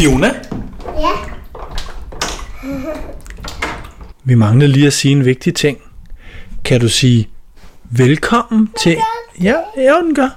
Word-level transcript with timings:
Fiona? 0.00 0.34
Ja. 0.98 1.10
Vi 4.24 4.34
mangler 4.34 4.66
lige 4.66 4.86
at 4.86 4.92
sige 4.92 5.12
en 5.12 5.24
vigtig 5.24 5.54
ting. 5.54 5.78
Kan 6.64 6.80
du 6.80 6.88
sige 6.88 7.28
velkommen 7.90 8.68
til... 8.82 8.96
Ja, 9.42 9.54
ja, 9.76 9.94
den 10.04 10.14
gør. 10.14 10.28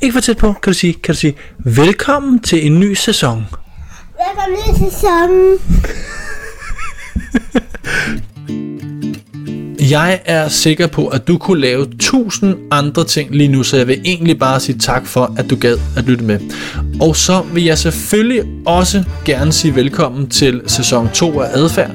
Ikke 0.00 0.12
for 0.12 0.20
tæt 0.20 0.36
på. 0.36 0.52
Kan 0.52 0.72
du 0.72 0.78
sige, 0.78 0.92
kan 0.92 1.14
du 1.14 1.18
sige 1.18 1.36
velkommen 1.58 2.40
til 2.40 2.66
en 2.66 2.80
ny 2.80 2.94
sæson? 2.94 3.46
Velkommen 4.18 4.74
til 4.76 4.90
sæsonen. 4.90 5.58
Jeg 9.90 10.20
er 10.24 10.48
sikker 10.48 10.86
på, 10.86 11.06
at 11.06 11.28
du 11.28 11.38
kunne 11.38 11.60
lave 11.60 11.86
tusind 12.00 12.54
andre 12.70 13.04
ting 13.04 13.30
lige 13.30 13.48
nu, 13.48 13.62
så 13.62 13.76
jeg 13.76 13.86
vil 13.86 14.00
egentlig 14.04 14.38
bare 14.38 14.60
sige 14.60 14.78
tak 14.78 15.06
for, 15.06 15.34
at 15.38 15.50
du 15.50 15.56
gad 15.56 15.76
at 15.96 16.04
lytte 16.04 16.24
med. 16.24 16.38
Og 17.00 17.16
så 17.16 17.42
vil 17.52 17.64
jeg 17.64 17.78
selvfølgelig 17.78 18.42
også 18.66 19.04
gerne 19.24 19.52
sige 19.52 19.74
velkommen 19.74 20.28
til 20.28 20.60
sæson 20.66 21.08
2 21.14 21.40
af 21.40 21.48
Adfærd, 21.52 21.90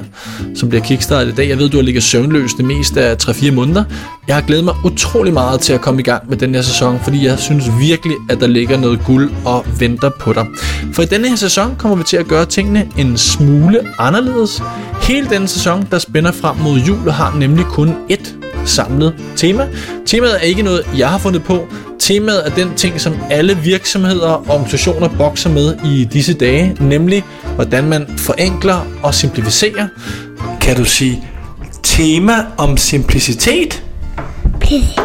som 0.54 0.68
bliver 0.68 0.84
kickstartet 0.84 1.32
i 1.32 1.34
dag. 1.34 1.48
Jeg 1.48 1.58
ved, 1.58 1.68
du 1.68 1.76
har 1.76 1.82
ligget 1.82 2.02
søvnløs 2.02 2.50
det 2.54 2.64
meste 2.64 3.02
af 3.02 3.16
3-4 3.22 3.50
måneder. 3.50 3.84
Jeg 4.28 4.36
har 4.36 4.42
glædet 4.42 4.64
mig 4.64 4.74
utrolig 4.84 5.32
meget 5.32 5.60
til 5.60 5.72
at 5.72 5.80
komme 5.80 6.00
i 6.00 6.04
gang 6.04 6.28
med 6.28 6.36
den 6.36 6.54
her 6.54 6.62
sæson, 6.62 7.00
fordi 7.04 7.26
jeg 7.26 7.38
synes 7.38 7.64
virkelig, 7.80 8.16
at 8.30 8.40
der 8.40 8.46
ligger 8.46 8.76
noget 8.76 9.00
guld 9.06 9.30
og 9.44 9.66
venter 9.78 10.10
på 10.20 10.32
dig. 10.32 10.46
For 10.92 11.02
i 11.02 11.06
denne 11.06 11.28
her 11.28 11.36
sæson 11.36 11.74
kommer 11.78 11.96
vi 11.96 12.04
til 12.04 12.16
at 12.16 12.26
gøre 12.26 12.46
tingene 12.46 12.88
en 12.98 13.16
smule 13.16 13.80
anderledes. 13.98 14.62
Hele 15.08 15.30
denne 15.30 15.48
sæson, 15.48 15.88
der 15.90 15.98
spænder 15.98 16.32
frem 16.32 16.56
mod 16.56 16.78
jul, 16.78 17.10
har 17.10 17.36
nemlig 17.38 17.64
kun 17.64 17.94
ét 18.10 18.34
samlet 18.64 19.14
tema. 19.36 19.68
Temaet 20.06 20.34
er 20.34 20.38
ikke 20.40 20.62
noget, 20.62 20.86
jeg 20.96 21.08
har 21.10 21.18
fundet 21.18 21.44
på. 21.44 21.66
Temaet 21.98 22.46
er 22.46 22.50
den 22.54 22.74
ting, 22.74 23.00
som 23.00 23.14
alle 23.30 23.56
virksomheder 23.56 24.28
og 24.28 24.46
organisationer 24.48 25.08
bokser 25.18 25.50
med 25.50 25.76
i 25.84 26.04
disse 26.04 26.34
dage, 26.34 26.76
nemlig 26.80 27.24
hvordan 27.54 27.84
man 27.84 28.18
forenkler 28.18 28.86
og 29.02 29.14
simplificerer. 29.14 29.88
Kan 30.60 30.76
du 30.76 30.84
sige 30.84 31.24
tema 31.82 32.34
om 32.58 32.76
simplicitet? 32.76 33.84
Please. 34.60 35.00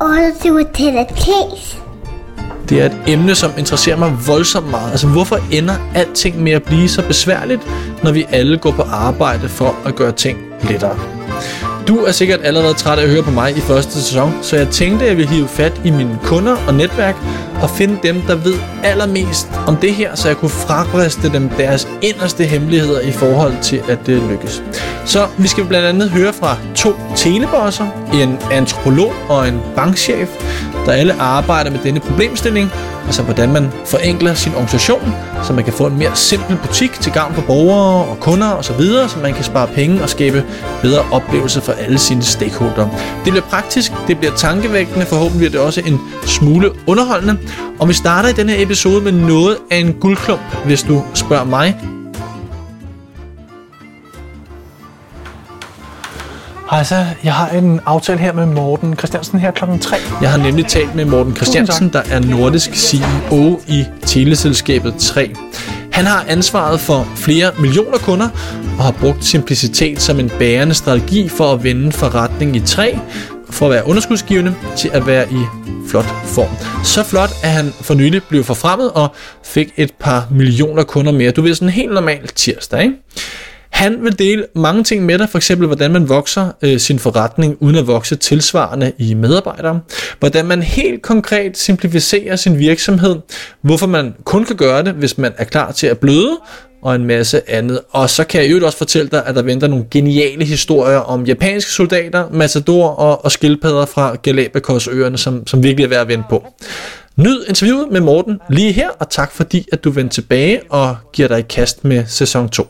Order 0.00 0.30
to 0.42 0.70
case. 0.72 1.85
Det 2.68 2.80
er 2.80 2.86
et 2.86 2.96
emne, 3.06 3.34
som 3.34 3.50
interesserer 3.58 3.96
mig 3.96 4.12
voldsomt 4.26 4.70
meget. 4.70 4.90
Altså, 4.90 5.06
hvorfor 5.06 5.38
ender 5.50 5.74
alting 5.94 6.42
med 6.42 6.52
at 6.52 6.62
blive 6.62 6.88
så 6.88 7.02
besværligt, 7.02 7.60
når 8.02 8.12
vi 8.12 8.26
alle 8.30 8.58
går 8.58 8.70
på 8.70 8.82
arbejde 8.82 9.48
for 9.48 9.76
at 9.86 9.94
gøre 9.94 10.12
ting 10.12 10.38
lettere? 10.70 10.98
Du 11.88 11.96
er 11.96 12.12
sikkert 12.12 12.40
allerede 12.42 12.74
træt 12.74 12.98
af 12.98 13.02
at 13.02 13.10
høre 13.10 13.22
på 13.22 13.30
mig 13.30 13.56
i 13.56 13.60
første 13.60 13.92
sæson, 13.92 14.32
så 14.42 14.56
jeg 14.56 14.68
tænkte, 14.68 15.04
at 15.04 15.08
jeg 15.08 15.16
ville 15.16 15.30
hive 15.30 15.48
fat 15.48 15.80
i 15.84 15.90
mine 15.90 16.18
kunder 16.24 16.56
og 16.66 16.74
netværk 16.74 17.16
og 17.62 17.70
finde 17.70 17.98
dem, 18.02 18.20
der 18.20 18.34
ved 18.34 18.54
allermest 18.84 19.48
om 19.66 19.76
det 19.76 19.94
her, 19.94 20.14
så 20.14 20.28
jeg 20.28 20.36
kunne 20.36 20.50
frabriste 20.50 21.32
dem 21.32 21.48
deres 21.48 21.88
inderste 22.02 22.44
hemmeligheder 22.44 23.00
i 23.00 23.12
forhold 23.12 23.54
til, 23.62 23.82
at 23.88 23.98
det 24.06 24.22
lykkes. 24.30 24.62
Så 25.04 25.26
vi 25.36 25.48
skal 25.48 25.64
blandt 25.64 25.86
andet 25.86 26.10
høre 26.10 26.32
fra 26.32 26.56
to 26.74 26.94
telebosser, 27.16 27.86
en 28.14 28.38
antropolog 28.52 29.12
og 29.28 29.48
en 29.48 29.60
bankchef, 29.76 30.28
der 30.86 30.92
alle 30.92 31.20
arbejder 31.20 31.70
med 31.70 31.78
denne 31.84 32.00
problemstilling, 32.00 32.70
altså 33.06 33.22
hvordan 33.22 33.52
man 33.52 33.72
forenkler 33.84 34.34
sin 34.34 34.54
organisation, 34.54 35.14
så 35.44 35.52
man 35.52 35.64
kan 35.64 35.72
få 35.72 35.86
en 35.86 35.98
mere 35.98 36.10
simpel 36.14 36.56
butik 36.66 36.92
til 37.00 37.12
gavn 37.12 37.34
for 37.34 37.42
borgere 37.42 38.04
og 38.04 38.20
kunder 38.20 38.52
osv., 38.52 38.80
så 39.08 39.16
man 39.22 39.34
kan 39.34 39.44
spare 39.44 39.66
penge 39.74 40.02
og 40.02 40.08
skabe 40.08 40.44
bedre 40.82 41.02
oplevelser 41.12 41.60
for 41.60 41.72
alle 41.72 41.98
sine 41.98 42.22
stakeholder. 42.22 42.88
Det 43.24 43.32
bliver 43.32 43.44
praktisk, 43.50 43.92
det 44.06 44.18
bliver 44.18 44.34
tankevækkende, 44.34 45.06
forhåbentlig 45.06 45.38
bliver 45.38 45.50
det 45.50 45.60
også 45.60 45.82
en 45.86 46.00
smule 46.26 46.70
underholdende, 46.86 47.38
og 47.78 47.88
vi 47.88 47.92
starter 47.92 48.28
i 48.28 48.32
denne 48.32 48.52
her 48.52 48.62
episode 48.62 49.04
med 49.04 49.12
noget 49.12 49.56
af 49.70 49.76
en 49.76 49.92
guldklump, 49.92 50.40
hvis 50.64 50.82
du 50.82 51.02
spørger 51.14 51.44
mig. 51.44 51.76
Hej 56.70 56.84
så, 56.84 57.04
jeg 57.24 57.34
har 57.34 57.48
en 57.48 57.80
aftale 57.86 58.18
her 58.18 58.32
med 58.32 58.46
Morten 58.46 58.96
Christiansen 58.96 59.38
her 59.38 59.50
klokken 59.50 59.78
3. 59.78 59.96
Jeg 60.20 60.30
har 60.30 60.38
nemlig 60.38 60.66
talt 60.66 60.94
med 60.94 61.04
Morten 61.04 61.36
Christiansen, 61.36 61.88
der 61.88 62.02
er 62.10 62.20
nordisk 62.20 62.74
CEO 62.74 63.60
i 63.68 63.84
teleselskabet 64.06 64.94
3. 64.98 65.34
Han 65.92 66.04
har 66.04 66.24
ansvaret 66.28 66.80
for 66.80 67.08
flere 67.16 67.50
millioner 67.58 67.98
kunder 67.98 68.28
og 68.78 68.84
har 68.84 68.92
brugt 69.00 69.24
simplicitet 69.24 70.02
som 70.02 70.20
en 70.20 70.30
bærende 70.38 70.74
strategi 70.74 71.28
for 71.28 71.52
at 71.52 71.64
vende 71.64 71.92
forretning 71.92 72.56
i 72.56 72.60
3, 72.60 72.98
for 73.50 73.66
at 73.66 73.72
være 73.72 73.86
underskudsgivende 73.86 74.54
til 74.76 74.90
at 74.92 75.06
være 75.06 75.32
i 75.32 75.44
flot 75.88 76.06
form. 76.24 76.84
Så 76.84 77.04
flot, 77.04 77.30
at 77.42 77.50
han 77.50 77.72
for 77.80 77.94
nylig 77.94 78.22
blev 78.28 78.44
forfremmet 78.44 78.90
og 78.90 79.08
fik 79.44 79.72
et 79.76 79.92
par 80.00 80.28
millioner 80.30 80.82
kunder 80.82 81.12
mere. 81.12 81.30
Du 81.30 81.42
ved, 81.42 81.54
sådan 81.54 81.68
en 81.68 81.72
helt 81.72 81.92
normal 81.92 82.28
tirsdag, 82.28 82.82
ikke? 82.82 82.94
Han 83.70 84.04
vil 84.04 84.18
dele 84.18 84.46
mange 84.54 84.84
ting 84.84 85.04
med 85.04 85.18
dig, 85.18 85.28
for 85.28 85.38
eksempel 85.38 85.66
hvordan 85.66 85.92
man 85.92 86.08
vokser 86.08 86.50
øh, 86.62 86.80
sin 86.80 86.98
forretning 86.98 87.56
uden 87.60 87.76
at 87.76 87.86
vokse 87.86 88.16
tilsvarende 88.16 88.92
i 88.98 89.14
medarbejdere, 89.14 89.80
hvordan 90.18 90.46
man 90.46 90.62
helt 90.62 91.02
konkret 91.02 91.58
simplificerer 91.58 92.36
sin 92.36 92.58
virksomhed, 92.58 93.16
hvorfor 93.62 93.86
man 93.86 94.14
kun 94.24 94.44
kan 94.44 94.56
gøre 94.56 94.84
det, 94.84 94.92
hvis 94.92 95.18
man 95.18 95.32
er 95.38 95.44
klar 95.44 95.72
til 95.72 95.86
at 95.86 95.98
bløde, 95.98 96.38
og 96.86 96.94
en 96.94 97.04
masse 97.04 97.50
andet. 97.50 97.80
Og 97.90 98.10
så 98.10 98.24
kan 98.24 98.42
jeg 98.42 98.50
jo 98.50 98.66
også 98.66 98.78
fortælle 98.78 99.08
dig, 99.08 99.26
at 99.26 99.34
der 99.34 99.42
venter 99.42 99.68
nogle 99.68 99.84
geniale 99.90 100.44
historier 100.44 100.98
om 100.98 101.24
japanske 101.24 101.70
soldater, 101.70 102.28
matador 102.30 102.88
og, 102.88 103.24
og 103.24 103.32
skildpadder 103.32 103.86
fra 103.86 104.16
Galapagosøerne, 104.22 105.18
som, 105.18 105.46
som 105.46 105.62
virkelig 105.62 105.84
er 105.84 105.88
værd 105.88 106.00
at 106.00 106.08
vende 106.08 106.24
på. 106.30 106.46
Nyd 107.16 107.44
interviewet 107.48 107.92
med 107.92 108.00
Morten 108.00 108.40
lige 108.50 108.72
her, 108.72 108.88
og 108.98 109.10
tak 109.10 109.32
fordi, 109.32 109.66
at 109.72 109.84
du 109.84 109.90
vendte 109.90 110.14
tilbage 110.14 110.60
og 110.70 110.96
giver 111.12 111.28
dig 111.28 111.38
i 111.38 111.42
kast 111.42 111.84
med 111.84 112.04
sæson 112.06 112.48
2. 112.48 112.66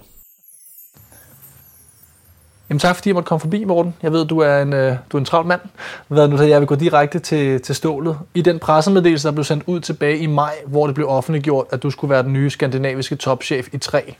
Jamen 2.69 2.79
tak 2.79 2.97
fordi 2.97 3.09
jeg 3.09 3.15
måtte 3.15 3.29
komme 3.29 3.41
forbi, 3.41 3.65
Morten. 3.65 3.95
Jeg 4.03 4.13
ved, 4.13 4.25
du 4.25 4.39
er 4.39 4.63
en, 4.63 4.73
øh, 4.73 4.97
du 5.13 5.17
er 5.17 5.19
en 5.19 5.25
travl 5.25 5.47
mand. 5.47 5.61
Hvad 6.09 6.29
nu, 6.29 6.37
så 6.37 6.45
jeg 6.45 6.61
vil 6.61 6.67
gå 6.67 6.75
direkte 6.75 7.19
til, 7.19 7.63
til 7.63 7.75
stålet. 7.75 8.19
I 8.35 8.43
den 8.43 8.59
pressemeddelelse, 8.59 9.29
der 9.29 9.33
blev 9.35 9.45
sendt 9.45 9.65
ud 9.67 9.81
tilbage 9.81 10.19
i 10.19 10.27
maj, 10.27 10.55
hvor 10.67 10.87
det 10.87 10.95
blev 10.95 11.09
offentliggjort, 11.09 11.67
at 11.71 11.83
du 11.83 11.91
skulle 11.91 12.11
være 12.11 12.23
den 12.23 12.33
nye 12.33 12.51
skandinaviske 12.51 13.17
topchef 13.17 13.69
i 13.73 13.79
3, 13.79 14.15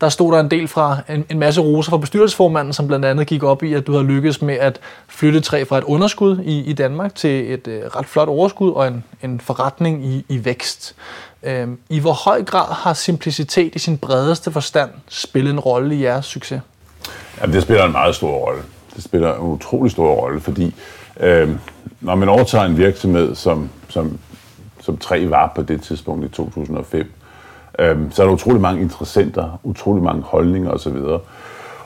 der 0.00 0.08
stod 0.08 0.32
der 0.32 0.40
en 0.40 0.50
del 0.50 0.68
fra 0.68 0.98
en, 1.08 1.24
en 1.28 1.38
masse 1.38 1.60
roser 1.60 1.90
fra 1.90 1.96
bestyrelsesformanden, 1.96 2.72
som 2.72 2.86
blandt 2.86 3.04
andet 3.04 3.26
gik 3.26 3.42
op 3.42 3.62
i, 3.62 3.74
at 3.74 3.86
du 3.86 3.92
har 3.92 4.02
lykkedes 4.02 4.42
med 4.42 4.54
at 4.54 4.80
flytte 5.08 5.40
træ 5.40 5.64
fra 5.64 5.78
et 5.78 5.84
underskud 5.84 6.38
i, 6.44 6.64
i 6.64 6.72
Danmark 6.72 7.14
til 7.14 7.52
et 7.52 7.68
øh, 7.68 7.82
ret 7.82 8.06
flot 8.06 8.28
overskud 8.28 8.72
og 8.72 8.88
en, 8.88 9.04
en 9.22 9.40
forretning 9.40 10.06
i, 10.06 10.24
i 10.28 10.44
vækst. 10.44 10.94
Øh, 11.42 11.68
I 11.88 11.98
hvor 11.98 12.12
høj 12.12 12.44
grad 12.44 12.74
har 12.74 12.94
simplicitet 12.94 13.74
i 13.74 13.78
sin 13.78 13.98
bredeste 13.98 14.50
forstand 14.50 14.90
spillet 15.08 15.52
en 15.52 15.60
rolle 15.60 15.96
i 15.96 16.02
jeres 16.02 16.26
succes? 16.26 16.60
Jamen, 17.40 17.54
det 17.54 17.62
spiller 17.62 17.84
en 17.84 17.92
meget 17.92 18.14
stor 18.14 18.36
rolle. 18.36 18.62
Det 18.96 19.04
spiller 19.04 19.34
en 19.34 19.40
utrolig 19.40 19.92
stor 19.92 20.14
rolle, 20.14 20.40
fordi 20.40 20.74
øh, 21.20 21.48
når 22.00 22.14
man 22.14 22.28
overtager 22.28 22.64
en 22.64 22.76
virksomhed, 22.76 23.34
som, 23.34 23.68
som, 23.88 24.18
som 24.80 24.96
tre 24.96 25.30
var 25.30 25.52
på 25.56 25.62
det 25.62 25.82
tidspunkt 25.82 26.24
i 26.24 26.28
2005, 26.28 27.12
øh, 27.78 27.96
så 28.10 28.22
er 28.22 28.26
der 28.26 28.34
utrolig 28.34 28.60
mange 28.60 28.82
interessenter, 28.82 29.60
utrolig 29.62 30.02
mange 30.02 30.22
holdninger 30.22 30.70
osv. 30.70 30.96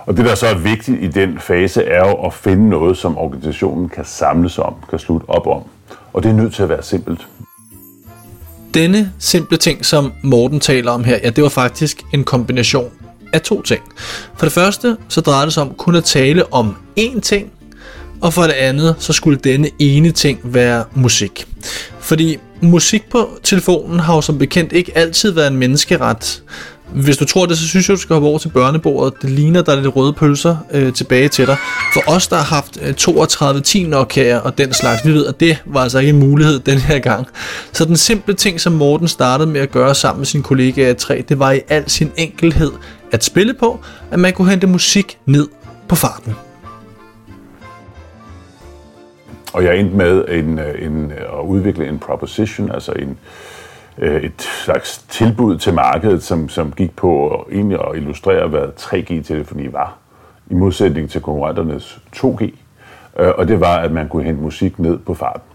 Og 0.07 0.17
det, 0.17 0.25
der 0.25 0.35
så 0.35 0.47
er 0.47 0.55
vigtigt 0.55 1.03
i 1.03 1.09
den 1.09 1.39
fase, 1.39 1.85
er 1.85 2.09
jo 2.09 2.15
at 2.15 2.35
finde 2.35 2.69
noget, 2.69 2.97
som 2.97 3.19
organisationen 3.19 3.89
kan 3.89 4.05
samles 4.05 4.59
om, 4.59 4.75
kan 4.91 4.99
slutte 4.99 5.29
op 5.29 5.47
om. 5.47 5.63
Og 6.13 6.23
det 6.23 6.31
er 6.31 6.35
nødt 6.35 6.55
til 6.55 6.63
at 6.63 6.69
være 6.69 6.83
simpelt. 6.83 7.29
Denne 8.75 9.13
simple 9.19 9.57
ting, 9.57 9.85
som 9.85 10.13
Morten 10.23 10.61
taler 10.61 10.91
om 10.91 11.05
her, 11.05 11.19
ja, 11.25 11.31
det 11.31 11.43
var 11.43 11.49
faktisk 11.49 12.03
en 12.13 12.25
kombination 12.25 12.91
af 13.35 13.41
to 13.41 13.63
ting. 13.63 13.83
For 14.37 14.47
det 14.47 14.53
første, 14.53 14.97
så 15.09 15.21
drejede 15.21 15.47
det 15.47 15.55
sig 15.55 15.63
om 15.63 15.75
kun 15.79 15.95
at 15.95 16.05
tale 16.05 16.53
om 16.53 16.77
én 17.01 17.21
ting, 17.21 17.51
og 18.21 18.35
for 18.35 18.43
det 18.43 18.53
andet, 18.53 18.97
så 18.99 19.13
skulle 19.13 19.39
denne 19.45 19.71
ene 19.79 20.11
ting 20.11 20.41
være 20.45 20.85
musik. 20.95 21.47
Fordi 22.01 22.39
musik 22.61 23.11
på 23.11 23.29
telefonen 23.43 24.01
har 24.01 24.15
jo 24.15 24.21
som 24.21 24.39
bekendt 24.39 24.73
ikke 24.73 24.99
altid 24.99 25.31
været 25.31 25.47
en 25.47 25.57
menneskeret. 25.57 26.43
Hvis 26.95 27.17
du 27.17 27.25
tror 27.25 27.47
det, 27.47 27.59
så 27.59 27.69
synes 27.69 27.89
jeg, 27.89 27.97
du 27.97 28.01
skal 28.01 28.15
hoppe 28.15 28.29
over 28.29 28.39
til 28.39 28.49
børnebordet. 28.49 29.23
Det 29.23 29.31
ligner, 29.31 29.63
der 29.63 29.73
er 29.73 29.81
lidt 29.81 29.97
røde 29.97 30.13
pølser 30.13 30.57
øh, 30.73 30.93
tilbage 30.93 31.29
til 31.29 31.47
dig. 31.47 31.57
For 31.95 32.03
os, 32.07 32.29
der 32.29 32.37
har 32.37 32.45
haft 32.45 32.79
øh, 32.83 32.95
32-10 33.01 33.87
Nokia 33.87 34.39
og 34.39 34.59
den 34.59 34.73
slags, 34.73 35.07
vi 35.07 35.13
ved, 35.13 35.27
at 35.27 35.41
det 35.41 35.63
var 35.67 35.81
altså 35.81 35.99
ikke 35.99 36.11
en 36.11 36.19
mulighed 36.19 36.59
den 36.61 36.79
her 36.79 36.99
gang. 36.99 37.27
Så 37.73 37.85
den 37.85 37.97
simple 37.97 38.35
ting, 38.35 38.61
som 38.61 38.73
Morten 38.73 39.09
startede 39.09 39.51
med 39.51 39.61
at 39.61 39.71
gøre 39.71 39.95
sammen 39.95 40.21
med 40.21 40.27
sin 40.27 40.43
kollega 40.43 40.91
i 40.91 40.95
3, 40.95 41.25
det 41.29 41.39
var 41.39 41.53
i 41.53 41.61
al 41.69 41.91
sin 41.91 42.11
enkelhed 42.17 42.71
at 43.15 43.25
spille 43.25 43.55
på, 43.55 43.81
at 44.11 44.19
man 44.19 44.33
kunne 44.33 44.51
hente 44.51 44.67
musik 44.67 45.19
ned 45.27 45.49
på 45.89 45.95
farten. 45.95 46.35
Og 49.53 49.65
jeg 49.65 49.77
endte 49.77 49.97
med 49.97 50.25
en, 50.29 50.59
øh, 50.59 50.87
en, 50.87 51.11
øh, 51.11 51.39
at 51.39 51.45
udvikle 51.45 51.89
en 51.89 51.99
proposition, 51.99 52.71
altså 52.71 52.93
en, 52.93 53.19
øh, 53.99 54.23
et 54.23 54.43
slags 54.43 54.99
tilbud 55.09 55.59
til 55.59 55.75
markedet, 55.75 56.23
som, 56.23 56.49
som 56.49 56.73
gik 56.73 56.97
på 56.97 57.29
at, 57.29 57.41
egentlig 57.53 57.79
at 57.81 57.97
illustrere, 57.97 58.49
hvad 58.49 58.69
3G-telefoni 58.81 59.73
var, 59.73 59.97
i 60.51 60.55
modsætning 60.55 61.11
til 61.11 61.21
konkurrenternes 61.21 61.99
2G. 62.17 62.51
Og 63.15 63.49
det 63.49 63.61
var, 63.61 63.77
at 63.77 63.93
man 63.93 64.09
kunne 64.09 64.25
hente 64.25 64.43
musik 64.43 64.79
ned 64.79 64.99
på 64.99 65.15
farten. 65.15 65.49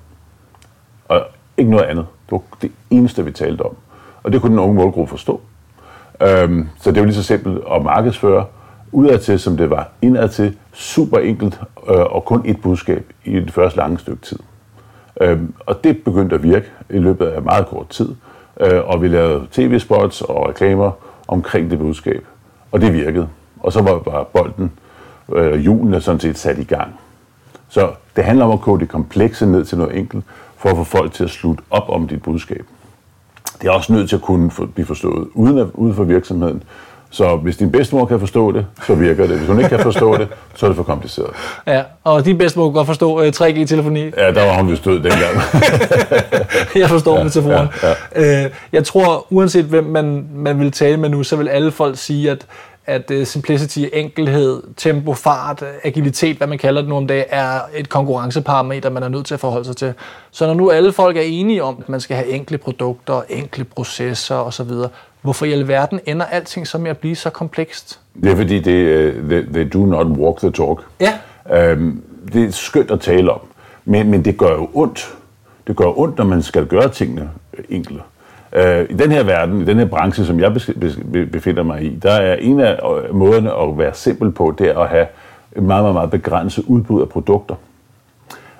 Og 1.07 1.25
ikke 1.57 1.71
noget 1.71 1.83
andet. 1.83 2.05
Det 2.25 2.31
var 2.31 2.41
det 2.61 2.71
eneste, 2.89 3.25
vi 3.25 3.31
talte 3.31 3.61
om. 3.61 3.75
Og 4.23 4.33
det 4.33 4.41
kunne 4.41 4.51
den 4.51 4.59
unge 4.59 4.75
målgruppe 4.75 5.09
forstå. 5.09 5.41
Øhm, 6.23 6.67
så 6.81 6.91
det 6.91 6.99
var 6.99 7.05
lige 7.05 7.15
så 7.15 7.23
simpelt 7.23 7.59
at 7.71 7.83
markedsføre 7.83 8.45
udadtil, 8.91 9.39
som 9.39 9.57
det 9.57 9.69
var 9.69 9.89
indadtil. 10.01 10.57
Super 10.73 11.17
enkelt 11.17 11.59
øh, 11.89 11.99
og 11.99 12.25
kun 12.25 12.41
et 12.45 12.61
budskab 12.61 13.05
i 13.25 13.39
det 13.39 13.53
første 13.53 13.77
lange 13.77 13.99
stykke 13.99 14.21
tid. 14.21 14.39
Øhm, 15.21 15.53
og 15.65 15.83
det 15.83 16.03
begyndte 16.03 16.35
at 16.35 16.43
virke 16.43 16.65
i 16.89 16.97
løbet 16.97 17.25
af 17.25 17.41
meget 17.41 17.67
kort 17.67 17.89
tid. 17.89 18.15
Øh, 18.59 18.81
og 18.85 19.01
vi 19.01 19.07
lavede 19.07 19.47
tv-spots 19.51 20.21
og 20.21 20.49
reklamer 20.49 20.91
omkring 21.27 21.71
det 21.71 21.79
budskab. 21.79 22.25
Og 22.71 22.81
det 22.81 22.93
virkede. 22.93 23.27
Og 23.59 23.73
så 23.73 23.81
var, 23.81 24.01
var 24.11 24.23
bolden, 24.23 24.71
øh, 25.35 25.65
julen 25.65 26.01
sådan 26.01 26.19
set 26.19 26.37
sat 26.37 26.57
i 26.59 26.63
gang. 26.63 26.99
Så 27.69 27.89
det 28.15 28.23
handler 28.23 28.45
om 28.45 28.51
at 28.51 28.61
kode 28.61 28.79
det 28.79 28.89
komplekse 28.89 29.45
ned 29.45 29.65
til 29.65 29.77
noget 29.77 29.97
enkelt, 29.97 30.23
for 30.57 30.69
at 30.69 30.77
få 30.77 30.83
folk 30.83 31.13
til 31.13 31.23
at 31.23 31.29
slutte 31.29 31.63
op 31.69 31.89
om 31.89 32.07
dit 32.07 32.21
budskab. 32.21 32.65
Det 33.61 33.67
er 33.67 33.71
også 33.71 33.93
nødt 33.93 34.09
til 34.09 34.15
at 34.15 34.21
kunne 34.21 34.51
blive 34.73 34.85
forstået 34.85 35.27
uden, 35.33 35.57
at, 35.57 35.67
uden 35.73 35.95
for 35.95 36.03
virksomheden. 36.03 36.63
Så 37.11 37.35
hvis 37.35 37.57
din 37.57 37.71
bedstemor 37.71 38.05
kan 38.05 38.19
forstå 38.19 38.51
det, 38.51 38.65
så 38.87 38.95
virker 38.95 39.27
det. 39.27 39.37
Hvis 39.37 39.47
hun 39.47 39.57
ikke 39.57 39.69
kan 39.69 39.79
forstå 39.79 40.17
det, 40.17 40.27
så 40.55 40.65
er 40.65 40.69
det 40.69 40.77
for 40.77 40.83
kompliceret. 40.83 41.29
Ja, 41.67 41.83
og 42.03 42.25
din 42.25 42.37
bedstemor 42.37 42.65
kan 42.65 42.73
godt 42.73 42.87
forstå 42.87 43.21
øh, 43.21 43.33
3G-telefoni. 43.35 44.03
Ja, 44.03 44.31
der 44.31 44.45
var 44.45 44.57
hun 44.57 44.71
vist 44.71 44.85
død 44.85 44.95
dengang. 44.95 45.35
jeg 46.75 46.89
forstår 46.89 47.17
ja, 47.17 47.23
metaforen. 47.23 47.67
Ja, 47.83 47.93
ja. 48.15 48.45
Uh, 48.45 48.51
jeg 48.73 48.83
tror, 48.83 49.25
uanset 49.29 49.65
hvem 49.65 49.83
man, 49.83 50.25
man 50.35 50.59
vil 50.59 50.71
tale 50.71 50.97
med 50.97 51.09
nu, 51.09 51.23
så 51.23 51.35
vil 51.35 51.47
alle 51.47 51.71
folk 51.71 51.97
sige, 51.97 52.31
at 52.31 52.45
at 52.89 53.11
uh, 53.11 53.23
simplicity, 53.23 53.79
enkelhed, 53.93 54.61
tempo, 54.77 55.13
fart, 55.13 55.63
agilitet, 55.83 56.37
hvad 56.37 56.47
man 56.47 56.57
kalder 56.57 56.81
det 56.81 56.89
nu 56.89 56.95
om 56.95 57.07
dagen, 57.07 57.25
er 57.29 57.59
et 57.75 57.89
konkurrenceparameter, 57.89 58.89
man 58.89 59.03
er 59.03 59.07
nødt 59.07 59.25
til 59.25 59.33
at 59.33 59.39
forholde 59.39 59.65
sig 59.65 59.77
til. 59.77 59.93
Så 60.31 60.47
når 60.47 60.53
nu 60.53 60.71
alle 60.71 60.91
folk 60.93 61.17
er 61.17 61.21
enige 61.21 61.63
om, 61.63 61.77
at 61.81 61.89
man 61.89 61.99
skal 61.99 62.17
have 62.17 62.29
enkle 62.29 62.57
produkter, 62.57 63.21
enkle 63.29 63.63
processer 63.63 64.35
osv., 64.35 64.71
hvorfor 65.21 65.45
i 65.45 65.51
alverden 65.51 65.99
ender 66.05 66.25
alting 66.25 66.67
så 66.67 66.77
med 66.77 66.89
at 66.89 66.97
blive 66.97 67.15
så 67.15 67.29
komplekst? 67.29 67.99
Det 68.23 68.31
er 68.31 68.35
fordi, 68.35 68.59
det, 68.59 69.07
uh, 69.15 69.29
they, 69.29 69.45
they 69.53 69.69
do 69.73 69.85
not 69.85 70.07
walk 70.07 70.39
the 70.39 70.51
talk. 70.51 70.85
Ja. 70.99 71.73
Um, 71.73 72.03
det 72.33 72.45
er 72.45 72.51
skønt 72.51 72.91
at 72.91 72.99
tale 72.99 73.31
om, 73.31 73.39
men, 73.85 74.11
men 74.11 74.25
det 74.25 74.37
gør 74.37 74.51
jo 74.51 74.69
ondt. 74.73 75.13
Det 75.67 75.75
gør 75.75 75.99
ondt, 75.99 76.17
når 76.17 76.25
man 76.25 76.41
skal 76.41 76.65
gøre 76.65 76.89
tingene 76.89 77.29
enkle. 77.69 78.01
Øh, 78.53 78.85
I 78.89 78.93
den 78.93 79.11
her 79.11 79.23
verden, 79.23 79.61
i 79.61 79.65
den 79.65 79.77
her 79.77 79.85
branche, 79.85 80.25
som 80.25 80.39
jeg 80.39 80.53
befinder 81.31 81.63
mig 81.63 81.83
i, 81.83 81.95
der 81.95 82.11
er 82.11 82.35
en 82.35 82.59
af 82.59 82.79
måderne 83.11 83.51
at 83.53 83.77
være 83.77 83.93
simpel 83.93 84.31
på, 84.31 84.55
det 84.57 84.69
er 84.69 84.79
at 84.79 84.89
have 84.89 85.07
et 85.55 85.63
meget, 85.63 85.83
meget, 85.83 85.93
meget 85.93 86.11
begrænset 86.11 86.65
udbud 86.67 87.01
af 87.01 87.09
produkter. 87.09 87.55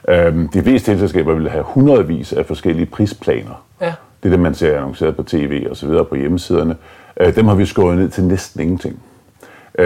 Øh, 0.08 0.36
de 0.54 0.64
fleste 0.64 1.00
selskaber 1.00 1.34
vil 1.34 1.50
have 1.50 1.64
hundredvis 1.68 2.34
af 2.34 2.46
forskellige 2.46 2.86
prisplaner. 2.86 3.64
Ja. 3.82 3.94
Det 4.24 4.30
er 4.30 4.30
det, 4.30 4.40
man 4.40 4.54
ser 4.54 4.78
annonceret 4.78 5.16
på 5.16 5.24
tv 5.24 5.68
og 5.70 5.78
så 5.78 5.88
videre 5.88 6.06
på 6.06 6.16
hjemmesiderne. 6.16 6.76
Øh, 7.20 7.36
dem 7.36 7.48
har 7.48 7.56
vi 7.56 7.66
skåret 7.66 7.98
ned 7.98 8.10
til 8.10 8.24
næsten 8.24 8.62
ingenting. 8.62 9.00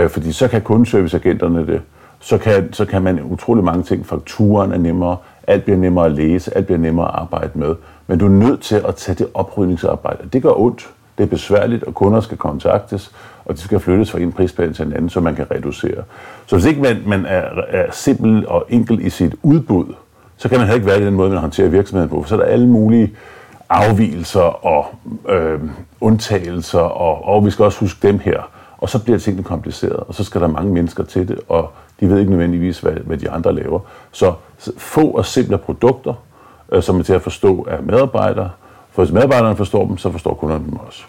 Fordi 0.07 0.31
så 0.31 0.47
kan 0.47 0.61
kundeserviceagenterne 0.61 1.67
det, 1.67 1.81
så 2.19 2.37
kan, 2.37 2.73
så 2.73 2.85
kan 2.85 3.01
man 3.01 3.23
utrolig 3.23 3.63
mange 3.63 3.83
ting. 3.83 4.05
Fakturen 4.05 4.71
er 4.71 4.77
nemmere, 4.77 5.17
alt 5.47 5.63
bliver 5.63 5.77
nemmere 5.77 6.05
at 6.05 6.11
læse, 6.11 6.57
alt 6.57 6.65
bliver 6.65 6.79
nemmere 6.79 7.07
at 7.07 7.15
arbejde 7.15 7.51
med. 7.53 7.75
Men 8.07 8.19
du 8.19 8.25
er 8.25 8.29
nødt 8.29 8.61
til 8.61 8.75
at 8.87 8.95
tage 8.95 9.15
det 9.15 9.27
oprydningsarbejde. 9.33 10.29
Det 10.33 10.43
gør 10.43 10.59
ondt, 10.59 10.89
det 11.17 11.23
er 11.23 11.27
besværligt, 11.27 11.83
og 11.83 11.93
kunder 11.93 12.21
skal 12.21 12.37
kontaktes, 12.37 13.11
og 13.45 13.55
de 13.55 13.59
skal 13.59 13.79
flyttes 13.79 14.11
fra 14.11 14.19
en 14.19 14.31
prisplan 14.31 14.73
til 14.73 14.85
en 14.85 14.93
anden, 14.93 15.09
så 15.09 15.19
man 15.19 15.35
kan 15.35 15.51
reducere. 15.51 16.03
Så 16.45 16.55
hvis 16.55 16.65
ikke 16.65 16.81
man, 16.81 16.97
man 17.05 17.25
er, 17.25 17.41
er 17.67 17.91
simpel 17.91 18.47
og 18.47 18.65
enkel 18.69 19.05
i 19.05 19.09
sit 19.09 19.35
udbud, 19.43 19.93
så 20.37 20.49
kan 20.49 20.57
man 20.57 20.67
heller 20.67 20.75
ikke 20.75 20.87
være 20.87 21.01
i 21.01 21.05
den 21.05 21.13
måde, 21.13 21.29
man 21.29 21.39
håndterer 21.39 21.69
virksomheden 21.69 22.09
på. 22.09 22.23
Så 22.27 22.35
er 22.35 22.39
der 22.39 22.45
alle 22.45 22.67
mulige 22.67 23.13
afvielser 23.69 24.65
og 24.65 24.85
øh, 25.29 25.59
undtagelser, 26.01 26.79
og, 26.79 27.25
og 27.25 27.45
vi 27.45 27.51
skal 27.51 27.65
også 27.65 27.79
huske 27.79 28.07
dem 28.07 28.19
her. 28.19 28.49
Og 28.77 28.89
så 28.89 29.03
bliver 29.03 29.19
tingene 29.19 29.43
kompliceret, 29.43 29.95
og 29.95 30.15
så 30.15 30.23
skal 30.23 30.41
der 30.41 30.47
mange 30.47 30.73
mennesker 30.73 31.03
til 31.03 31.27
det, 31.27 31.39
og 31.49 31.71
de 32.03 32.09
ved 32.09 32.19
ikke 32.19 32.31
nødvendigvis, 32.31 32.79
hvad, 32.79 32.91
hvad 32.91 33.17
de 33.17 33.29
andre 33.29 33.55
laver. 33.55 33.79
Så 34.11 34.33
få 34.77 35.07
og 35.07 35.25
simple 35.25 35.57
produkter, 35.57 36.13
øh, 36.71 36.83
som 36.83 36.99
er 36.99 37.03
til 37.03 37.13
at 37.13 37.21
forstå 37.21 37.67
af 37.69 37.83
medarbejdere. 37.83 38.49
For 38.91 39.03
hvis 39.03 39.13
medarbejderne 39.13 39.55
forstår 39.55 39.87
dem, 39.87 39.97
så 39.97 40.11
forstår 40.11 40.33
kunderne 40.33 40.65
dem 40.65 40.73
også. 40.87 41.03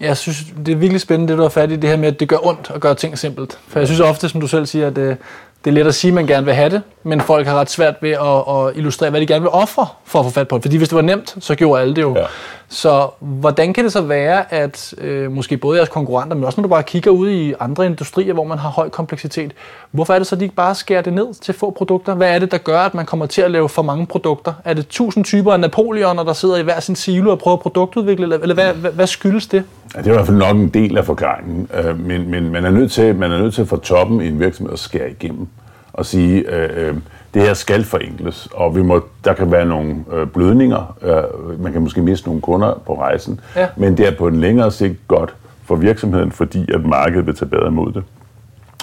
Jeg 0.00 0.16
synes, 0.16 0.44
det 0.66 0.72
er 0.72 0.76
virkelig 0.76 1.00
spændende, 1.00 1.32
det 1.32 1.38
du 1.38 1.42
har 1.42 1.48
fat 1.48 1.70
i, 1.70 1.76
det 1.76 1.90
her 1.90 1.96
med, 1.96 2.08
at 2.08 2.20
det 2.20 2.28
gør 2.28 2.46
ondt 2.46 2.70
at 2.74 2.80
gøre 2.80 2.94
ting 2.94 3.18
simpelt. 3.18 3.58
For 3.68 3.78
jeg 3.78 3.88
synes 3.88 4.00
ofte, 4.00 4.28
som 4.28 4.40
du 4.40 4.46
selv 4.46 4.66
siger, 4.66 4.86
at 4.86 4.96
det, 4.96 5.16
det 5.64 5.70
er 5.70 5.74
let 5.74 5.86
at 5.86 5.94
sige, 5.94 6.08
at 6.10 6.14
man 6.14 6.26
gerne 6.26 6.44
vil 6.44 6.54
have 6.54 6.70
det, 6.70 6.82
men 7.04 7.20
folk 7.20 7.46
har 7.46 7.54
ret 7.60 7.70
svært 7.70 7.94
ved 8.00 8.10
at, 8.10 8.56
at 8.56 8.76
illustrere, 8.76 9.10
hvad 9.10 9.20
de 9.20 9.26
gerne 9.26 9.40
vil 9.40 9.50
ofre 9.50 9.86
for 10.04 10.18
at 10.18 10.24
få 10.24 10.30
fat 10.30 10.48
på 10.48 10.56
det. 10.56 10.62
Fordi 10.62 10.76
hvis 10.76 10.88
det 10.88 10.96
var 10.96 11.02
nemt, 11.02 11.36
så 11.40 11.54
gjorde 11.54 11.82
alle 11.82 11.96
det 11.96 12.02
jo. 12.02 12.16
Ja. 12.16 12.24
Så 12.68 13.08
hvordan 13.20 13.72
kan 13.72 13.84
det 13.84 13.92
så 13.92 14.00
være, 14.00 14.54
at 14.54 14.94
øh, 14.98 15.32
måske 15.32 15.56
både 15.56 15.78
jeres 15.78 15.88
konkurrenter, 15.88 16.36
men 16.36 16.44
også 16.44 16.60
når 16.60 16.62
du 16.62 16.68
bare 16.68 16.82
kigger 16.82 17.10
ud 17.10 17.30
i 17.30 17.54
andre 17.60 17.86
industrier, 17.86 18.32
hvor 18.32 18.44
man 18.44 18.58
har 18.58 18.68
høj 18.68 18.88
kompleksitet, 18.88 19.52
hvorfor 19.90 20.14
er 20.14 20.18
det 20.18 20.26
så, 20.26 20.34
at 20.34 20.40
de 20.40 20.44
ikke 20.44 20.54
bare 20.54 20.74
skærer 20.74 21.02
det 21.02 21.12
ned 21.12 21.34
til 21.34 21.54
få 21.54 21.70
produkter? 21.70 22.14
Hvad 22.14 22.34
er 22.34 22.38
det, 22.38 22.50
der 22.50 22.58
gør, 22.58 22.80
at 22.80 22.94
man 22.94 23.06
kommer 23.06 23.26
til 23.26 23.42
at 23.42 23.50
lave 23.50 23.68
for 23.68 23.82
mange 23.82 24.06
produkter? 24.06 24.52
Er 24.64 24.74
det 24.74 24.88
tusind 24.88 25.24
typer 25.24 25.52
af 25.52 25.60
Napoleoner, 25.60 26.22
der 26.22 26.32
sidder 26.32 26.56
i 26.56 26.62
hver 26.62 26.80
sin 26.80 26.96
silo 26.96 27.30
og 27.30 27.38
prøver 27.38 27.56
at 27.56 27.62
produktudvikle, 27.62 28.38
eller 28.42 28.54
hvad, 28.54 28.72
hvad, 28.72 28.90
hvad 28.90 29.06
skyldes 29.06 29.46
det? 29.46 29.64
Ja, 29.94 29.98
det 29.98 30.06
er 30.06 30.10
i 30.10 30.14
hvert 30.14 30.26
fald 30.26 30.38
nok 30.38 30.56
en 30.56 30.68
del 30.68 30.98
af 30.98 31.04
forklaringen, 31.04 31.68
øh, 31.74 32.00
men, 32.00 32.30
men 32.30 32.52
man, 32.52 32.64
er 32.64 32.70
nødt 32.70 32.92
til, 32.92 33.14
man 33.14 33.32
er 33.32 33.38
nødt 33.38 33.54
til 33.54 33.66
fra 33.66 33.76
toppen 33.82 34.20
i 34.20 34.28
en 34.28 34.40
virksomhed 34.40 34.72
at 34.72 34.78
skære 34.78 35.10
igennem 35.10 35.48
og 35.94 36.06
sige, 36.06 36.54
øh, 36.54 36.88
øh, 36.88 36.94
det 37.34 37.42
her 37.42 37.54
skal 37.54 37.84
forenkles, 37.84 38.48
og 38.52 38.76
vi 38.76 38.82
må, 38.82 39.04
der 39.24 39.34
kan 39.34 39.52
være 39.52 39.66
nogle 39.66 40.04
øh, 40.12 40.26
blødninger, 40.26 40.96
øh, 41.02 41.60
man 41.62 41.72
kan 41.72 41.82
måske 41.82 42.02
miste 42.02 42.26
nogle 42.26 42.40
kunder 42.40 42.82
på 42.86 43.00
rejsen, 43.00 43.40
ja. 43.56 43.68
men 43.76 43.96
det 43.96 44.06
er 44.06 44.16
på 44.16 44.26
en 44.26 44.40
længere 44.40 44.70
sigt 44.70 45.08
godt 45.08 45.34
for 45.64 45.76
virksomheden, 45.76 46.32
fordi 46.32 46.72
at 46.72 46.84
markedet 46.84 47.26
vil 47.26 47.36
tage 47.36 47.48
bedre 47.48 47.66
imod 47.66 47.92
det. 47.92 48.02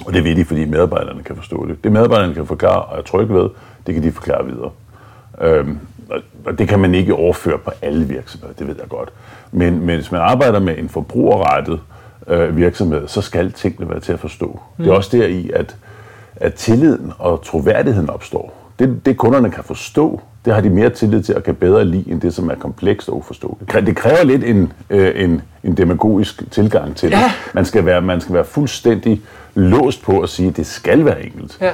Og 0.05 0.13
det 0.13 0.19
er 0.19 0.23
vigtigt, 0.23 0.47
fordi 0.47 0.65
medarbejderne 0.65 1.23
kan 1.23 1.35
forstå 1.35 1.65
det. 1.65 1.83
Det 1.83 1.91
medarbejderne 1.91 2.33
kan 2.33 2.45
forklare 2.45 2.81
og 2.81 2.97
er 2.97 3.01
trygge 3.01 3.33
ved, 3.33 3.49
det 3.87 3.93
kan 3.93 4.03
de 4.03 4.11
forklare 4.11 4.45
videre. 4.45 4.69
Øhm, 5.41 5.79
og 6.45 6.59
det 6.59 6.67
kan 6.67 6.79
man 6.79 6.95
ikke 6.95 7.13
overføre 7.13 7.57
på 7.57 7.71
alle 7.81 8.05
virksomheder, 8.05 8.53
det 8.53 8.67
ved 8.67 8.75
jeg 8.79 8.89
godt. 8.89 9.09
Men, 9.51 9.85
men 9.85 9.95
hvis 9.95 10.11
man 10.11 10.21
arbejder 10.21 10.59
med 10.59 10.77
en 10.77 10.89
forbrugerrettet 10.89 11.79
øh, 12.27 12.57
virksomhed, 12.57 13.07
så 13.07 13.21
skal 13.21 13.51
tingene 13.51 13.89
være 13.89 13.99
til 13.99 14.13
at 14.13 14.19
forstå. 14.19 14.47
Mm. 14.47 14.83
Det 14.83 14.89
er 14.89 14.93
mm. 14.93 14.97
også 14.97 15.17
der 15.17 15.25
i, 15.25 15.51
at 15.53 15.75
at 16.41 16.53
tilliden 16.53 17.13
og 17.17 17.43
troværdigheden 17.45 18.09
opstår. 18.09 18.73
Det, 18.79 19.05
det 19.05 19.17
kunderne 19.17 19.51
kan 19.51 19.63
forstå, 19.63 20.21
det 20.45 20.53
har 20.53 20.61
de 20.61 20.69
mere 20.69 20.89
tillid 20.89 21.23
til 21.23 21.35
og 21.35 21.43
kan 21.43 21.55
bedre 21.55 21.85
lide, 21.85 22.11
end 22.11 22.21
det, 22.21 22.33
som 22.33 22.49
er 22.49 22.55
komplekst 22.55 23.09
og 23.09 23.17
uforståeligt. 23.17 23.71
Det 23.87 23.95
kræver 23.95 24.23
lidt 24.23 24.43
en, 24.43 24.73
øh, 24.89 25.23
en, 25.23 25.41
en 25.63 25.77
demagogisk 25.77 26.51
tilgang 26.51 26.95
til 26.95 27.11
det. 27.11 27.17
Ja. 27.17 27.31
Man, 27.53 27.65
skal 27.65 27.85
være, 27.85 28.01
man 28.01 28.21
skal 28.21 28.35
være 28.35 28.45
fuldstændig 28.45 29.21
låst 29.55 30.01
på 30.01 30.19
at 30.19 30.29
sige, 30.29 30.49
at 30.49 30.57
det 30.57 30.65
skal 30.65 31.05
være 31.05 31.25
enkelt. 31.25 31.57
Ja. 31.61 31.71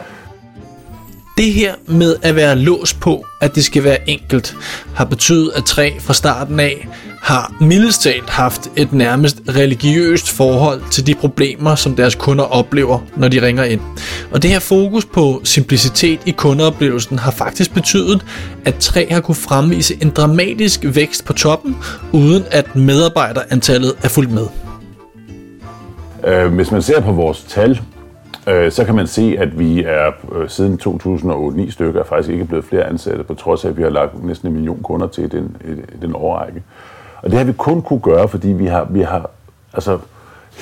Det 1.38 1.53
her 1.53 1.74
med 1.88 2.15
at 2.21 2.36
være 2.36 2.55
låst 2.55 3.00
på, 3.00 3.25
at 3.41 3.55
det 3.55 3.63
skal 3.63 3.83
være 3.83 4.09
enkelt, 4.09 4.55
har 4.95 5.05
betydet, 5.05 5.51
at 5.55 5.63
Træ 5.65 5.91
fra 6.00 6.13
starten 6.13 6.59
af 6.59 6.88
har 7.27 7.53
mildest 7.62 8.01
talt 8.01 8.29
haft 8.29 8.72
et 8.75 8.93
nærmest 8.93 9.41
religiøst 9.50 10.29
forhold 10.29 10.81
til 10.91 11.07
de 11.07 11.15
problemer, 11.15 11.75
som 11.75 11.96
deres 11.96 12.15
kunder 12.15 12.43
oplever, 12.43 13.00
når 13.15 13.27
de 13.27 13.41
ringer 13.41 13.63
ind. 13.63 13.81
Og 14.31 14.43
det 14.43 14.51
her 14.51 14.60
fokus 14.60 15.05
på 15.05 15.41
simplicitet 15.43 16.19
i 16.25 16.31
kundeoplevelsen 16.31 17.19
har 17.19 17.31
faktisk 17.31 17.74
betydet, 17.74 18.25
at 18.65 18.75
tre 18.75 19.07
har 19.12 19.22
kunne 19.22 19.36
fremvise 19.36 19.98
en 20.01 20.10
dramatisk 20.10 20.86
vækst 20.96 21.25
på 21.25 21.34
toppen, 21.34 21.77
uden 22.13 22.43
at 22.51 22.75
medarbejderantallet 22.75 23.93
er 24.03 24.07
fulgt 24.07 24.31
med. 24.31 24.48
Øh, 26.24 26.53
hvis 26.53 26.72
man 26.72 26.81
ser 26.81 27.01
på 27.01 27.12
vores 27.12 27.43
tal, 27.43 27.81
øh, 28.48 28.72
så 28.72 28.86
kan 28.86 28.96
man 28.96 29.07
se, 29.07 29.36
at 29.39 29.60
vi 29.60 29.84
er 29.84 30.12
øh, 30.36 30.50
siden 30.50 30.79
2008-9 30.88 31.72
stykker 31.72 32.03
faktisk 32.03 32.29
ikke 32.29 32.46
blevet 32.46 32.65
flere 32.65 32.84
ansatte, 32.84 33.24
på 33.24 33.34
trods 33.34 33.65
af, 33.65 33.69
at 33.69 33.77
vi 33.77 33.81
har 33.81 33.89
lagt 33.89 34.24
næsten 34.24 34.48
en 34.48 34.53
million 34.53 34.84
kunder 34.84 35.07
til 35.07 35.31
den, 35.31 35.55
den 36.01 36.15
årrække. 36.15 36.63
Og 37.21 37.29
det 37.31 37.38
har 37.38 37.45
vi 37.45 37.53
kun 37.53 37.81
kunne 37.81 38.00
gøre, 38.00 38.27
fordi 38.27 38.47
vi 38.47 38.65
har, 38.65 38.88
vi 38.89 39.01
har 39.01 39.29
altså, 39.74 40.00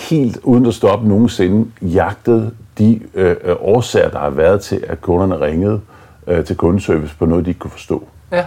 helt 0.09 0.37
uden 0.43 0.65
at 0.65 0.73
stoppe 0.73 1.07
nogensinde 1.07 1.71
jagtet 1.81 2.51
de 2.77 2.99
øh, 3.13 3.35
øh, 3.43 3.55
årsager, 3.59 4.09
der 4.09 4.19
har 4.19 4.29
været 4.29 4.61
til, 4.61 4.83
at 4.87 5.01
kunderne 5.01 5.39
ringede 5.39 5.81
øh, 6.27 6.45
til 6.45 6.57
kundeservice 6.57 7.15
på 7.19 7.25
noget, 7.25 7.45
de 7.45 7.49
ikke 7.49 7.59
kunne 7.59 7.71
forstå. 7.71 8.03
Ja. 8.31 8.45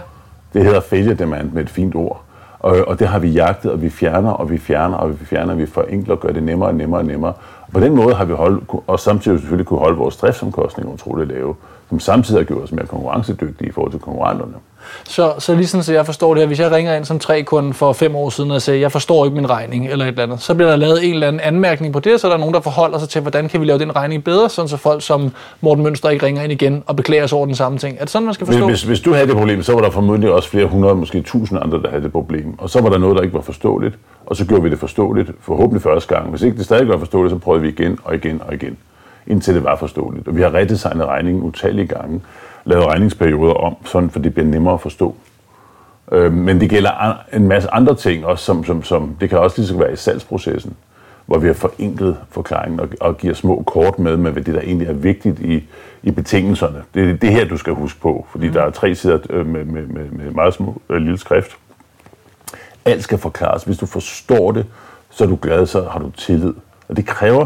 Det 0.53 0.63
hedder 0.63 0.79
failure 0.79 1.13
demand 1.13 1.51
med 1.51 1.63
et 1.63 1.69
fint 1.69 1.95
ord. 1.95 2.21
Og, 2.59 2.77
og 2.87 2.99
det 2.99 3.07
har 3.07 3.19
vi 3.19 3.29
jagtet, 3.29 3.71
og 3.71 3.81
vi 3.81 3.89
fjerner, 3.89 4.31
og 4.31 4.51
vi 4.51 4.57
fjerner, 4.57 4.97
og 4.97 5.19
vi 5.19 5.25
fjerner, 5.25 5.53
og 5.53 5.57
vi 5.57 5.65
forenkler 5.65 6.15
og 6.15 6.21
gør 6.21 6.29
det 6.29 6.43
nemmere 6.43 6.69
og 6.69 6.75
nemmere 6.75 6.99
og 6.99 7.05
nemmere. 7.05 7.33
Og 7.61 7.73
på 7.73 7.79
den 7.79 7.95
måde 7.95 8.15
har 8.15 8.25
vi 8.25 8.33
holdt, 8.33 8.63
og 8.87 8.99
samtidig 8.99 9.39
selvfølgelig 9.39 9.67
kunne 9.67 9.79
holde 9.79 9.97
vores 9.97 10.17
driftsomkostninger 10.17 10.93
utroligt 10.93 11.29
lave, 11.29 11.55
som 11.89 11.99
samtidig 11.99 12.39
har 12.39 12.45
gjort 12.45 12.63
os 12.63 12.71
mere 12.71 12.85
konkurrencedygtige 12.85 13.69
i 13.69 13.71
forhold 13.71 13.91
til 13.91 14.01
konkurrenterne. 14.01 14.53
Så, 15.03 15.33
så 15.39 15.55
lige 15.55 15.67
sådan, 15.67 15.83
så 15.83 15.93
jeg 15.93 16.05
forstår 16.05 16.33
det 16.33 16.41
her, 16.41 16.47
hvis 16.47 16.59
jeg 16.59 16.71
ringer 16.71 16.95
ind 16.95 17.05
som 17.05 17.19
tre 17.19 17.43
kunden 17.43 17.73
for 17.73 17.93
fem 17.93 18.15
år 18.15 18.29
siden 18.29 18.51
og 18.51 18.61
siger, 18.61 18.75
jeg 18.75 18.91
forstår 18.91 19.25
ikke 19.25 19.35
min 19.35 19.49
regning 19.49 19.87
eller 19.87 20.05
et 20.05 20.09
eller 20.09 20.23
andet, 20.23 20.41
så 20.41 20.55
bliver 20.55 20.69
der 20.69 20.75
lavet 20.75 21.05
en 21.07 21.13
eller 21.13 21.27
anden 21.27 21.39
anmærkning 21.39 21.93
på 21.93 21.99
det, 21.99 22.21
så 22.21 22.27
er 22.27 22.31
der 22.31 22.37
nogen, 22.37 22.53
der 22.53 22.61
forholder 22.61 22.99
sig 22.99 23.09
til, 23.09 23.21
hvordan 23.21 23.49
kan 23.49 23.61
vi 23.61 23.65
lave 23.65 23.79
den 23.79 23.95
regning 23.95 24.23
bedre, 24.23 24.49
sådan 24.49 24.69
så 24.69 24.77
folk 24.77 25.01
som 25.01 25.31
Morten 25.61 25.83
Mønster 25.83 26.09
ikke 26.09 26.25
ringer 26.25 26.43
ind 26.43 26.51
igen 26.51 26.83
og 26.87 26.95
beklager 26.95 27.27
sig 27.27 27.37
over 27.37 27.45
den 27.45 27.55
samme 27.55 27.77
ting. 27.77 27.97
Er 27.99 28.01
det 28.01 28.09
sådan, 28.09 28.25
man 28.25 28.33
skal 28.33 28.47
forstå? 28.47 28.67
Hvis, 28.67 28.83
hvis 28.83 28.99
du 28.99 29.13
havde 29.13 29.27
det 29.27 29.35
problem, 29.35 29.63
så 29.63 29.73
var 29.73 29.81
der 29.81 29.89
formodentlig 29.89 30.31
også 30.31 30.49
flere 30.49 30.65
hundrede, 30.65 30.95
måske 30.95 31.21
tusind 31.21 31.59
andre, 31.61 31.81
der 31.81 31.89
havde 31.89 32.03
det 32.03 32.11
problem. 32.11 32.59
Og 32.59 32.69
så 32.69 32.81
var 32.81 32.89
der 32.89 32.97
noget, 32.97 33.15
der 33.15 33.21
ikke 33.21 33.33
var 33.33 33.41
forståeligt, 33.41 33.95
og 34.25 34.35
så 34.35 34.45
gjorde 34.45 34.63
vi 34.63 34.69
det 34.69 34.79
forståeligt, 34.79 35.31
forhåbentlig 35.41 35.81
første 35.81 36.15
gang. 36.15 36.29
Hvis 36.29 36.41
ikke 36.41 36.57
det 36.57 36.65
stadig 36.65 36.87
var 36.87 36.97
forståeligt, 36.97 37.33
så 37.33 37.39
prøvede 37.39 37.61
vi 37.61 37.69
igen 37.69 37.99
og 38.03 38.15
igen 38.15 38.41
og 38.47 38.53
igen, 38.53 38.77
indtil 39.27 39.55
det 39.55 39.63
var 39.63 39.75
forståeligt. 39.75 40.27
Og 40.27 40.35
vi 40.35 40.41
har 40.41 40.53
redesignet 40.53 41.05
regningen 41.05 41.43
utallige 41.43 41.87
gange, 41.87 42.21
lavet 42.65 42.85
regningsperioder 42.85 43.53
om, 43.53 43.75
sådan 43.85 44.09
for 44.09 44.19
det 44.19 44.33
bliver 44.33 44.47
nemmere 44.47 44.73
at 44.73 44.81
forstå. 44.81 45.15
Øh, 46.11 46.33
men 46.33 46.61
det 46.61 46.69
gælder 46.69 47.17
en 47.33 47.47
masse 47.47 47.69
andre 47.73 47.95
ting 47.95 48.25
også, 48.25 48.45
som, 48.45 48.63
som, 48.63 48.83
som 48.83 49.15
det 49.21 49.29
kan 49.29 49.39
også 49.39 49.57
lige 49.57 49.67
så 49.67 49.77
være 49.77 49.93
i 49.93 49.95
salgsprocessen, 49.95 50.75
hvor 51.25 51.37
vi 51.37 51.47
har 51.47 51.53
forenklet 51.53 52.17
forklaringen 52.29 52.79
og, 52.79 52.89
og 53.01 53.17
giver 53.17 53.33
små 53.33 53.63
kort 53.67 53.99
med, 53.99 54.17
med 54.17 54.31
hvad 54.31 54.43
det 54.43 54.55
der 54.55 54.61
egentlig 54.61 54.87
er 54.87 54.93
vigtigt 54.93 55.39
i, 55.39 55.63
i 56.03 56.11
betingelserne. 56.11 56.83
Det 56.93 57.09
er 57.09 57.13
det 57.13 57.29
her, 57.29 57.45
du 57.45 57.57
skal 57.57 57.73
huske 57.73 57.99
på, 57.99 58.27
fordi 58.31 58.47
mm. 58.47 58.53
der 58.53 58.61
er 58.61 58.69
tre 58.69 58.95
sider 58.95 59.19
øh, 59.29 59.45
med, 59.45 59.65
med, 59.65 59.87
med, 59.87 60.09
med 60.09 60.31
meget 60.31 60.53
små 60.53 60.81
øh, 60.89 60.97
lille 60.97 61.17
skrift. 61.17 61.57
Alt 62.85 63.03
skal 63.03 63.17
forklares. 63.17 63.63
Hvis 63.63 63.77
du 63.77 63.85
forstår 63.85 64.51
det, 64.51 64.65
så 65.09 65.23
er 65.23 65.27
du 65.27 65.37
glad, 65.41 65.65
så 65.65 65.87
har 65.91 65.99
du 65.99 66.09
tillid. 66.09 66.53
Og 66.89 66.97
det 66.97 67.05
kræver, 67.05 67.45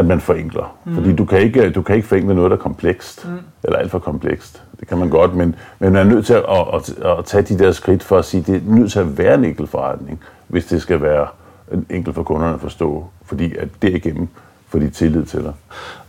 at 0.00 0.06
man 0.06 0.20
forenkler. 0.20 0.76
Mm. 0.84 0.94
Fordi 0.94 1.16
du 1.16 1.24
kan, 1.24 1.38
ikke, 1.38 1.70
du 1.70 1.82
kan 1.82 1.96
ikke 1.96 2.08
forenkle 2.08 2.34
noget, 2.34 2.50
der 2.50 2.56
er 2.56 2.60
komplekst, 2.60 3.28
mm. 3.28 3.38
eller 3.64 3.78
alt 3.78 3.90
for 3.90 3.98
komplekst. 3.98 4.62
Det 4.80 4.88
kan 4.88 4.98
man 4.98 5.10
godt, 5.10 5.34
men, 5.34 5.54
men 5.78 5.92
man 5.92 6.06
er 6.06 6.10
nødt 6.10 6.26
til 6.26 6.34
at, 6.34 6.44
at, 6.48 6.74
at, 6.74 7.18
at 7.18 7.24
tage 7.24 7.42
de 7.42 7.58
der 7.58 7.72
skridt 7.72 8.02
for 8.02 8.18
at 8.18 8.24
sige, 8.24 8.40
at 8.40 8.46
det 8.46 8.56
er 8.56 8.60
nødt 8.64 8.92
til 8.92 8.98
at 8.98 9.18
være 9.18 9.34
en 9.34 9.44
enkel 9.44 9.66
forretning, 9.66 10.20
hvis 10.48 10.66
det 10.66 10.82
skal 10.82 11.02
være 11.02 11.26
enkelt 11.90 12.14
for 12.14 12.22
kunderne 12.22 12.54
at 12.54 12.60
forstå, 12.60 13.06
fordi 13.24 13.56
at 13.56 13.68
det 13.82 13.94
igennem 13.94 14.28
får 14.68 14.78
de 14.78 14.90
tillid 14.90 15.24
til 15.24 15.42
dig. 15.44 15.52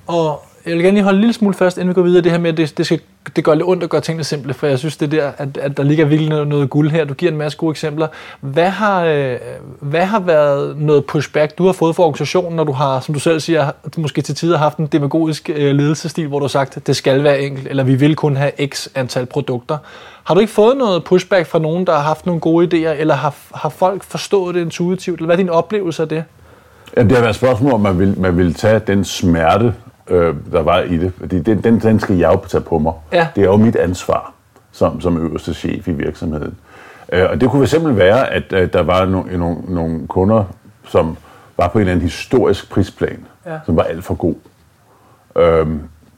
Og 0.08 0.44
jeg 0.66 0.74
vil 0.74 0.84
gerne 0.84 0.96
lige 0.96 1.04
holde 1.04 1.16
en 1.16 1.22
lille 1.22 1.34
smule 1.34 1.54
fast, 1.54 1.78
inden 1.78 1.90
vi 1.90 1.94
går 1.94 2.02
videre, 2.02 2.24
det 2.24 2.32
her 2.32 2.40
med, 2.40 2.50
at 2.50 2.58
det, 2.58 2.78
det, 2.78 2.86
skal, 2.86 3.00
det 3.36 3.44
gør 3.44 3.54
lidt 3.54 3.68
ondt 3.68 3.84
at 3.84 3.90
gøre 3.90 4.02
tingene 4.02 4.24
simple, 4.24 4.54
for 4.54 4.68
jeg 4.68 4.80
synes, 4.80 4.98
det 4.98 5.12
der, 5.12 5.32
at, 5.38 5.58
at 5.58 5.78
der 5.78 5.84
ligger 5.84 6.06
virkelig 6.06 6.30
noget, 6.30 6.48
noget 6.48 6.70
guld 6.70 6.92
her. 6.92 7.06
Du 7.06 7.14
giver 7.14 7.32
en 7.32 7.38
masse 7.38 7.58
gode 7.58 7.72
eksempler. 7.72 8.08
Hvad 8.42 8.70
har, 8.70 9.06
øh, 9.06 9.38
hvad 9.80 10.06
har 10.06 10.20
været 10.20 10.78
noget 10.78 11.06
pushback, 11.06 11.58
du 11.58 11.66
har 11.66 11.74
fået 11.74 11.96
fra 11.96 12.04
organisationen, 12.04 12.56
når 12.56 12.64
du 12.64 12.72
har, 12.72 13.00
som 13.00 13.14
du 13.14 13.20
selv 13.20 13.40
siger, 13.40 13.72
du 13.96 14.02
måske 14.02 14.22
til 14.22 14.36
tider 14.36 14.58
haft 14.58 14.78
en 14.78 14.88
demagogisk 14.88 15.50
øh, 15.56 15.76
ledelsestil, 15.76 16.28
hvor 16.28 16.40
du 16.40 16.44
har 16.44 16.50
sagt, 16.50 16.78
at 16.78 16.88
det 16.88 16.96
skal 16.96 17.24
være 17.24 17.42
enkelt, 17.42 17.68
eller 17.68 17.84
vi 17.84 17.96
vil 17.96 18.16
kun 18.16 18.36
have 18.36 18.52
x 18.68 18.88
antal 18.96 19.26
produkter. 19.26 19.78
Har 20.24 20.34
du 20.34 20.40
ikke 20.40 20.54
fået 20.54 20.78
noget 20.78 21.04
pushback 21.04 21.48
fra 21.48 21.60
nogen, 21.60 21.88
der 21.88 21.94
har 21.94 22.02
haft 22.02 22.26
nogle 22.26 22.42
gode 22.42 22.68
idéer, 22.68 23.00
eller 23.00 23.16
har, 23.16 23.36
har 23.56 23.70
folk 23.70 24.04
forstået 24.04 24.56
det 24.56 24.62
intuitivt, 24.62 25.18
eller 25.18 25.26
hvad 25.26 25.36
er 25.36 25.42
din 25.42 25.50
oplevelse 25.50 26.02
af 26.02 26.10
det? 26.10 26.24
Ja, 26.98 27.04
det 27.04 27.12
har 27.12 27.20
været 27.20 27.30
et 27.30 27.36
spørgsmål, 27.36 27.74
om 27.74 27.82
man 27.82 28.00
vil, 28.00 28.20
man 28.20 28.38
vil 28.38 28.54
tage 28.54 28.80
den 28.80 29.06
smerte, 29.06 29.74
øh, 30.12 30.36
der 30.52 30.62
var 30.62 30.80
i 30.80 30.98
det. 30.98 31.14
Fordi 31.20 31.40
den, 31.40 31.62
den, 31.62 31.80
den 31.80 32.00
skal 32.00 32.18
jeg 32.18 32.34
jo 32.34 32.48
tage 32.48 32.62
på 32.62 32.80
mig. 32.80 32.94
Ja. 33.14 33.28
Det 33.36 33.42
er 33.42 33.46
jo 33.46 33.58
mit 33.58 33.76
ansvar 33.76 34.34
som, 34.72 35.02
som 35.02 35.18
øverste 35.18 35.54
chef 35.54 35.88
i 35.88 35.92
virksomheden. 35.92 36.58
Øh, 37.12 37.30
og 37.30 37.42
det 37.42 37.50
kunne 37.50 37.68
fx 37.68 37.76
være, 37.82 38.30
at 38.30 38.54
øh, 38.54 38.74
der 38.74 38.82
var 38.82 39.06
no, 39.06 39.24
nogle, 39.38 39.58
nogle 39.68 40.08
kunder, 40.08 40.44
som 40.88 41.18
var 41.58 41.68
på 41.68 41.78
en 41.78 41.82
eller 41.82 41.92
anden 41.92 42.04
historisk 42.04 42.72
prisplan, 42.72 43.26
ja. 43.46 43.60
som 43.66 43.76
var 43.76 43.84
alt 43.84 44.04
for 44.04 44.16
god. 44.16 44.36
Øh, 45.36 45.68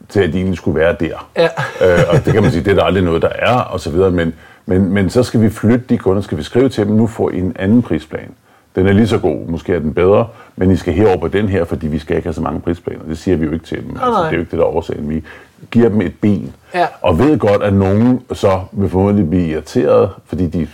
til 0.10 0.20
at 0.20 0.34
de 0.34 0.38
egentlig 0.38 0.58
skulle 0.58 0.80
være 0.80 0.96
der. 1.00 1.30
Ja. 1.38 1.50
øh, 1.82 2.00
og 2.10 2.26
det 2.26 2.34
kan 2.34 2.44
man 2.44 2.52
sige, 2.52 2.64
det 2.64 2.72
er 2.72 2.76
der 2.76 2.84
aldrig 2.84 3.04
noget, 3.04 3.22
der 3.22 3.30
er, 3.36 3.58
og 3.58 3.80
så 3.80 3.90
videre. 3.90 4.12
Men, 4.12 4.34
men, 4.66 4.94
men 4.94 5.10
så 5.10 5.24
skal 5.24 5.42
vi 5.42 5.50
flytte 5.50 5.86
de 5.90 5.98
kunder, 5.98 6.22
skal 6.22 6.38
vi 6.38 6.44
skrive 6.44 6.70
til 6.70 6.88
dem, 6.88 6.96
nu 6.96 7.08
får 7.08 7.30
I 7.30 7.38
en 7.40 7.56
anden 7.60 7.82
prisplan. 7.82 8.30
Den 8.76 8.88
er 8.88 8.94
lige 8.94 9.08
så 9.08 9.18
god, 9.18 9.48
måske 9.48 9.76
er 9.76 9.80
den 9.80 9.94
bedre, 9.94 10.28
men 10.56 10.72
I 10.72 10.76
skal 10.76 10.94
herover 10.94 11.18
på 11.18 11.28
den 11.28 11.50
her, 11.50 11.66
fordi 11.66 11.88
vi 11.88 12.00
skal 12.00 12.16
ikke 12.16 12.26
have 12.26 12.34
så 12.34 12.42
mange 12.42 12.62
prisplaner. 12.62 13.04
Det 13.08 13.18
siger 13.18 13.38
vi 13.38 13.46
jo 13.46 13.52
ikke 13.52 13.66
til 13.66 13.84
dem. 13.84 13.96
Oh, 13.96 14.08
altså, 14.08 14.20
det 14.22 14.28
er 14.28 14.32
jo 14.32 14.40
ikke 14.40 14.52
det, 14.52 14.60
der 14.60 14.66
er 14.66 14.70
årsagen. 14.70 15.10
Vi 15.10 15.24
giver 15.72 15.90
dem 15.90 16.02
et 16.02 16.14
ben, 16.22 16.54
ja. 16.74 16.88
og 17.02 17.20
ved 17.20 17.38
godt, 17.38 17.64
at 17.64 17.74
nogen 17.74 18.22
så 18.34 18.62
vil 18.72 18.90
formodentlig 18.90 19.30
blive 19.30 19.48
irriteret, 19.48 20.10
fordi 20.26 20.48
de, 20.48 20.68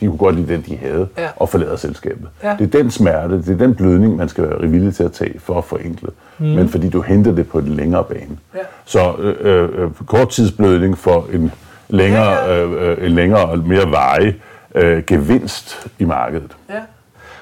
de 0.00 0.06
kunne 0.06 0.18
godt 0.18 0.36
lide 0.36 0.52
den, 0.52 0.64
de 0.66 0.76
havde, 0.76 1.08
ja. 1.18 1.28
og 1.36 1.48
forlader 1.48 1.76
selskabet. 1.76 2.28
Ja. 2.42 2.56
Det 2.58 2.74
er 2.74 2.82
den 2.82 2.90
smerte, 2.90 3.38
det 3.38 3.48
er 3.48 3.56
den 3.56 3.74
blødning, 3.74 4.16
man 4.16 4.28
skal 4.28 4.44
være 4.44 4.68
villig 4.68 4.94
til 4.94 5.02
at 5.02 5.12
tage 5.12 5.40
for 5.40 5.58
at 5.58 5.64
forenkle. 5.64 6.08
Mm. 6.38 6.46
Men 6.46 6.68
fordi 6.68 6.88
du 6.88 7.00
henter 7.00 7.32
det 7.32 7.48
på 7.48 7.58
en 7.58 7.68
længere 7.68 8.04
bane. 8.04 8.38
Ja. 8.54 8.60
Så 8.84 9.14
øh, 9.18 9.36
øh, 9.40 9.82
øh 9.84 9.90
korttidsblødning 10.06 10.98
for 10.98 11.26
en 11.32 11.52
længere, 11.88 12.30
ja, 12.30 12.56
ja. 12.56 12.64
Øh, 12.64 12.98
øh, 12.98 13.06
en 13.06 13.12
længere 13.12 13.44
og 13.44 13.58
mere 13.58 13.90
veje 13.90 14.34
øh, 14.74 15.02
gevinst 15.06 15.88
i 15.98 16.04
markedet. 16.04 16.56
Ja 16.70 16.80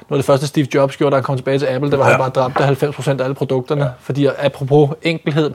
noget 0.08 0.18
af 0.18 0.22
det 0.22 0.24
første 0.24 0.46
Steve 0.46 0.66
Jobs 0.74 0.96
gjorde, 0.96 1.10
da 1.10 1.16
han 1.16 1.24
kom 1.24 1.36
tilbage 1.36 1.58
til 1.58 1.66
Apple, 1.66 1.90
det 1.90 1.98
var, 1.98 2.04
at 2.04 2.10
ja. 2.10 2.16
han 2.16 2.32
bare 2.32 2.50
dræbte 2.50 2.86
90% 2.86 3.20
af 3.20 3.24
alle 3.24 3.34
produkterne. 3.34 3.84
Ja. 3.84 3.90
Fordi 4.00 4.26
apropos 4.38 4.90
enkelhed, 5.02 5.50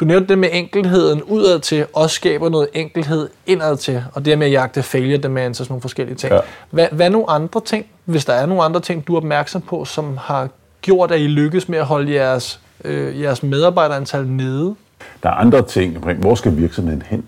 du 0.00 0.04
nævnte 0.04 0.28
det 0.28 0.38
med 0.38 0.48
enkelheden 0.52 1.22
udad 1.22 1.60
til, 1.60 1.86
også 1.92 2.14
skaber 2.14 2.48
noget 2.48 2.68
enkelhed 2.72 3.28
indad 3.46 3.76
til, 3.76 4.04
og 4.12 4.24
det 4.24 4.38
med 4.38 4.46
at 4.46 4.52
jagte 4.52 4.82
failure 4.82 5.16
demands 5.16 5.60
og 5.60 5.66
sådan 5.66 5.72
nogle 5.72 5.80
forskellige 5.80 6.16
ting. 6.16 6.32
Ja. 6.32 6.40
Hvad, 6.70 6.88
hvad 6.92 7.10
nogle 7.10 7.30
andre 7.30 7.60
ting, 7.64 7.86
hvis 8.04 8.24
der 8.24 8.32
er 8.32 8.46
nogle 8.46 8.62
andre 8.62 8.80
ting, 8.80 9.06
du 9.06 9.12
er 9.12 9.16
opmærksom 9.16 9.60
på, 9.60 9.84
som 9.84 10.16
har 10.16 10.48
gjort, 10.82 11.10
at 11.10 11.20
I 11.20 11.26
lykkes 11.26 11.68
med 11.68 11.78
at 11.78 11.84
holde 11.84 12.14
jeres, 12.14 12.60
øh, 12.84 13.20
jeres 13.20 13.42
medarbejderantal 13.42 14.26
nede? 14.26 14.74
Der 15.22 15.28
er 15.28 15.34
andre 15.34 15.62
ting 15.62 15.98
Hvor 15.98 16.34
skal 16.34 16.56
virksomheden 16.56 17.02
hen? 17.06 17.24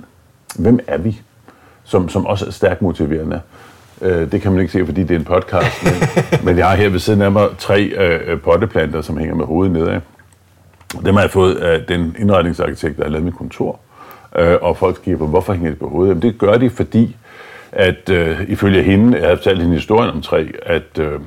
Hvem 0.59 0.79
er 0.87 0.99
vi? 0.99 1.21
Som, 1.85 2.09
som 2.09 2.27
også 2.27 2.47
er 2.47 2.51
stærkt 2.51 2.83
motiverende. 2.83 3.41
Øh, 4.03 4.33
det 4.33 4.43
kan 4.43 4.53
man 4.53 4.61
ikke 4.61 4.73
se, 4.73 4.87
fordi 4.87 5.03
det 5.03 5.11
er 5.11 5.19
en 5.19 5.25
podcast, 5.25 5.85
men, 5.85 5.93
men 6.45 6.59
jeg 6.59 6.69
har 6.69 6.77
her 6.77 6.89
ved 6.89 6.99
siden 6.99 7.23
af 7.23 7.33
mig 7.33 7.49
tre 7.59 7.83
øh, 7.83 8.41
potteplanter, 8.41 9.03
som 9.03 9.19
hænger 9.19 9.35
med 9.35 9.45
hovedet 9.45 9.73
nedad. 9.73 10.01
Dem 11.05 11.15
har 11.15 11.21
jeg 11.21 11.31
fået 11.31 11.55
af 11.55 11.85
den 11.89 12.17
indretningsarkitekt, 12.19 12.97
der 12.97 13.03
har 13.03 13.11
lavet 13.11 13.25
mit 13.25 13.35
kontor. 13.35 13.81
Øh, 14.39 14.57
og 14.63 14.77
folk 14.77 14.97
skriver 14.97 15.27
hvorfor 15.27 15.53
hænger 15.53 15.71
de 15.71 15.77
på 15.77 15.89
hovedet? 15.89 16.09
Jamen, 16.09 16.23
det 16.23 16.39
gør 16.39 16.57
de, 16.57 16.71
fordi 16.71 17.17
at 17.73 18.09
øh, 18.11 18.41
ifølge 18.49 18.83
hende, 18.83 19.19
jeg 19.19 19.29
har 19.29 19.37
fortalt 19.37 19.61
hende 19.61 19.75
historien 19.75 20.11
om 20.11 20.23
tre, 20.23 20.53
at 20.63 20.99
øh, 20.99 21.21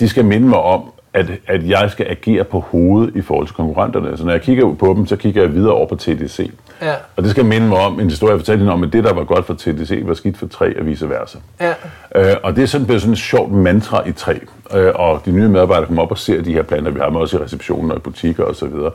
de 0.00 0.08
skal 0.08 0.24
minde 0.24 0.48
mig 0.48 0.58
om, 0.58 0.92
at, 1.16 1.30
at 1.46 1.68
jeg 1.68 1.90
skal 1.90 2.06
agere 2.08 2.44
på 2.44 2.60
hovedet 2.60 3.16
i 3.16 3.20
forhold 3.20 3.46
til 3.46 3.56
konkurrenterne. 3.56 4.16
Så 4.16 4.24
når 4.24 4.32
jeg 4.32 4.42
kigger 4.42 4.74
på 4.74 4.94
dem, 4.96 5.06
så 5.06 5.16
kigger 5.16 5.42
jeg 5.42 5.54
videre 5.54 5.72
over 5.72 5.86
på 5.86 5.96
TDC. 5.96 6.50
Ja. 6.82 6.94
Og 7.16 7.22
det 7.22 7.30
skal 7.30 7.44
minde 7.44 7.68
mig 7.68 7.78
om 7.78 8.00
en 8.00 8.10
historie, 8.10 8.32
jeg 8.32 8.40
fortalte 8.40 8.70
om, 8.70 8.82
at 8.82 8.92
det, 8.92 9.04
der 9.04 9.12
var 9.12 9.24
godt 9.24 9.46
for 9.46 9.54
TDC, 9.54 10.02
var 10.04 10.14
skidt 10.14 10.38
for 10.38 10.46
tre 10.46 10.80
og 10.80 10.86
vice 10.86 11.08
versa. 11.08 11.38
Ja. 11.60 11.74
Øh, 12.14 12.36
og 12.42 12.56
det 12.56 12.62
er 12.62 12.66
sådan 12.66 12.86
blevet 12.86 13.02
sådan 13.02 13.12
et 13.12 13.18
sjovt 13.18 13.52
mantra 13.52 14.08
i 14.08 14.12
tre. 14.12 14.40
Øh, 14.74 14.92
og 14.94 15.22
de 15.24 15.32
nye 15.32 15.48
medarbejdere 15.48 15.86
kommer 15.86 16.02
op 16.02 16.10
og 16.10 16.18
ser 16.18 16.42
de 16.42 16.52
her 16.52 16.62
planer, 16.62 16.90
vi 16.90 17.00
har 17.00 17.10
med 17.10 17.20
også 17.20 17.38
i 17.38 17.42
receptionen 17.42 17.90
og 17.90 17.96
i 17.96 18.00
butikker 18.00 18.44
osv. 18.44 18.54
Så, 18.54 18.90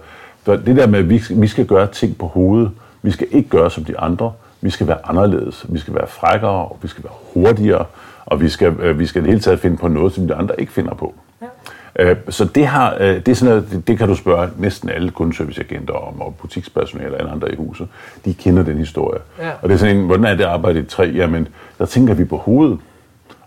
så 0.46 0.56
det 0.56 0.76
der 0.76 0.88
med, 0.88 1.00
at 1.00 1.10
vi, 1.10 1.24
vi 1.30 1.48
skal 1.48 1.66
gøre 1.66 1.88
ting 1.88 2.18
på 2.18 2.28
hovedet, 2.28 2.72
vi 3.02 3.12
skal 3.12 3.28
ikke 3.32 3.50
gøre 3.50 3.72
som 3.72 3.86
de 3.86 4.00
andre, 4.00 4.32
vi 4.62 4.70
skal 4.70 4.88
være 4.88 4.98
anderledes, 5.04 5.66
vi 5.70 5.80
skal 5.80 5.96
være 5.96 6.08
frækkere, 6.08 6.52
og 6.52 6.78
vi 6.82 6.88
skal 6.88 7.04
være 7.04 7.14
hurtigere, 7.34 7.86
og 8.26 8.42
vi 8.42 8.50
skal, 8.50 8.74
øh, 8.80 9.00
vi 9.00 9.06
skal 9.06 9.22
det 9.22 9.30
hele 9.30 9.42
taget 9.42 9.60
finde 9.60 9.78
på 9.78 9.88
noget, 9.88 10.14
som 10.14 10.28
de 10.28 10.36
andre 10.36 10.62
ikke 10.62 10.72
finder 10.72 10.94
på. 10.94 11.16
Øh, 12.00 12.16
så 12.30 12.46
det, 12.46 12.68
har, 12.68 12.98
øh, 13.00 13.16
det, 13.16 13.28
er 13.28 13.34
sådan 13.36 13.56
noget, 13.56 13.88
det, 13.88 13.98
kan 13.98 14.08
du 14.08 14.16
spørge 14.16 14.50
næsten 14.58 14.90
alle 14.90 15.12
kundeserviceagenter 15.12 15.94
om, 15.94 16.22
og 16.22 16.36
butikspersonale 16.42 17.18
eller 17.18 17.32
andre 17.32 17.52
i 17.52 17.56
huset. 17.56 17.88
De 18.26 18.34
kender 18.34 18.64
den 18.64 18.78
historie. 18.78 19.20
Ja. 19.40 19.50
Og 19.62 19.70
det 19.70 19.76
er 19.76 19.80
sådan 19.80 19.98
en, 19.98 20.06
hvordan 20.06 20.26
er 20.26 20.36
det 20.36 20.44
arbejde 20.44 20.80
i 20.80 20.84
træ? 20.84 21.12
Jamen, 21.16 21.48
der 21.80 21.86
tænker 21.86 22.14
vi 22.14 22.26
på 22.26 22.38
hovedet. 22.38 22.80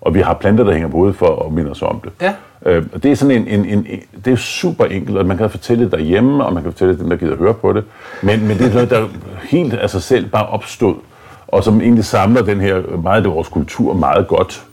Og 0.01 0.15
vi 0.15 0.21
har 0.21 0.35
planter, 0.35 0.65
der 0.65 0.73
hænger 0.73 0.89
på 0.89 0.97
hovedet 0.97 1.17
for 1.17 1.47
at 1.47 1.53
minde 1.53 1.71
os 1.71 1.83
om 1.83 2.01
det. 2.01 2.13
Ja. 2.21 2.33
Øh, 2.67 2.87
og 2.93 3.03
det 3.03 3.13
er 3.13 3.17
sådan 3.17 3.37
en, 3.37 3.49
en, 3.49 3.65
en, 3.65 3.87
en, 3.89 4.01
det 4.25 4.33
er 4.33 4.37
super 4.37 4.85
enkelt, 4.85 5.19
og 5.19 5.27
man 5.27 5.37
kan 5.37 5.51
fortælle 5.51 5.85
det 5.85 5.93
derhjemme, 5.93 6.45
og 6.45 6.55
man 6.55 6.63
kan 6.63 6.73
fortælle 6.73 6.93
det 6.93 7.01
dem, 7.01 7.11
der 7.11 7.17
gider 7.17 7.37
høre 7.37 7.55
på 7.55 7.73
det. 7.73 7.85
Men, 8.23 8.49
men 8.49 8.59
det 8.59 8.67
er 8.67 8.75
noget, 8.75 8.91
der 8.91 9.07
helt 9.43 9.75
af 9.75 9.91
sig 9.91 10.03
selv 10.03 10.27
bare 10.27 10.47
opstod, 10.47 10.95
og 11.49 11.65
som 11.65 11.81
egentlig 11.81 12.05
samler 12.05 12.43
den 12.43 12.61
her 12.61 12.97
meget 13.03 13.27
af 13.27 13.31
vores 13.31 13.49
kultur 13.49 13.95
meget 13.95 14.29
godt. 14.29 14.65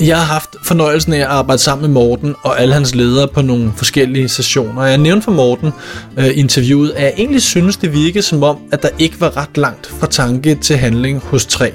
Jeg 0.00 0.16
har 0.16 0.24
haft 0.24 0.56
fornøjelsen 0.62 1.12
af 1.12 1.18
at 1.18 1.24
arbejde 1.24 1.62
sammen 1.62 1.82
med 1.82 1.94
Morten 1.94 2.34
og 2.42 2.60
alle 2.60 2.74
hans 2.74 2.94
ledere 2.94 3.28
på 3.28 3.42
nogle 3.42 3.72
forskellige 3.76 4.28
sessioner. 4.28 4.82
Jeg 4.82 4.98
nævnte 4.98 5.24
for 5.24 5.32
Morten 5.32 5.72
øh, 6.16 6.38
interviewet, 6.38 6.90
at 6.90 7.02
jeg 7.02 7.12
egentlig 7.16 7.42
synes, 7.42 7.76
det 7.76 7.92
virkede 7.92 8.22
som 8.22 8.42
om, 8.42 8.58
at 8.72 8.82
der 8.82 8.88
ikke 8.98 9.20
var 9.20 9.36
ret 9.36 9.56
langt 9.56 9.86
fra 9.86 10.06
tanke 10.06 10.54
til 10.54 10.76
handling 10.76 11.20
hos 11.20 11.46
tre. 11.46 11.72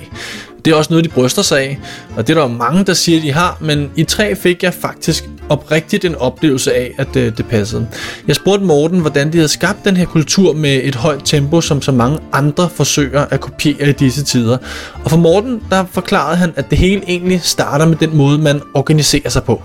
Det 0.65 0.71
er 0.71 0.75
også 0.75 0.93
noget, 0.93 1.05
de 1.05 1.09
bryster 1.09 1.41
sig 1.41 1.59
af, 1.59 1.79
og 2.17 2.27
det 2.27 2.37
er 2.37 2.41
der 2.41 2.49
jo 2.49 2.57
mange, 2.57 2.85
der 2.85 2.93
siger, 2.93 3.21
de 3.21 3.31
har, 3.31 3.57
men 3.61 3.91
i 3.95 4.03
tre 4.03 4.35
fik 4.35 4.63
jeg 4.63 4.73
faktisk 4.73 5.29
oprigtigt 5.51 6.05
en 6.05 6.15
oplevelse 6.15 6.73
af, 6.73 6.91
at 6.97 7.07
det, 7.13 7.37
det 7.37 7.45
passede. 7.47 7.87
Jeg 8.27 8.35
spurgte 8.35 8.65
Morten, 8.65 8.99
hvordan 8.99 9.31
de 9.33 9.37
havde 9.37 9.47
skabt 9.47 9.85
den 9.85 9.97
her 9.97 10.05
kultur 10.05 10.53
med 10.53 10.81
et 10.83 10.95
højt 10.95 11.21
tempo, 11.25 11.61
som 11.61 11.81
så 11.81 11.91
mange 11.91 12.19
andre 12.33 12.69
forsøger 12.69 13.25
at 13.29 13.39
kopiere 13.39 13.89
i 13.89 13.91
disse 13.91 14.23
tider. 14.23 14.57
Og 15.03 15.11
for 15.11 15.17
Morten, 15.17 15.63
der 15.69 15.85
forklarede 15.85 16.37
han, 16.37 16.53
at 16.55 16.69
det 16.69 16.77
hele 16.77 17.01
egentlig 17.07 17.41
starter 17.41 17.85
med 17.87 17.95
den 17.95 18.17
måde, 18.17 18.37
man 18.37 18.61
organiserer 18.73 19.29
sig 19.29 19.43
på. 19.43 19.61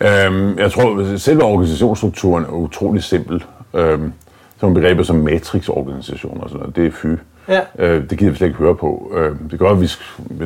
Øhm, 0.00 0.58
jeg 0.58 0.72
tror, 0.72 1.12
at 1.12 1.20
selve 1.20 1.42
organisationsstrukturen 1.42 2.44
er 2.44 2.48
utrolig 2.48 3.02
simpel. 3.02 3.44
Øhm, 3.74 4.12
Sådan 4.60 4.74
begreber 4.74 5.02
som 5.02 5.16
matrixorganisationer 5.16 6.40
og 6.42 6.48
sådan 6.48 6.60
noget, 6.60 6.76
det 6.76 6.86
er 6.86 6.90
fy. 6.90 7.06
Ja. 7.48 7.60
Øh, 7.78 8.10
det 8.10 8.18
gider 8.18 8.30
vi 8.30 8.36
slet 8.36 8.46
ikke 8.46 8.58
høre 8.58 8.74
på. 8.74 9.12
Øh, 9.16 9.30
det 9.30 9.48
kan 9.50 9.58
godt, 9.58 9.80
vi, 9.80 9.88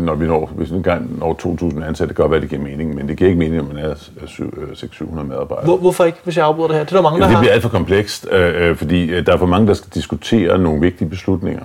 når 0.00 0.14
vi 0.14 0.26
når, 0.26 0.50
hvis 0.54 0.71
vi 0.71 0.76
engang 0.76 1.18
når 1.18 1.38
2.000 1.42 1.85
ansatte, 1.85 2.09
det 2.09 2.16
kan 2.16 2.23
godt 2.23 2.30
være, 2.30 2.37
at 2.37 2.42
det 2.42 2.50
giver 2.50 2.62
mening, 2.62 2.94
men 2.94 3.09
det 3.09 3.16
giver 3.16 3.28
ikke 3.30 3.38
mening, 3.38 3.61
at 3.61 3.75
man 3.75 3.85
er 3.85 3.94
600-700 3.94 5.23
medarbejdere. 5.23 5.64
Hvor, 5.64 5.76
hvorfor 5.76 6.04
ikke, 6.04 6.18
hvis 6.25 6.37
jeg 6.37 6.44
afbryder 6.47 6.68
det 6.68 6.76
her? 6.76 6.85
Det 6.85 6.92
er 6.92 6.97
der 6.97 7.02
mange, 7.02 7.21
der 7.21 7.25
Ja, 7.25 7.28
det 7.28 7.37
har. 7.37 7.42
bliver 7.42 7.52
alt 7.52 7.62
for 7.62 7.68
komplekst, 7.68 8.26
øh, 8.30 8.68
øh, 8.71 8.76
fordi 8.76 9.11
øh, 9.11 9.26
der 9.26 9.32
er 9.32 9.37
for 9.37 9.47
mange, 9.47 9.66
der 9.66 9.75
skal 9.75 9.90
diskutere 9.94 10.59
nogle 10.59 10.80
vigtige 10.80 11.09
beslutninger. 11.09 11.62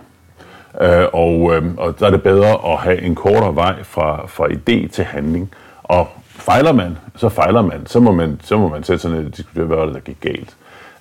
Øh, 0.82 1.06
og, 1.13 1.56
øh, 1.56 1.63
og 1.77 2.00
der 2.00 2.06
er 2.06 2.10
det 2.12 2.24
bedre 2.24 2.72
at 2.74 2.77
have 2.79 3.01
en 3.01 3.15
kortere 3.15 3.56
vej 3.56 3.84
fra, 3.84 4.25
fra 4.27 4.48
idé 4.48 4.88
til 4.91 5.03
handling. 5.03 5.51
Og 5.84 6.08
fejler 6.25 6.72
man, 6.72 6.98
så 7.15 7.29
fejler 7.29 7.62
man. 7.62 7.86
Så 7.88 8.00
må 8.00 8.12
man, 8.12 8.39
så 8.44 8.58
må 8.58 8.67
man 8.70 8.84
sætte 8.84 9.01
sig 9.01 9.12
ned 9.12 9.25
og 9.25 9.38
diskutere, 9.38 9.65
hvad 9.65 9.77
var 9.77 9.86
det, 9.86 9.94
der 9.94 10.00
gik 10.00 10.17
galt. 10.22 10.56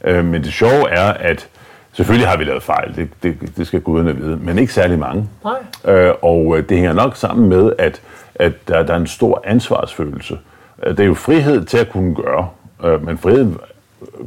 Øh, 0.05 0.25
men 0.25 0.43
det 0.43 0.53
sjove 0.53 0.91
er, 0.91 1.13
at 1.13 1.49
selvfølgelig 1.97 2.29
har 2.29 2.37
vi 2.37 2.45
lavet 2.45 2.63
fejl, 2.63 2.97
det, 2.97 3.09
det, 3.23 3.57
det 3.57 3.67
skal 3.67 3.81
guderne 3.81 4.17
vide, 4.17 4.37
men 4.37 4.59
ikke 4.59 4.73
særlig 4.73 4.99
mange. 4.99 5.29
Nej. 5.45 5.95
Øh, 5.95 6.15
og 6.23 6.59
øh, 6.59 6.69
det 6.69 6.77
hænger 6.77 6.93
nok 6.93 7.17
sammen 7.17 7.49
med, 7.49 7.73
at, 7.79 8.01
at 8.35 8.53
der, 8.69 8.83
der 8.83 8.93
er 8.95 8.99
en 8.99 9.07
stor 9.07 9.43
ansvarsfølelse. 9.45 10.39
Øh, 10.83 10.91
Det 10.91 11.01
er 11.01 11.07
jo 11.07 11.15
frihed 11.15 11.65
til 11.65 11.79
at 11.79 11.91
kunne 11.91 12.15
gøre, 12.15 12.49
øh, 12.85 13.07
men 13.07 13.19
friheden 13.19 13.59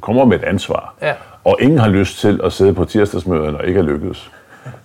kommer 0.01 0.25
med 0.25 0.39
et 0.39 0.43
ansvar. 0.43 0.93
Ja. 1.01 1.13
Og 1.43 1.57
ingen 1.61 1.79
har 1.79 1.89
lyst 1.89 2.19
til 2.19 2.39
at 2.43 2.53
sidde 2.53 2.73
på 2.73 2.85
tirsdagsmøderne 2.85 3.57
og 3.57 3.65
ikke 3.67 3.79
er 3.79 3.83
lykkedes. 3.83 4.31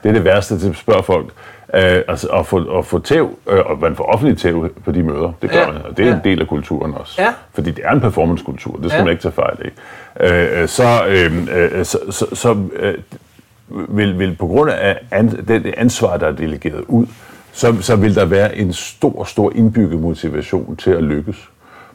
Det 0.02 0.08
er 0.08 0.12
det 0.12 0.24
værste 0.24 0.58
til 0.58 0.68
at 0.68 0.76
spørge 0.76 1.02
folk. 1.02 1.26
Øh, 1.74 2.02
altså 2.08 2.28
at 2.28 2.46
få, 2.46 2.78
at 2.78 2.86
få 2.86 2.98
tæv, 2.98 3.38
øh, 3.50 3.58
og 3.66 3.78
man 3.80 3.96
får 3.96 4.04
offentlig 4.04 4.38
tæv 4.38 4.68
på 4.84 4.92
de 4.92 5.02
møder, 5.02 5.32
det 5.42 5.50
gør 5.50 5.58
Ja. 5.58 5.66
man, 5.72 5.82
og 5.84 5.96
det 5.96 6.04
er 6.04 6.08
Ja. 6.10 6.14
en 6.14 6.20
del 6.24 6.40
af 6.40 6.46
kulturen 6.48 6.94
også. 6.94 7.22
Ja. 7.22 7.28
Fordi 7.54 7.70
det 7.70 7.84
er 7.84 7.90
en 7.92 8.00
performancekultur, 8.00 8.76
det 8.82 8.90
skal 8.90 8.98
Ja. 8.98 9.04
man 9.04 9.10
ikke 9.12 9.22
tage 9.22 9.32
fejl 9.32 9.56
af. 10.20 10.60
Øh, 10.60 10.68
så, 10.68 10.82
øh, 11.08 11.48
øh, 11.78 11.84
så, 11.84 11.98
så, 12.10 12.26
så 12.32 12.56
øh, 12.76 12.94
vil, 13.68 14.18
vil 14.18 14.36
på 14.40 14.46
grund 14.46 14.70
af 14.70 14.98
an, 15.10 15.28
det 15.48 15.74
ansvar, 15.76 16.16
der 16.16 16.26
er 16.26 16.32
delegeret 16.32 16.84
ud, 16.88 17.06
så, 17.52 17.76
så 17.80 17.96
vil 17.96 18.14
der 18.14 18.24
være 18.24 18.56
en 18.56 18.72
stor, 18.72 19.24
stor 19.24 19.52
indbygget 19.54 20.00
motivation 20.00 20.76
til 20.76 20.90
at 20.90 21.02
lykkes. 21.02 21.48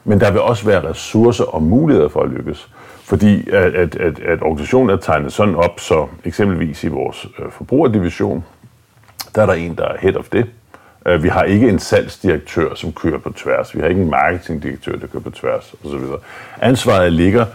Men 0.04 0.20
der 0.20 0.32
vil 0.32 0.42
også 0.42 0.66
være 0.66 0.90
ressourcer 0.90 1.44
og 1.44 1.64
muligheder 1.64 2.10
for 2.10 2.22
at 2.22 2.30
lykkes. 2.30 2.70
Fordi 3.04 3.50
at, 3.50 3.74
at, 3.76 3.96
at, 3.96 4.20
at 4.20 4.42
organisationen 4.42 4.90
er 4.90 4.96
tegnet 4.98 5.34
sådan 5.34 5.56
op, 5.56 5.80
så 5.80 6.08
eksempelvis 6.26 6.84
i 6.84 6.88
vores 6.88 7.28
øh, 7.40 7.52
forbrugerdivision, 7.52 8.44
der 9.40 9.44
er 9.44 9.56
der 9.56 9.66
en, 9.66 9.76
der 9.76 9.86
er 9.86 9.98
head 10.00 10.16
of 10.16 10.26
det. 10.32 10.46
Øh, 11.06 11.24
Vi 11.24 11.28
har 11.28 11.44
ikke 11.44 11.70
en 11.70 11.80
salgsdirektør, 11.80 12.76
som 12.76 12.92
kører 12.94 13.18
på 13.18 13.34
tværs. 13.34 13.76
Vi 13.76 13.80
har 13.80 13.88
ikke 13.88 14.02
en 14.02 14.10
marketingdirektør, 14.10 14.92
der 14.96 15.08
kører 15.08 15.24
på 15.24 15.30
tværs 15.30 15.76
osv. 15.86 16.02
Ansvaret 16.62 17.14
ligger 17.14 17.46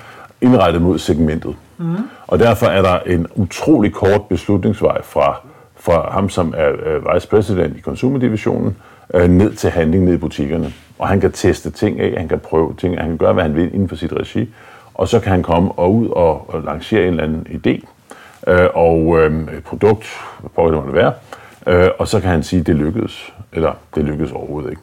indrettet 0.41 0.83
mod 0.83 0.99
segmentet. 0.99 1.57
Mm. 1.79 1.97
Og 2.26 2.38
derfor 2.38 2.67
er 2.67 2.83
der 2.83 2.99
en 2.99 3.26
utrolig 3.35 3.93
kort 3.93 4.23
beslutningsvej 4.29 5.03
fra, 5.03 5.41
fra 5.76 6.11
ham, 6.12 6.29
som 6.29 6.55
er 6.57 6.69
øh, 6.85 7.14
vice 7.14 7.29
president 7.29 7.76
i 7.76 7.81
konsumerdivisionen, 7.81 8.76
øh, 9.14 9.29
ned 9.29 9.53
til 9.55 9.71
handling 9.71 10.05
ned 10.05 10.14
i 10.14 10.17
butikkerne. 10.17 10.73
Og 10.99 11.09
han 11.09 11.21
kan 11.21 11.33
teste 11.33 11.71
ting 11.71 12.00
af, 12.00 12.14
han 12.19 12.29
kan 12.29 12.38
prøve 12.38 12.75
ting, 12.79 12.99
han 13.00 13.09
kan 13.09 13.19
gøre, 13.19 13.33
hvad 13.33 13.43
han 13.43 13.57
vil 13.57 13.75
inden 13.75 13.88
for 13.88 13.97
sit 13.97 14.12
regi. 14.12 14.55
Og 14.95 15.09
så 15.09 15.21
kan 15.21 15.33
han 15.33 15.43
komme 15.43 15.73
og 15.73 15.95
ud 15.95 16.09
og, 16.09 16.55
og 16.55 16.62
lancere 16.62 17.03
en 17.03 17.09
eller 17.09 17.25
anden 17.25 17.47
idé, 17.47 17.87
øh, 18.53 18.69
og 18.75 19.21
øh, 19.21 19.61
produkt, 19.61 20.07
hvad 20.55 20.64
det 20.64 20.75
måtte 20.75 20.95
være, 20.95 21.12
øh, 21.66 21.88
og 21.99 22.09
så 22.09 22.21
kan 22.21 22.30
han 22.30 22.42
sige, 22.42 22.61
at 22.61 22.66
det 22.66 22.76
lykkedes, 22.76 23.33
eller 23.52 23.73
det 23.94 24.04
lykkedes 24.04 24.33
overhovedet 24.33 24.71
ikke. 24.71 24.83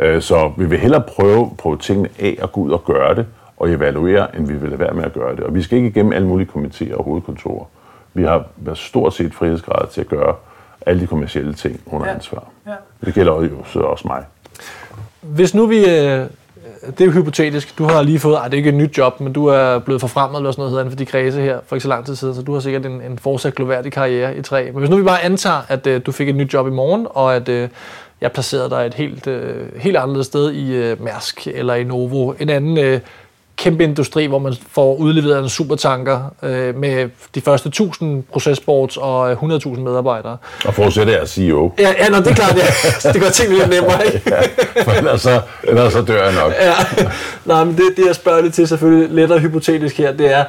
Øh, 0.00 0.22
så 0.22 0.52
vi 0.56 0.64
vil 0.66 0.78
hellere 0.78 1.00
prøve, 1.00 1.50
prøve 1.58 1.78
tingene 1.78 2.08
af 2.18 2.38
og 2.42 2.52
gå 2.52 2.60
ud 2.60 2.70
og 2.70 2.84
gøre 2.84 3.14
det, 3.14 3.26
og 3.56 3.70
evaluere, 3.70 4.36
end 4.36 4.46
vi 4.46 4.54
vil 4.56 4.68
lade 4.68 4.80
være 4.80 4.94
med 4.94 5.04
at 5.04 5.12
gøre 5.12 5.36
det. 5.36 5.44
Og 5.44 5.54
vi 5.54 5.62
skal 5.62 5.76
ikke 5.76 5.88
igennem 5.88 6.12
alle 6.12 6.28
mulige 6.28 6.48
komitéer 6.56 6.94
og 6.94 7.04
hovedkontorer. 7.04 7.64
Vi 8.14 8.22
har 8.22 8.44
været 8.56 8.78
stort 8.78 9.14
set 9.14 9.34
frihedsgrad 9.34 9.88
til 9.88 10.00
at 10.00 10.08
gøre 10.08 10.34
alle 10.86 11.00
de 11.00 11.06
kommercielle 11.06 11.54
ting 11.54 11.80
under 11.86 12.06
Ja. 12.06 12.10
ja. 12.10 12.16
ansvar. 12.16 12.44
Ja. 12.66 12.72
Det 13.04 13.14
gælder 13.14 13.32
jo 13.42 13.64
så 13.64 13.80
også 13.80 14.08
mig. 14.08 14.24
Hvis 15.20 15.54
nu 15.54 15.66
vi... 15.66 15.78
Øh, 15.90 16.26
Øh, 16.82 16.90
det 16.90 17.00
er 17.00 17.04
jo 17.04 17.10
hypotetisk. 17.10 17.78
Du 17.78 17.84
har 17.84 18.02
lige 18.02 18.18
fået... 18.18 18.36
Ej, 18.36 18.44
det 18.44 18.54
er 18.54 18.56
ikke 18.56 18.68
et 18.68 18.74
nyt 18.74 18.98
job, 18.98 19.20
men 19.20 19.32
du 19.32 19.46
er 19.46 19.78
blevet 19.78 20.00
forfremmet 20.00 20.38
eller 20.38 20.50
sådan 20.50 20.60
noget 20.60 20.70
hedder 20.70 20.84
inden 20.84 20.92
for 20.92 20.98
de 20.98 21.06
kredse 21.06 21.40
her 21.40 21.58
for 21.66 21.76
ikke 21.76 21.82
så 21.82 21.88
lang 21.88 22.06
tid 22.06 22.16
siden, 22.16 22.34
så 22.34 22.42
du 22.42 22.52
har 22.52 22.60
sikkert 22.60 22.86
en, 22.86 23.02
en 23.02 23.18
fortsat 23.18 23.54
gloværdig 23.54 23.92
karriere 23.92 24.36
i 24.36 24.42
tre. 24.42 24.64
Men 24.64 24.78
hvis 24.78 24.90
nu 24.90 24.96
vi 24.96 25.02
bare 25.02 25.22
antager, 25.22 25.62
at 25.68 25.86
øh, 25.86 26.00
du 26.06 26.12
fik 26.12 26.28
et 26.28 26.34
nyt 26.34 26.54
job 26.54 26.66
i 26.66 26.70
morgen, 26.70 27.06
og 27.10 27.36
at 27.36 27.48
øh, 27.48 27.68
jeg 28.20 28.32
placerede 28.32 28.70
dig 28.70 28.86
et 28.86 28.94
helt, 28.94 29.26
øh, 29.26 29.80
helt 29.80 29.96
anderledes 29.96 30.26
sted 30.26 30.52
i 30.52 30.74
øh, 30.74 31.02
Mærsk 31.02 31.46
eller 31.46 31.74
i 31.74 31.84
Novo, 31.84 32.32
en 32.40 32.48
anden 32.48 32.78
øh, 32.78 33.00
kæmpe 33.60 33.84
industri, 33.84 34.26
hvor 34.26 34.38
man 34.38 34.54
får 34.72 34.96
udleveret 34.96 35.42
en 35.42 35.48
supertanker 35.48 36.20
øh, 36.42 36.76
med 36.76 37.08
de 37.34 37.40
første 37.40 37.68
1000 37.68 38.22
procesboards 38.22 38.96
og 38.96 39.30
øh, 39.30 39.36
100.000 39.42 39.80
medarbejdere. 39.80 40.36
Og 40.64 40.74
forudsætter 40.74 41.18
jeg 41.18 41.28
CEO, 41.28 41.72
Ja, 41.78 41.94
ja 41.98 42.08
nå, 42.08 42.16
det 42.16 42.26
er 42.26 42.34
klart, 42.34 42.56
ja. 42.56 42.62
det 43.12 43.22
gør 43.22 43.28
tingene 43.28 43.58
lidt 43.58 43.70
nemmere, 43.70 44.06
ikke? 44.06 44.32
for 44.84 44.90
ellers 44.90 45.20
så, 45.20 45.40
ellers 45.64 45.92
så 45.92 46.02
dør 46.02 46.24
jeg 46.24 46.34
nok. 46.34 46.52
Ja, 46.60 46.74
nej, 47.44 47.64
men 47.64 47.76
det, 47.76 47.84
det 47.96 48.06
jeg 48.06 48.14
spørger 48.14 48.40
lidt 48.42 48.54
til 48.54 48.68
selvfølgelig 48.68 49.14
lidt 49.14 49.30
og 49.30 49.40
hypotetisk 49.40 49.98
her, 49.98 50.12
det 50.12 50.34
er, 50.34 50.44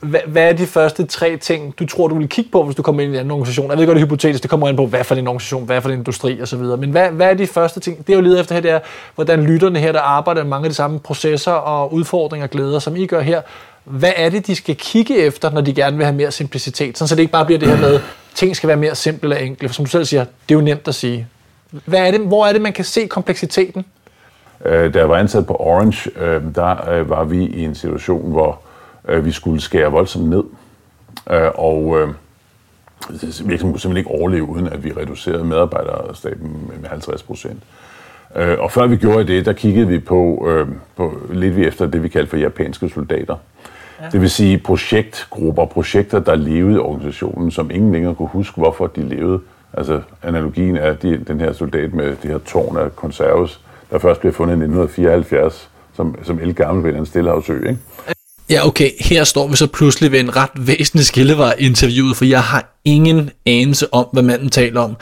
hvad, 0.00 0.20
hvad 0.26 0.48
er 0.48 0.52
de 0.52 0.66
første 0.66 1.06
tre 1.06 1.36
ting, 1.36 1.74
du 1.78 1.86
tror, 1.86 2.08
du 2.08 2.18
vil 2.18 2.28
kigge 2.28 2.50
på, 2.50 2.62
hvis 2.64 2.76
du 2.76 2.82
kommer 2.82 3.02
ind 3.02 3.12
i 3.12 3.14
en 3.14 3.20
anden 3.20 3.30
organisation? 3.30 3.70
Jeg 3.70 3.78
ved 3.78 3.86
godt, 3.86 3.96
det 3.96 4.02
er 4.02 4.06
hypotetisk, 4.06 4.42
det 4.42 4.50
kommer 4.50 4.68
an 4.68 4.76
på, 4.76 4.86
hvad 4.86 5.04
for 5.04 5.14
en 5.14 5.28
organisation, 5.28 5.64
hvad 5.64 5.80
for 5.80 5.88
en 5.88 5.98
industri 5.98 6.42
osv., 6.42 6.58
men 6.58 6.90
hvad, 6.90 7.08
hvad 7.08 7.30
er 7.30 7.34
de 7.34 7.46
første 7.46 7.80
ting? 7.80 8.06
Det 8.06 8.12
er 8.12 8.16
jo 8.16 8.22
leder 8.22 8.40
efter 8.40 8.54
her, 8.54 8.62
det 8.62 8.70
er, 8.70 8.80
hvordan 9.14 9.42
lytterne 9.42 9.78
her, 9.78 9.92
der 9.92 10.00
arbejder 10.00 10.42
med 10.42 10.50
mange 10.50 10.64
af 10.64 10.70
de 10.70 10.74
samme 10.74 10.98
processer 10.98 11.52
og 11.52 11.94
udfordringer 11.94 12.46
glæder, 12.54 12.78
som 12.78 12.96
I 12.96 13.06
gør 13.06 13.20
her, 13.20 13.42
hvad 13.84 14.12
er 14.16 14.28
det, 14.28 14.46
de 14.46 14.56
skal 14.56 14.76
kigge 14.76 15.16
efter, 15.16 15.50
når 15.50 15.60
de 15.60 15.74
gerne 15.74 15.96
vil 15.96 16.06
have 16.06 16.16
mere 16.16 16.30
simplicitet? 16.30 16.98
Sådan, 16.98 17.08
så 17.08 17.14
det 17.14 17.20
ikke 17.22 17.32
bare 17.32 17.44
bliver 17.44 17.58
det 17.58 17.68
her 17.68 17.80
med, 17.80 18.00
ting 18.34 18.56
skal 18.56 18.68
være 18.68 18.76
mere 18.76 18.94
simple 18.94 19.34
og 19.34 19.42
enkle. 19.42 19.68
For 19.68 19.74
som 19.74 19.84
du 19.84 19.90
selv 19.90 20.04
siger, 20.04 20.24
det 20.24 20.54
er 20.54 20.58
jo 20.58 20.60
nemt 20.60 20.88
at 20.88 20.94
sige. 20.94 21.26
Hvad 21.84 22.06
er 22.06 22.10
det, 22.10 22.20
hvor 22.20 22.46
er 22.46 22.52
det, 22.52 22.62
man 22.62 22.72
kan 22.72 22.84
se 22.84 23.06
kompleksiteten? 23.06 23.84
Øh, 24.64 24.94
da 24.94 24.98
jeg 24.98 25.08
var 25.08 25.16
ansat 25.16 25.46
på 25.46 25.56
Orange, 25.56 26.10
øh, 26.16 26.42
der 26.54 26.90
øh, 26.90 27.10
var 27.10 27.24
vi 27.24 27.46
i 27.46 27.64
en 27.64 27.74
situation, 27.74 28.30
hvor 28.30 28.60
vi 29.22 29.32
skulle 29.32 29.60
skære 29.60 29.90
voldsomt 29.90 30.30
ned. 30.30 30.44
Og 31.54 32.08
virksomheden 33.20 33.58
kunne 33.58 33.80
simpelthen 33.80 33.96
ikke 33.96 34.10
overleve, 34.10 34.48
uden 34.48 34.68
at 34.68 34.84
vi 34.84 34.92
reducerede 34.92 35.44
medarbejderstaben 35.44 36.70
med 36.80 36.88
50 36.88 37.22
procent. 37.22 37.62
Øh, 38.36 38.58
og 38.58 38.72
før 38.72 38.86
vi 38.86 38.96
gjorde 38.96 39.26
det, 39.26 39.46
der 39.46 39.52
kiggede 39.52 39.88
vi 39.88 39.98
på, 39.98 40.48
øh, 40.50 40.68
på 40.96 41.18
lidt 41.32 41.56
vi 41.56 41.66
efter 41.66 41.86
det, 41.86 42.02
vi 42.02 42.08
kaldte 42.08 42.30
for 42.30 42.36
japanske 42.36 42.88
soldater. 42.88 43.36
Ja. 44.00 44.08
Det 44.12 44.20
vil 44.20 44.30
sige 44.30 44.58
projektgrupper, 44.58 45.66
projekter, 45.66 46.18
der 46.18 46.34
levede 46.34 46.74
i 46.74 46.78
organisationen, 46.78 47.50
som 47.50 47.70
ingen 47.70 47.92
længere 47.92 48.14
kunne 48.14 48.28
huske, 48.28 48.56
hvorfor 48.56 48.86
de 48.86 49.08
levede. 49.08 49.40
Altså 49.72 50.00
analogien 50.22 50.76
er 50.76 50.94
de, 50.94 51.24
den 51.28 51.40
her 51.40 51.52
soldat 51.52 51.94
med 51.94 52.16
det 52.22 52.30
her 52.30 52.38
tårn 52.38 52.76
af 52.76 52.96
konserves, 52.96 53.60
der 53.90 53.98
først 53.98 54.20
blev 54.20 54.32
fundet 54.32 54.52
i 54.52 54.56
1974, 54.56 55.70
som, 55.96 56.14
som 56.22 56.38
elgammel 56.38 56.84
ved 56.84 56.98
en 56.98 57.06
stillehavsø. 57.06 57.54
Ikke? 57.54 57.78
Ja, 58.50 58.66
okay, 58.66 58.90
her 59.00 59.24
står 59.24 59.48
vi 59.48 59.56
så 59.56 59.66
pludselig 59.66 60.12
ved 60.12 60.20
en 60.20 60.36
ret 60.36 60.66
væsentlig 60.66 61.06
skillevej 61.06 61.54
i 61.58 61.66
interviewet, 61.66 62.16
for 62.16 62.24
jeg 62.24 62.42
har 62.42 62.74
ingen 62.84 63.30
anelse 63.46 63.94
om, 63.94 64.06
hvad 64.12 64.22
manden 64.22 64.50
taler 64.50 64.80
om. 64.80 64.96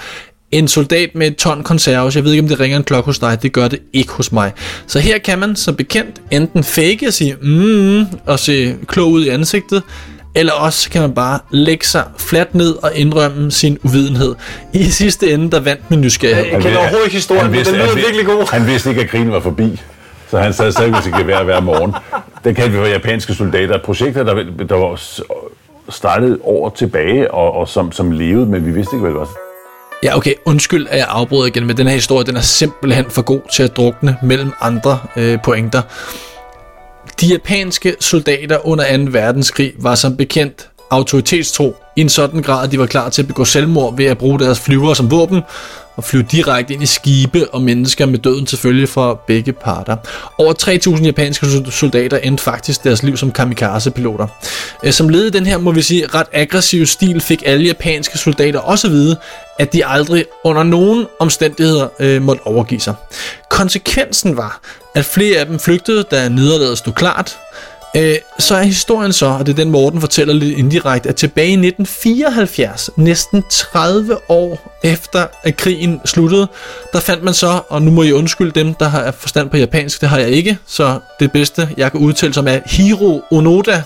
En 0.53 0.69
soldat 0.69 1.15
med 1.15 1.27
et 1.27 1.37
ton 1.37 1.63
konserves, 1.63 2.17
jeg 2.17 2.25
ved 2.25 2.33
ikke, 2.33 2.43
om 2.43 2.49
det 2.49 2.61
ringer 2.61 2.77
en 2.77 2.85
klokke 2.85 3.07
hos 3.07 3.19
dig, 3.19 3.43
det 3.43 3.53
gør 3.53 3.69
det 3.69 3.79
ikke 3.93 4.13
hos 4.13 4.33
mig. 4.33 4.53
Så 4.87 4.99
her 4.99 5.19
kan 5.19 5.39
man 5.39 5.57
som 5.57 5.77
bekendt 5.77 6.21
enten 6.31 6.65
fake 6.65 7.07
og 7.07 7.13
sige 7.13 7.37
mm, 7.43 8.07
og 8.27 8.39
se 8.39 8.77
klog 8.87 9.11
ud 9.11 9.25
i 9.25 9.29
ansigtet, 9.29 9.83
eller 10.35 10.53
også 10.53 10.91
kan 10.91 11.01
man 11.01 11.13
bare 11.13 11.39
lægge 11.51 11.87
sig 11.87 12.05
fladt 12.19 12.55
ned 12.55 12.75
og 12.83 12.93
indrømme 12.95 13.51
sin 13.51 13.79
uvidenhed. 13.83 14.35
I 14.73 14.85
sidste 14.85 15.33
ende, 15.33 15.51
der 15.51 15.61
vandt 15.61 15.91
med 15.91 15.99
nysgerrighed. 15.99 16.45
Jeg 16.45 16.63
kender 16.63 16.79
overhovedet 16.79 17.07
ikke 17.07 17.17
historien, 17.17 17.51
men 17.51 17.65
den 17.65 17.75
lyder 17.75 17.87
han, 17.87 17.97
virkelig 17.97 18.27
god. 18.27 18.51
Han 18.53 18.67
vidste 18.67 18.91
ikke, 18.91 19.03
at 19.03 19.09
krigen 19.09 19.33
var 19.33 19.41
forbi. 19.41 19.81
Så 20.31 20.39
han 20.39 20.53
sad 20.53 20.73
stadig 20.73 20.91
med 20.91 21.03
sit 21.03 21.15
gevær 21.15 21.43
hver 21.43 21.61
morgen. 21.61 21.93
Det 22.45 22.57
kaldte 22.57 22.73
vi 22.73 22.79
for 22.79 22.87
japanske 22.87 23.35
soldater. 23.35 23.79
Projekter, 23.85 24.23
der, 24.23 24.35
der 24.69 24.75
var 24.75 25.01
startet 25.89 26.39
år 26.43 26.75
tilbage, 26.79 27.31
og, 27.31 27.53
og 27.53 27.69
som, 27.69 27.93
som 27.93 28.11
levede, 28.11 28.47
men 28.47 28.67
vi 28.67 28.71
vidste 28.71 28.97
ikke, 28.97 29.01
hvad 29.03 29.11
det 29.11 29.21
var. 29.21 29.52
Ja, 30.03 30.17
okay, 30.17 30.35
undskyld, 30.45 30.87
at 30.91 30.99
jeg 30.99 31.07
afbryder 31.09 31.47
igen, 31.47 31.67
men 31.67 31.77
den 31.77 31.87
her 31.87 31.95
historie, 31.95 32.27
den 32.27 32.37
er 32.37 32.41
simpelthen 32.41 33.11
for 33.11 33.23
god 33.23 33.41
til 33.53 33.63
at 33.63 33.77
drukne 33.77 34.17
mellem 34.23 34.53
andre 34.61 34.99
øh, 35.17 35.39
pointer. 35.45 35.83
De 37.21 37.27
japanske 37.27 37.97
soldater 38.01 38.67
under 38.67 38.97
2. 38.97 39.03
verdenskrig 39.11 39.73
var 39.79 39.95
som 39.95 40.17
bekendt 40.17 40.69
autoritetstro 40.91 41.77
i 41.97 42.01
en 42.01 42.09
sådan 42.09 42.43
grad, 42.43 42.65
at 42.65 42.73
de 42.73 42.79
var 42.79 42.87
klar 42.87 43.09
til 43.09 43.23
at 43.23 43.29
begå 43.29 43.45
selvmord 43.45 43.97
ved 43.97 44.05
at 44.05 44.19
bruge 44.19 44.39
deres 44.39 44.61
flyvere 44.61 44.97
som 44.97 45.11
våben 45.11 45.43
og 45.97 46.05
flyve 46.05 46.23
direkte 46.23 46.75
ind 46.75 46.83
i 46.83 46.87
skibe 46.87 47.55
og 47.55 47.63
mennesker 47.63 48.07
med 48.07 48.19
døden 48.19 48.47
til 48.47 48.59
følge 48.59 48.87
for 48.87 49.23
begge 49.27 49.53
parter. 49.53 49.97
Over 50.39 50.53
3.000 50.99 51.05
japanske 51.05 51.47
soldater 51.71 52.17
endte 52.17 52.43
faktisk 52.43 52.85
deres 52.85 53.03
liv 53.03 53.17
som 53.17 53.33
kamikaze-piloter. 53.33 54.27
Øh, 54.85 54.93
som 54.93 55.09
led 55.09 55.27
i 55.27 55.31
den 55.31 55.47
her, 55.47 55.59
må 55.59 55.73
vi 55.73 55.83
sige, 55.83 56.07
ret 56.07 56.27
aggressive 56.33 56.87
stil, 56.87 57.21
fik 57.21 57.43
alle 57.47 57.65
japanske 57.65 58.19
soldater 58.19 58.59
også 58.59 58.87
at 58.87 58.93
vide, 58.93 59.17
at 59.59 59.73
de 59.73 59.87
aldrig 59.87 60.25
under 60.45 60.63
nogen 60.63 61.07
omstændigheder 61.19 61.89
øh, 62.01 62.23
måtte 62.23 62.47
overgive 62.47 62.81
sig. 62.81 62.95
Konsekvensen 63.49 64.37
var, 64.37 64.61
at 64.95 65.05
flere 65.05 65.39
af 65.39 65.47
dem 65.47 65.59
flygtede, 65.59 66.03
da 66.03 66.29
nederlaget 66.29 66.79
stod 66.79 66.93
klart. 66.93 67.37
Øh, 67.97 68.15
så 68.39 68.55
er 68.55 68.63
historien 68.63 69.13
så, 69.13 69.27
og 69.27 69.47
det 69.47 69.53
er 69.53 69.57
den 69.57 69.71
Morten 69.71 70.01
fortæller 70.01 70.35
lidt 70.35 70.59
indirekte, 70.59 71.09
at 71.09 71.17
tilbage 71.17 71.49
i 71.49 71.67
1974, 71.67 72.91
næsten 72.97 73.45
30 73.51 74.17
år 74.29 74.72
efter 74.83 75.27
at 75.43 75.57
krigen 75.57 76.01
sluttede, 76.05 76.49
der 76.93 77.01
fandt 77.01 77.23
man 77.23 77.35
så, 77.35 77.61
og 77.69 77.83
nu 77.83 77.91
må 77.91 78.03
I 78.03 78.13
undskylde 78.13 78.61
dem, 78.61 78.75
der 78.75 78.89
har 78.89 79.11
forstand 79.11 79.51
på 79.51 79.57
japansk, 79.57 80.01
det 80.01 80.09
har 80.09 80.19
jeg 80.19 80.31
ikke, 80.31 80.59
så 80.67 80.99
det 81.21 81.33
bedste, 81.33 81.69
jeg 81.77 81.91
kan 81.91 82.01
udtale 82.01 82.35
som 82.35 82.49
er 82.49 82.59
Hiro 82.67 83.23
Onoda, 83.31 83.83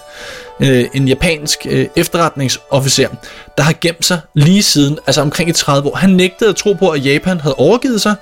øh, 0.60 0.84
en 0.94 1.08
japansk 1.08 1.66
øh, 1.70 1.86
efterretningsofficer, 1.96 3.08
der 3.56 3.62
har 3.62 3.74
gemt 3.80 4.04
sig 4.04 4.20
lige 4.34 4.62
siden, 4.62 4.98
altså 5.06 5.20
omkring 5.20 5.50
i 5.50 5.52
30 5.52 5.88
år. 5.88 5.96
Han 5.96 6.10
nægtede 6.10 6.50
at 6.50 6.56
tro 6.56 6.72
på, 6.72 6.88
at 6.88 7.06
Japan 7.06 7.40
havde 7.40 7.54
overgivet 7.54 8.02
sig, 8.02 8.14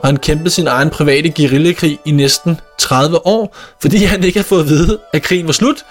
og 0.00 0.08
han 0.08 0.16
kæmpede 0.16 0.50
sin 0.50 0.66
egen 0.66 0.90
private 0.90 1.30
guerillakrig 1.30 1.98
i 2.04 2.10
næsten 2.10 2.60
30 2.78 3.26
år, 3.26 3.56
fordi 3.80 4.04
han 4.04 4.24
ikke 4.24 4.38
har 4.38 4.44
fået 4.44 4.60
at 4.60 4.68
vide, 4.68 4.98
at 5.12 5.22
krigen 5.22 5.46
var 5.46 5.52
slut, 5.52 5.84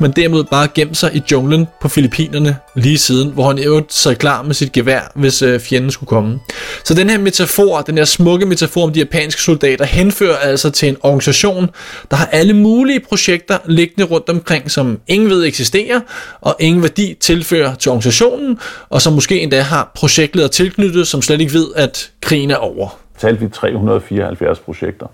men 0.00 0.10
derimod 0.10 0.44
bare 0.44 0.68
gemt 0.74 0.96
sig 0.96 1.14
i 1.14 1.22
junglen 1.32 1.68
på 1.80 1.88
Filippinerne 1.88 2.56
lige 2.74 2.98
siden, 2.98 3.32
hvor 3.32 3.46
han 3.46 3.58
øvrigt 3.58 3.92
sad 3.92 4.14
klar 4.14 4.42
med 4.42 4.54
sit 4.54 4.72
gevær, 4.72 5.12
hvis 5.14 5.42
øh, 5.42 5.60
fjenden 5.60 5.90
skulle 5.90 6.08
komme. 6.08 6.40
Så 6.84 6.94
den 6.94 7.10
her 7.10 7.18
metafor, 7.18 7.80
den 7.80 7.98
her 7.98 8.04
smukke 8.04 8.46
metafor 8.46 8.82
om 8.82 8.92
de 8.92 8.98
japanske 8.98 9.42
soldater, 9.42 9.84
henfører 9.84 10.36
altså 10.36 10.70
til 10.70 10.88
en 10.88 10.96
organisation, 11.02 11.70
der 12.10 12.16
har 12.16 12.26
alle 12.26 12.52
mulige 12.52 13.00
projekter 13.00 13.58
liggende 13.66 14.04
rundt 14.04 14.28
omkring, 14.28 14.70
som 14.70 15.00
ingen 15.08 15.30
ved 15.30 15.44
eksisterer, 15.44 16.00
og 16.40 16.56
ingen 16.60 16.82
værdi 16.82 17.16
tilfører 17.20 17.74
til 17.74 17.90
organisationen, 17.90 18.58
og 18.88 19.02
som 19.02 19.12
måske 19.12 19.40
endda 19.40 19.60
har 19.60 19.90
projektleder 19.94 20.48
tilknyttet, 20.48 21.06
som 21.06 21.22
slet 21.22 21.40
ikke 21.40 21.52
ved, 21.52 21.66
at 21.76 22.10
krigen 22.20 22.50
er 22.50 22.56
over. 22.56 22.98
Talte 23.18 23.40
vi 23.40 23.48
374 23.48 24.58
projekter. 24.58 25.06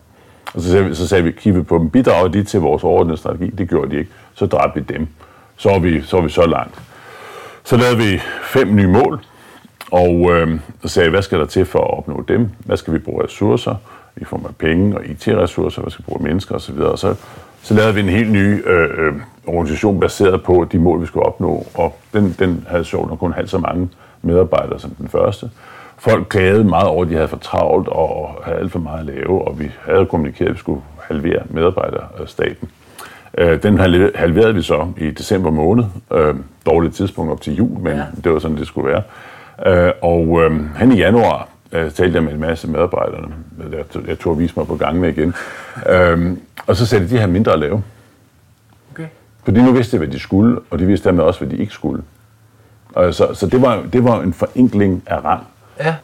Og 0.54 0.62
så 0.62 0.70
sagde 0.70 0.84
vi, 0.84 0.94
så 0.94 1.08
sagde 1.08 1.24
vi 1.24 1.32
kiggede 1.32 1.64
på 1.64 1.78
dem, 1.78 1.90
bidrager 1.90 2.28
de 2.28 2.44
til 2.44 2.60
vores 2.60 2.84
overordnede 2.84 3.16
strategi? 3.16 3.50
Det 3.50 3.68
gjorde 3.68 3.90
de 3.90 3.98
ikke. 3.98 4.10
Så 4.40 4.46
dræbte 4.46 4.80
vi 4.80 4.94
dem. 4.94 5.08
Så 5.56 5.68
var 5.68 5.78
vi 5.78 6.02
så, 6.02 6.16
var 6.16 6.22
vi 6.22 6.30
så 6.30 6.46
langt. 6.46 6.82
Så 7.64 7.76
lavede 7.76 7.96
vi 7.96 8.20
fem 8.42 8.74
nye 8.74 8.86
mål, 8.86 9.20
og 9.90 10.30
øh, 10.32 10.60
så 10.82 10.88
sagde 10.88 11.10
hvad 11.10 11.22
skal 11.22 11.38
der 11.38 11.46
til 11.46 11.64
for 11.64 11.78
at 11.78 11.98
opnå 11.98 12.24
dem? 12.28 12.48
Hvad 12.58 12.76
skal 12.76 12.94
vi 12.94 12.98
bruge 12.98 13.24
ressourcer 13.24 13.74
i 14.16 14.24
form 14.24 14.44
af 14.48 14.56
penge 14.56 14.96
og 14.96 15.06
IT-ressourcer? 15.06 15.82
Hvad 15.82 15.90
skal 15.90 16.02
vi 16.02 16.06
bruge 16.06 16.22
mennesker 16.22 16.54
osv.? 16.54 16.78
Og 16.78 16.98
så, 16.98 17.14
så 17.62 17.74
lavede 17.74 17.94
vi 17.94 18.00
en 18.00 18.08
helt 18.08 18.32
ny 18.32 18.68
øh, 18.68 19.06
øh, 19.06 19.14
organisation 19.46 20.00
baseret 20.00 20.42
på 20.42 20.66
de 20.72 20.78
mål, 20.78 21.00
vi 21.00 21.06
skulle 21.06 21.26
opnå, 21.26 21.66
og 21.74 21.98
den, 22.12 22.36
den 22.38 22.66
havde 22.68 22.84
sjovt 22.84 23.08
nok 23.08 23.18
kun 23.18 23.32
halvt 23.32 23.50
så 23.50 23.58
mange 23.58 23.88
medarbejdere 24.22 24.80
som 24.80 24.90
den 24.90 25.08
første 25.08 25.50
folk 25.98 26.26
klagede 26.28 26.64
meget 26.64 26.88
over, 26.88 27.04
at 27.04 27.10
de 27.10 27.14
havde 27.14 27.28
for 27.28 27.36
travlt 27.36 27.88
og 27.88 28.40
havde 28.44 28.58
alt 28.58 28.72
for 28.72 28.78
meget 28.78 29.00
at 29.00 29.06
lave, 29.14 29.48
og 29.48 29.60
vi 29.60 29.70
havde 29.84 30.06
kommunikeret, 30.06 30.48
at 30.48 30.54
vi 30.54 30.58
skulle 30.58 30.82
halvere 31.00 31.42
medarbejderstaten. 31.50 32.70
Øh, 33.38 33.62
den 33.62 33.78
halverede 34.14 34.54
vi 34.54 34.62
så 34.62 34.92
i 34.96 35.10
december 35.10 35.50
måned. 35.50 35.84
Øh, 36.12 36.34
dårligt 36.66 36.94
tidspunkt 36.94 37.32
op 37.32 37.40
til 37.40 37.56
jul, 37.56 37.78
men 37.78 37.96
ja. 37.96 38.04
det 38.24 38.32
var 38.32 38.38
sådan, 38.38 38.56
det 38.56 38.66
skulle 38.66 38.88
være. 38.88 39.02
Øh, 39.66 39.92
og 40.02 40.50
han 40.76 40.92
i 40.92 40.96
januar 40.96 41.48
talte 41.70 42.14
jeg 42.14 42.22
med 42.22 42.32
en 42.32 42.40
masse 42.40 42.68
medarbejderne. 42.68 43.34
Jeg, 43.72 44.06
jeg 44.08 44.18
tog 44.18 44.32
at 44.32 44.38
vise 44.38 44.54
mig 44.56 44.66
på 44.66 44.76
gangene 44.76 45.08
igen. 45.08 45.34
og 46.66 46.76
så 46.76 46.98
de, 46.98 47.08
de 47.08 47.18
her 47.18 47.26
mindre 47.26 47.52
at 47.52 47.58
lave. 47.58 47.82
Okay. 48.92 49.06
Fordi 49.44 49.60
nu 49.62 49.72
vidste 49.72 49.92
de, 49.92 49.98
hvad 49.98 50.08
de 50.08 50.18
skulle, 50.18 50.60
og 50.70 50.78
de 50.78 50.86
vidste 50.86 51.08
dermed 51.08 51.24
også, 51.24 51.40
hvad 51.40 51.56
de 51.56 51.56
ikke 51.56 51.72
skulle. 51.72 52.02
Og 52.94 53.14
så, 53.14 53.34
så 53.34 53.46
det, 53.46 53.62
var, 53.62 53.82
det 53.92 54.04
var 54.04 54.20
en 54.20 54.32
forenkling 54.32 55.02
af 55.06 55.24
rang 55.24 55.46
ja. 55.80 55.94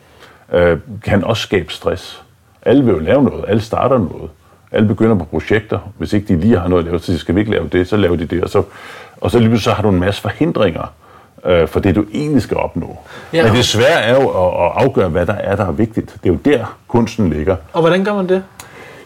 øh, 0.53 0.79
kan 1.05 1.25
også 1.25 1.43
skabe 1.43 1.73
stress. 1.73 2.23
Alle 2.63 2.85
vil 2.85 2.93
jo 2.93 2.99
lave 2.99 3.23
noget, 3.23 3.45
alle 3.49 3.63
starter 3.63 3.99
noget. 3.99 4.31
Alle 4.77 4.89
begynder 4.89 5.15
på 5.15 5.25
projekter. 5.25 5.79
Hvis 5.99 6.13
ikke 6.13 6.35
de 6.35 6.41
lige 6.41 6.59
har 6.59 6.69
noget 6.69 6.83
at 6.83 6.91
lave, 6.91 7.01
så 7.01 7.19
skal 7.19 7.35
vi 7.35 7.41
ikke 7.41 7.53
lave 7.53 7.69
det, 7.73 7.89
så 7.89 7.97
laver 7.97 8.17
de 8.17 8.27
det. 8.27 8.45
Og 8.45 8.51
så, 8.51 8.63
og 9.21 9.31
så 9.31 9.39
lige 9.39 9.61
så 9.61 9.73
har 9.73 9.83
du 9.83 9.89
en 9.89 10.01
masse 10.01 10.23
forhindringer 10.23 10.93
øh, 11.47 11.69
for 11.69 11.81
det, 11.81 11.95
du 11.95 12.05
egentlig 12.15 12.43
skal 12.43 12.57
opnå. 12.57 12.99
Ja. 13.33 13.45
Men 13.45 13.53
det 13.53 13.65
svære 13.65 14.03
er 14.03 14.23
jo 14.23 14.29
at, 14.29 14.67
at 14.67 14.73
afgøre, 14.85 15.09
hvad 15.09 15.27
der 15.27 15.35
er, 15.35 15.57
der 15.57 15.67
er 15.67 15.73
vigtigt. 15.73 16.17
Det 16.23 16.29
er 16.29 16.33
jo 16.33 16.39
der, 16.45 16.77
kunsten 16.89 17.31
ligger. 17.31 17.57
Og 17.73 17.81
hvordan 17.81 18.05
gør 18.05 18.15
man 18.15 18.29
det? 18.29 18.43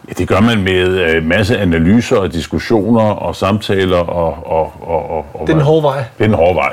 Ja, 0.09 0.13
det 0.19 0.29
gør 0.29 0.41
man 0.41 0.63
med 0.63 0.89
øh, 0.89 1.25
masse 1.25 1.59
analyser 1.59 2.17
og 2.17 2.33
diskussioner 2.33 3.03
og 3.03 3.37
samtaler. 3.37 3.99
Og, 3.99 4.47
og, 4.47 4.73
og, 4.81 5.27
og, 5.35 5.41
det 5.41 5.49
er 5.49 5.57
den 5.57 5.65
hårde 5.65 5.83
vej. 5.83 6.05
Det 6.19 6.25
er 6.25 6.29
den 6.29 6.35
hårde 6.35 6.55
vej. 6.55 6.71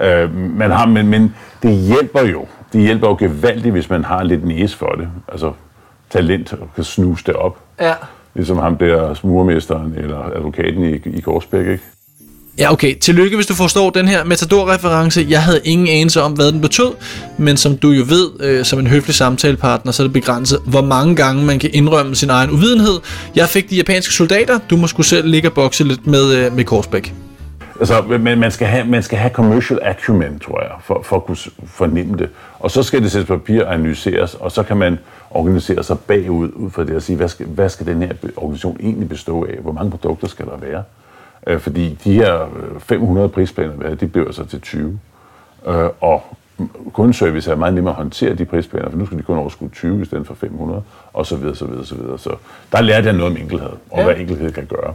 Ja. 0.00 0.22
Øh, 0.22 0.34
man 0.34 0.70
har, 0.70 0.86
men, 0.86 1.08
men 1.08 1.34
det 1.62 1.76
hjælper 1.76 2.22
jo 2.22 2.46
det 2.72 2.80
hjælper 2.80 3.08
jo 3.08 3.16
gevaldigt, 3.18 3.72
hvis 3.72 3.90
man 3.90 4.04
har 4.04 4.22
lidt 4.22 4.44
næse 4.44 4.76
for 4.76 4.90
det. 4.90 5.08
Altså 5.28 5.52
talent 6.10 6.52
og 6.52 6.68
kan 6.74 6.84
snuse 6.84 7.24
det 7.26 7.34
op. 7.34 7.58
Ja. 7.80 7.94
Ligesom 8.34 8.58
ham 8.58 8.76
der 8.76 9.14
smurmesteren 9.14 9.94
eller 9.96 10.18
advokaten 10.36 10.84
i, 10.84 11.16
i 11.16 11.20
Korsbæk, 11.20 11.66
ikke? 11.66 11.84
Ja, 12.58 12.72
okay. 12.72 12.94
Tillykke, 12.94 13.36
hvis 13.36 13.46
du 13.46 13.54
forstår 13.54 13.90
den 13.90 14.08
her 14.08 14.24
Matador-reference. 14.24 15.26
Jeg 15.28 15.42
havde 15.42 15.60
ingen 15.64 15.88
anelse 15.88 16.22
om, 16.22 16.32
hvad 16.32 16.52
den 16.52 16.60
betød, 16.60 16.92
men 17.38 17.56
som 17.56 17.76
du 17.76 17.90
jo 17.90 18.04
ved, 18.08 18.30
øh, 18.40 18.64
som 18.64 18.78
en 18.78 18.86
høflig 18.86 19.14
samtalepartner, 19.14 19.92
så 19.92 20.02
er 20.02 20.06
det 20.06 20.12
begrænset, 20.12 20.58
hvor 20.66 20.82
mange 20.82 21.16
gange 21.16 21.44
man 21.44 21.58
kan 21.58 21.70
indrømme 21.72 22.14
sin 22.14 22.30
egen 22.30 22.50
uvidenhed. 22.50 23.00
Jeg 23.36 23.48
fik 23.48 23.70
de 23.70 23.76
japanske 23.76 24.14
soldater. 24.14 24.58
Du 24.70 24.76
må 24.76 24.86
skulle 24.86 25.06
selv 25.06 25.28
ligge 25.28 25.48
og 25.48 25.52
bokse 25.52 25.84
lidt 25.84 26.06
med, 26.06 26.34
øh, 26.34 26.56
med 26.56 26.64
Korsbæk. 26.64 27.14
Altså, 27.80 28.02
men 28.02 28.40
man 28.40 28.50
skal, 28.50 28.66
have, 28.66 28.84
man 28.84 29.02
skal 29.02 29.18
have 29.18 29.30
commercial 29.30 29.80
acumen, 29.82 30.38
tror 30.38 30.62
jeg, 30.62 30.70
for, 30.80 31.02
for 31.02 31.16
at 31.16 31.24
kunne 31.24 31.36
fornemme 31.66 32.18
det. 32.18 32.30
Og 32.58 32.70
så 32.70 32.82
skal 32.82 33.02
det 33.02 33.12
sættes 33.12 33.28
papir 33.28 33.64
og 33.64 33.74
analyseres, 33.74 34.34
og 34.34 34.52
så 34.52 34.62
kan 34.62 34.76
man 34.76 34.98
organisere 35.30 35.84
sig 35.84 35.98
bagud 35.98 36.50
ud 36.52 36.70
fra 36.70 36.84
det 36.84 36.96
og 36.96 37.02
sige, 37.02 37.16
hvad 37.16 37.28
skal, 37.28 37.46
hvad 37.46 37.68
skal 37.68 37.86
den 37.86 38.02
her 38.02 38.12
organisation 38.36 38.76
egentlig 38.80 39.08
bestå 39.08 39.44
af? 39.44 39.54
Hvor 39.54 39.72
mange 39.72 39.90
produkter 39.90 40.28
skal 40.28 40.46
der 40.46 40.56
være? 40.56 40.82
Øh, 41.46 41.60
fordi 41.60 41.98
de 42.04 42.12
her 42.12 42.48
500 42.78 43.26
øh, 43.26 43.32
prisplaner, 43.32 43.94
de 43.94 44.06
bliver 44.06 44.32
så 44.32 44.44
til 44.44 44.60
20. 44.60 44.98
Øh, 45.66 45.88
og 46.00 46.36
kundeservice 46.92 47.50
er 47.50 47.54
meget 47.54 47.74
nemmere 47.74 47.92
at 47.92 47.96
håndtere 47.96 48.34
de 48.34 48.44
prisplaner, 48.44 48.90
for 48.90 48.96
nu 48.96 49.06
skal 49.06 49.18
de 49.18 49.22
kun 49.22 49.38
overskue 49.38 49.68
20 49.68 50.02
i 50.02 50.04
stedet 50.04 50.26
for 50.26 50.34
500, 50.34 50.82
og 51.12 51.26
så 51.26 51.36
videre, 51.36 51.56
så 51.56 51.64
videre, 51.64 51.86
så 51.86 51.94
videre. 51.94 52.18
Så 52.18 52.30
der 52.72 52.80
lærte 52.80 53.06
jeg 53.06 53.16
noget 53.16 53.32
om 53.32 53.36
enkelhed, 53.36 53.70
og 53.90 53.98
ja. 53.98 54.04
hvad 54.04 54.16
enkelhed 54.16 54.52
kan 54.52 54.66
gøre. 54.66 54.94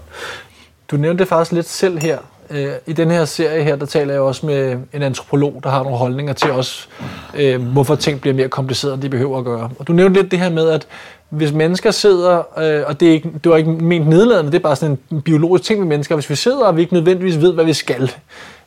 Du 0.92 0.98
nævnte 0.98 1.20
det 1.20 1.28
faktisk 1.28 1.52
lidt 1.52 1.66
selv 1.66 2.00
her, 2.00 2.18
Øh, 2.50 2.68
I 2.88 2.94
den 2.94 3.12
her 3.12 3.26
serie 3.26 3.64
her, 3.64 3.76
der 3.76 3.86
taler 3.86 4.14
jeg 4.14 4.22
også 4.22 4.46
med 4.46 4.78
en 4.94 5.02
antropolog, 5.02 5.60
der 5.64 5.70
har 5.70 5.84
nogle 5.84 5.98
holdninger 5.98 6.34
til 6.34 6.52
os, 6.52 6.90
øh, 7.36 7.62
hvorfor 7.62 7.96
ting 7.96 8.22
bliver 8.22 8.34
mere 8.34 8.50
komplicerede, 8.50 8.94
end 8.94 9.02
de 9.02 9.10
behøver 9.10 9.38
at 9.38 9.46
gøre. 9.46 9.70
Og 9.80 9.88
du 9.88 9.94
nævnte 9.94 10.22
lidt 10.22 10.32
det 10.32 10.40
her 10.40 10.50
med, 10.50 10.70
at 10.70 10.88
hvis 11.30 11.52
mennesker 11.52 11.92
sidder, 11.92 12.38
øh, 12.38 12.84
og 12.88 13.00
det, 13.00 13.08
er 13.08 13.12
ikke, 13.12 13.32
det 13.44 13.52
var 13.52 13.58
ikke 13.58 13.72
ment 13.72 14.08
nedladende, 14.08 14.52
det 14.52 14.58
er 14.58 14.64
bare 14.64 14.76
sådan 14.76 14.98
en 15.12 15.22
biologisk 15.22 15.64
ting 15.64 15.80
med 15.80 15.88
mennesker, 15.88 16.16
hvis 16.16 16.30
vi 16.30 16.36
sidder, 16.36 16.66
og 16.66 16.76
vi 16.76 16.82
ikke 16.82 16.94
nødvendigvis 16.94 17.42
ved, 17.42 17.54
hvad 17.54 17.66
vi 17.66 17.74
skal, 17.74 18.12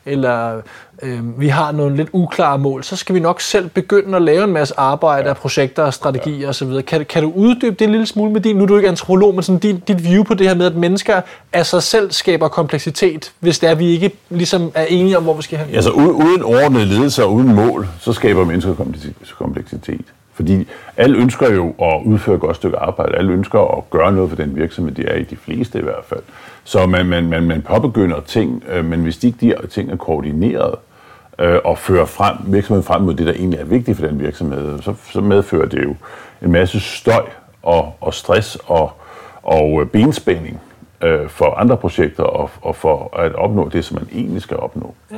eller 0.05 0.61
øh, 1.01 1.39
vi 1.39 1.47
har 1.47 1.71
nogle 1.71 1.95
lidt 1.95 2.09
uklare 2.13 2.57
mål, 2.57 2.83
så 2.83 2.95
skal 2.95 3.15
vi 3.15 3.19
nok 3.19 3.41
selv 3.41 3.69
begynde 3.69 4.15
at 4.15 4.21
lave 4.21 4.43
en 4.43 4.53
masse 4.53 4.73
arbejde 4.77 5.27
ja. 5.27 5.33
projekter 5.33 5.83
og 5.83 5.93
strategier 5.93 6.39
ja. 6.39 6.49
osv. 6.49 6.81
Kan, 6.81 7.05
kan 7.05 7.23
du 7.23 7.31
uddybe 7.35 7.75
det 7.75 7.85
en 7.85 7.91
lille 7.91 8.05
smule 8.05 8.31
med 8.31 8.41
din, 8.41 8.55
nu 8.55 8.63
er 8.63 8.67
du 8.67 8.75
ikke 8.75 8.89
antropolog, 8.89 9.33
men 9.33 9.43
sådan 9.43 9.59
din, 9.59 9.79
dit 9.79 10.03
view 10.03 10.23
på 10.23 10.33
det 10.33 10.47
her 10.47 10.55
med, 10.55 10.65
at 10.65 10.75
mennesker 10.75 11.21
af 11.53 11.65
sig 11.65 11.83
selv 11.83 12.11
skaber 12.11 12.47
kompleksitet, 12.47 13.31
hvis 13.39 13.59
det 13.59 13.69
er, 13.69 13.75
vi 13.75 13.87
ikke 13.87 14.11
ligesom 14.29 14.71
er 14.75 14.85
enige 14.85 15.17
om, 15.17 15.23
hvor 15.23 15.33
vi 15.33 15.41
skal 15.41 15.57
hen? 15.57 15.75
Altså 15.75 15.91
uden 15.91 16.43
ordnet 16.43 16.87
ledelse 16.87 17.23
og 17.23 17.33
uden 17.33 17.55
mål, 17.55 17.87
så 17.99 18.13
skaber 18.13 18.45
mennesker 18.45 18.75
kompleksitet. 19.37 20.05
Fordi 20.39 20.67
alle 20.97 21.17
ønsker 21.17 21.53
jo 21.53 21.75
at 21.81 22.01
udføre 22.05 22.35
et 22.35 22.41
godt 22.41 22.55
stykke 22.55 22.77
arbejde. 22.77 23.15
Alle 23.15 23.33
ønsker 23.33 23.77
at 23.77 23.89
gøre 23.89 24.11
noget 24.11 24.29
for 24.29 24.37
den 24.37 24.55
virksomhed, 24.55 24.95
de 24.95 25.05
er 25.05 25.15
i, 25.15 25.23
de 25.23 25.35
fleste 25.35 25.79
i 25.79 25.81
hvert 25.81 26.05
fald. 26.05 26.23
Så 26.63 26.85
man, 26.85 27.05
man, 27.05 27.29
man, 27.29 27.43
man 27.43 27.61
påbegynder 27.61 28.19
ting, 28.19 28.63
øh, 28.69 28.85
men 28.85 29.01
hvis 29.01 29.17
de 29.17 29.27
ikke 29.27 29.37
de 29.41 29.45
her 29.45 29.67
ting 29.67 29.91
er 29.91 29.95
koordineret, 29.95 30.75
øh, 31.39 31.59
og 31.63 31.77
fører 31.77 32.05
frem, 32.05 32.35
virksomheden 32.47 32.83
frem 32.83 33.01
mod 33.01 33.13
det, 33.13 33.27
der 33.27 33.33
egentlig 33.33 33.59
er 33.59 33.65
vigtigt 33.65 33.97
for 33.97 34.07
den 34.07 34.19
virksomhed, 34.19 34.81
så, 34.81 34.93
så 35.11 35.21
medfører 35.21 35.65
det 35.65 35.83
jo 35.83 35.95
en 36.41 36.51
masse 36.51 36.79
støj 36.79 37.25
og, 37.63 37.93
og 38.01 38.13
stress 38.13 38.57
og, 38.65 38.91
og 39.43 39.81
øh, 39.81 39.87
benspænding 39.87 40.61
øh, 41.03 41.29
for 41.29 41.53
andre 41.53 41.77
projekter 41.77 42.23
og, 42.23 42.49
og 42.61 42.75
for 42.75 43.17
at 43.17 43.35
opnå 43.35 43.69
det, 43.69 43.85
som 43.85 43.95
man 43.95 44.07
egentlig 44.13 44.41
skal 44.41 44.57
opnå. 44.57 44.95
Ja. 45.11 45.17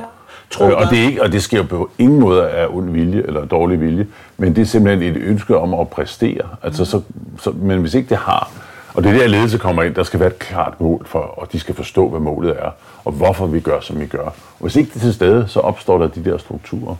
Tror 0.50 0.66
øh, 0.66 0.76
og, 0.76 0.90
det 0.90 0.98
er 0.98 1.06
ikke, 1.06 1.22
og 1.22 1.32
det 1.32 1.42
sker 1.42 1.62
på 1.62 1.90
ingen 1.98 2.20
måde 2.20 2.48
af 2.48 2.66
ond 2.70 2.90
vilje 2.90 3.22
eller 3.22 3.44
dårlig 3.44 3.80
vilje, 3.80 4.06
men 4.36 4.56
det 4.56 4.62
er 4.62 4.66
simpelthen 4.66 5.16
et 5.16 5.22
ønske 5.22 5.58
om 5.58 5.74
at 5.74 5.88
præstere. 5.88 6.48
Altså, 6.62 6.84
så, 6.84 7.00
så, 7.40 7.50
men 7.50 7.80
hvis 7.80 7.94
ikke 7.94 8.08
det 8.08 8.16
har, 8.16 8.50
og 8.94 9.04
det 9.04 9.12
er 9.12 9.18
der 9.18 9.26
ledelse 9.26 9.58
kommer 9.58 9.82
ind, 9.82 9.94
der 9.94 10.02
skal 10.02 10.20
være 10.20 10.28
et 10.28 10.38
klart 10.38 10.80
mål 10.80 11.06
for, 11.06 11.18
og 11.18 11.52
de 11.52 11.60
skal 11.60 11.74
forstå, 11.74 12.08
hvad 12.08 12.20
målet 12.20 12.56
er, 12.58 12.70
og 13.04 13.12
hvorfor 13.12 13.46
vi 13.46 13.60
gør, 13.60 13.80
som 13.80 14.00
vi 14.00 14.06
gør. 14.06 14.24
Og 14.24 14.34
hvis 14.60 14.76
ikke 14.76 14.90
det 14.94 14.96
er 14.96 15.00
til 15.00 15.14
stede, 15.14 15.44
så 15.48 15.60
opstår 15.60 15.98
der 15.98 16.08
de 16.08 16.24
der 16.24 16.38
strukturer. 16.38 16.96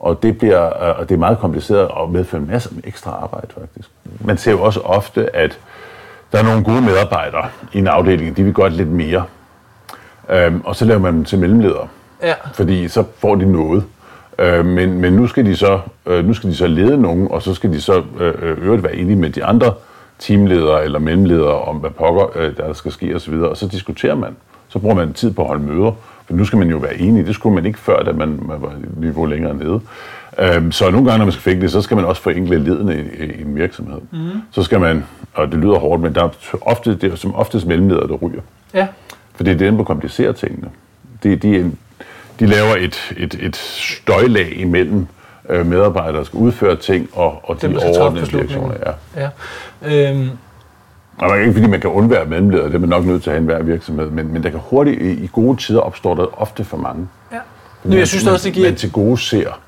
Og 0.00 0.22
det, 0.22 0.38
bliver, 0.38 0.66
øh, 0.66 0.98
og 0.98 1.08
det 1.08 1.14
er 1.14 1.18
meget 1.18 1.38
kompliceret 1.38 1.88
og 1.88 2.10
medfører 2.10 2.42
en 2.42 2.48
masse 2.48 2.70
ekstra 2.84 3.10
arbejde, 3.10 3.48
faktisk. 3.60 3.88
Man 4.20 4.38
ser 4.38 4.50
jo 4.50 4.62
også 4.62 4.80
ofte, 4.80 5.36
at 5.36 5.58
der 6.32 6.38
er 6.38 6.42
nogle 6.42 6.64
gode 6.64 6.80
medarbejdere 6.80 7.48
i 7.72 7.78
en 7.78 7.86
afdeling, 7.86 8.36
de 8.36 8.44
vil 8.44 8.54
godt 8.54 8.72
lidt 8.72 8.88
mere. 8.88 9.24
Øhm, 10.28 10.60
og 10.64 10.76
så 10.76 10.84
laver 10.84 11.00
man 11.00 11.14
dem 11.14 11.24
til 11.24 11.38
mellemledere. 11.38 11.88
Ja. 12.22 12.34
Fordi 12.54 12.88
så 12.88 13.04
får 13.18 13.34
de 13.34 13.52
noget. 13.52 13.84
Øh, 14.38 14.66
men, 14.66 15.00
men 15.00 15.12
nu, 15.12 15.26
skal 15.26 15.46
de 15.46 15.56
så, 15.56 15.80
øh, 16.06 16.26
nu 16.26 16.34
skal 16.34 16.50
de 16.50 16.56
så 16.56 16.66
lede 16.66 17.02
nogen, 17.02 17.28
og 17.30 17.42
så 17.42 17.54
skal 17.54 17.72
de 17.72 17.80
så 17.80 18.02
øh, 18.20 18.34
øh 18.42 18.64
øvrigt 18.64 18.82
være 18.82 18.96
enige 18.96 19.16
med 19.16 19.30
de 19.30 19.44
andre 19.44 19.74
teamledere 20.18 20.84
eller 20.84 20.98
mellemledere 20.98 21.60
om, 21.60 21.76
hvad 21.76 21.90
pokker 21.90 22.36
øh, 22.36 22.56
der 22.56 22.72
skal 22.72 22.92
ske 22.92 23.14
osv., 23.14 23.34
og 23.34 23.56
så 23.56 23.68
diskuterer 23.68 24.14
man. 24.14 24.36
Så 24.68 24.78
bruger 24.78 24.94
man 24.94 25.12
tid 25.12 25.32
på 25.32 25.42
at 25.42 25.48
holde 25.48 25.62
møder, 25.62 25.92
for 26.26 26.34
nu 26.34 26.44
skal 26.44 26.58
man 26.58 26.68
jo 26.68 26.76
være 26.76 26.96
enig. 26.96 27.26
Det 27.26 27.34
skulle 27.34 27.54
man 27.54 27.66
ikke 27.66 27.78
før, 27.78 28.02
da 28.02 28.12
man, 28.12 28.28
man 28.28 28.62
var 28.62 28.72
niveau 28.96 29.24
længere 29.24 29.54
nede. 29.54 29.80
Øhm, 30.38 30.72
så 30.72 30.90
nogle 30.90 31.06
gange, 31.06 31.18
når 31.18 31.24
man 31.24 31.32
skal 31.32 31.42
fikle 31.42 31.62
det, 31.62 31.70
så 31.70 31.82
skal 31.82 31.96
man 31.96 32.04
også 32.04 32.22
forenkle 32.22 32.58
ledene 32.58 32.96
i, 32.96 33.24
i 33.24 33.42
en 33.42 33.56
virksomhed. 33.56 34.00
Mm. 34.10 34.18
Så 34.50 34.62
skal 34.62 34.80
man, 34.80 35.04
og 35.34 35.52
det 35.52 35.58
lyder 35.58 35.78
hårdt, 35.78 36.02
men 36.02 36.14
der 36.14 36.24
er 36.24 36.28
ofte, 36.62 36.94
det 36.94 37.12
er 37.12 37.16
som 37.16 37.34
oftest 37.34 37.66
mellemledere, 37.66 38.08
der 38.08 38.14
ryger. 38.14 38.40
Ja. 38.74 38.86
For 39.34 39.44
det 39.44 39.52
er 39.52 39.58
dem, 39.58 39.76
der 39.76 39.84
komplicerer 39.84 40.32
tingene. 40.32 40.68
De, 41.22 41.36
de, 41.36 41.72
de 42.42 42.46
laver 42.46 42.76
et, 42.78 43.12
et, 43.16 43.34
et 43.40 43.56
støjlag 43.56 44.52
imellem 44.60 45.06
øh, 45.48 45.66
medarbejdere, 45.66 46.16
der 46.16 46.24
skal 46.24 46.36
udføre 46.38 46.76
ting, 46.76 47.08
og, 47.12 47.40
og 47.44 47.62
Dem, 47.62 47.72
de 47.72 47.78
overordnede 47.78 48.26
direktioner. 48.26 48.74
Ja. 49.16 49.22
ja. 49.22 50.08
Øhm, 50.10 50.30
Og 51.18 51.28
man 51.28 51.30
kan 51.30 51.40
ikke, 51.40 51.52
fordi 51.52 51.66
man 51.66 51.80
kan 51.80 51.90
undvære 51.90 52.24
mellemledere, 52.24 52.66
det 52.66 52.74
er 52.74 52.78
man 52.78 52.88
nok 52.88 53.04
nødt 53.04 53.22
til 53.22 53.30
at 53.30 53.34
have 53.34 53.40
en 53.40 53.44
hver 53.46 53.62
virksomhed, 53.62 54.10
men, 54.10 54.32
men 54.32 54.42
der 54.42 54.50
kan 54.50 54.60
hurtigt, 54.62 55.02
i, 55.02 55.10
i 55.24 55.30
gode 55.32 55.56
tider 55.56 55.80
opstår 55.80 56.14
der 56.14 56.40
ofte 56.40 56.64
for 56.64 56.76
mange. 56.76 57.08
ja. 57.32 57.38
Nu, 57.84 57.96
jeg 57.96 58.08
synes 58.08 58.24
man, 58.24 58.34
også, 58.34 58.44
det 58.44 58.54
giver... 58.54 58.68
Man 58.68 58.76
til 58.76 58.92
gode 58.92 59.18
ser. 59.18 59.60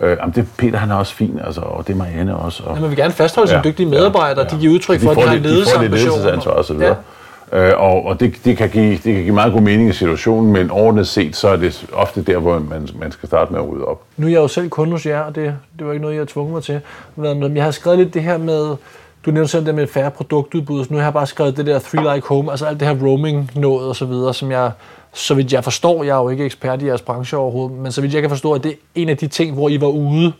Øh, 0.00 0.16
jamen 0.20 0.34
det, 0.34 0.46
Peter 0.58 0.78
han 0.78 0.90
er 0.90 0.94
også 0.94 1.14
fin, 1.14 1.40
altså, 1.46 1.60
og 1.60 1.86
det 1.86 1.92
er 1.92 1.96
Marianne 1.96 2.36
også. 2.36 2.62
Og, 2.66 2.74
Ja, 2.76 2.80
man 2.80 2.90
vil 2.90 2.98
gerne 2.98 3.12
fastholde 3.12 3.48
sine 3.48 3.60
dygtige 3.64 3.86
medarbejdere. 3.86 4.46
De 4.50 4.56
giver 4.60 4.74
udtryk 4.74 5.00
for, 5.00 5.10
at 5.10 5.16
de 5.16 5.22
har 5.22 5.34
en 5.34 5.44
De 5.44 5.64
får 5.74 5.80
det 5.80 5.90
ledelsesansvar 5.90 6.52
og 6.52 6.64
så 6.64 6.72
videre. 6.74 6.88
Ja. 6.88 6.94
Øh, 7.52 7.72
og 7.76 8.04
og 8.04 8.20
det, 8.20 8.34
det, 8.44 8.56
kan 8.56 8.70
give, 8.70 8.92
det 8.92 9.14
kan 9.14 9.22
give 9.22 9.34
meget 9.34 9.52
god 9.52 9.60
mening 9.60 9.88
i 9.88 9.92
situationen, 9.92 10.52
men 10.52 10.70
ordentligt 10.70 11.08
set, 11.08 11.36
så 11.36 11.48
er 11.48 11.56
det 11.56 11.86
ofte 11.92 12.22
der, 12.22 12.38
hvor 12.38 12.58
man, 12.58 12.88
man 13.00 13.12
skal 13.12 13.26
starte 13.26 13.52
med 13.52 13.60
at 13.60 13.68
rydde 13.68 13.84
op. 13.84 14.02
Nu 14.16 14.26
er 14.26 14.30
jeg 14.30 14.38
jo 14.38 14.48
selv 14.48 14.68
kunde 14.68 14.92
hos 14.92 15.06
jer, 15.06 15.20
og 15.20 15.34
det, 15.34 15.54
det 15.78 15.86
var 15.86 15.92
ikke 15.92 16.02
noget, 16.02 16.14
jeg 16.14 16.20
har 16.20 16.26
tvunget 16.26 16.52
mig 16.52 16.62
til. 16.62 16.80
Men 17.16 17.56
jeg 17.56 17.64
har 17.64 17.70
skrevet 17.70 17.98
lidt 17.98 18.14
det 18.14 18.22
her 18.22 18.38
med, 18.38 18.76
du 19.26 19.30
nævnte 19.30 19.50
selv 19.50 19.66
det 19.66 19.74
med 19.74 19.86
færre 19.86 20.10
produktudbud, 20.10 20.84
så 20.84 20.92
nu 20.92 20.96
har 20.96 21.04
jeg 21.04 21.12
bare 21.12 21.26
skrevet 21.26 21.56
det 21.56 21.66
der 21.66 21.78
Three 21.78 22.14
Like 22.14 22.28
Home, 22.28 22.50
altså 22.50 22.66
alt 22.66 22.80
det 22.80 22.88
her 22.88 23.06
roaming 23.06 23.50
noget 23.54 23.88
og 23.88 23.96
så 23.96 24.04
videre, 24.04 24.34
som 24.34 24.50
jeg, 24.50 24.70
så 25.12 25.34
vidt 25.34 25.52
jeg 25.52 25.64
forstår, 25.64 26.04
jeg 26.04 26.18
er 26.18 26.22
jo 26.22 26.28
ikke 26.28 26.44
ekspert 26.44 26.82
i 26.82 26.86
jeres 26.86 27.02
branche 27.02 27.38
overhovedet, 27.38 27.78
men 27.78 27.92
så 27.92 28.00
vidt 28.00 28.14
jeg 28.14 28.22
kan 28.22 28.30
forstå, 28.30 28.52
at 28.52 28.64
det 28.64 28.72
er 28.72 28.76
en 28.94 29.08
af 29.08 29.16
de 29.16 29.26
ting, 29.26 29.54
hvor 29.54 29.68
I 29.68 29.80
var 29.80 29.86
ude, 29.86 30.32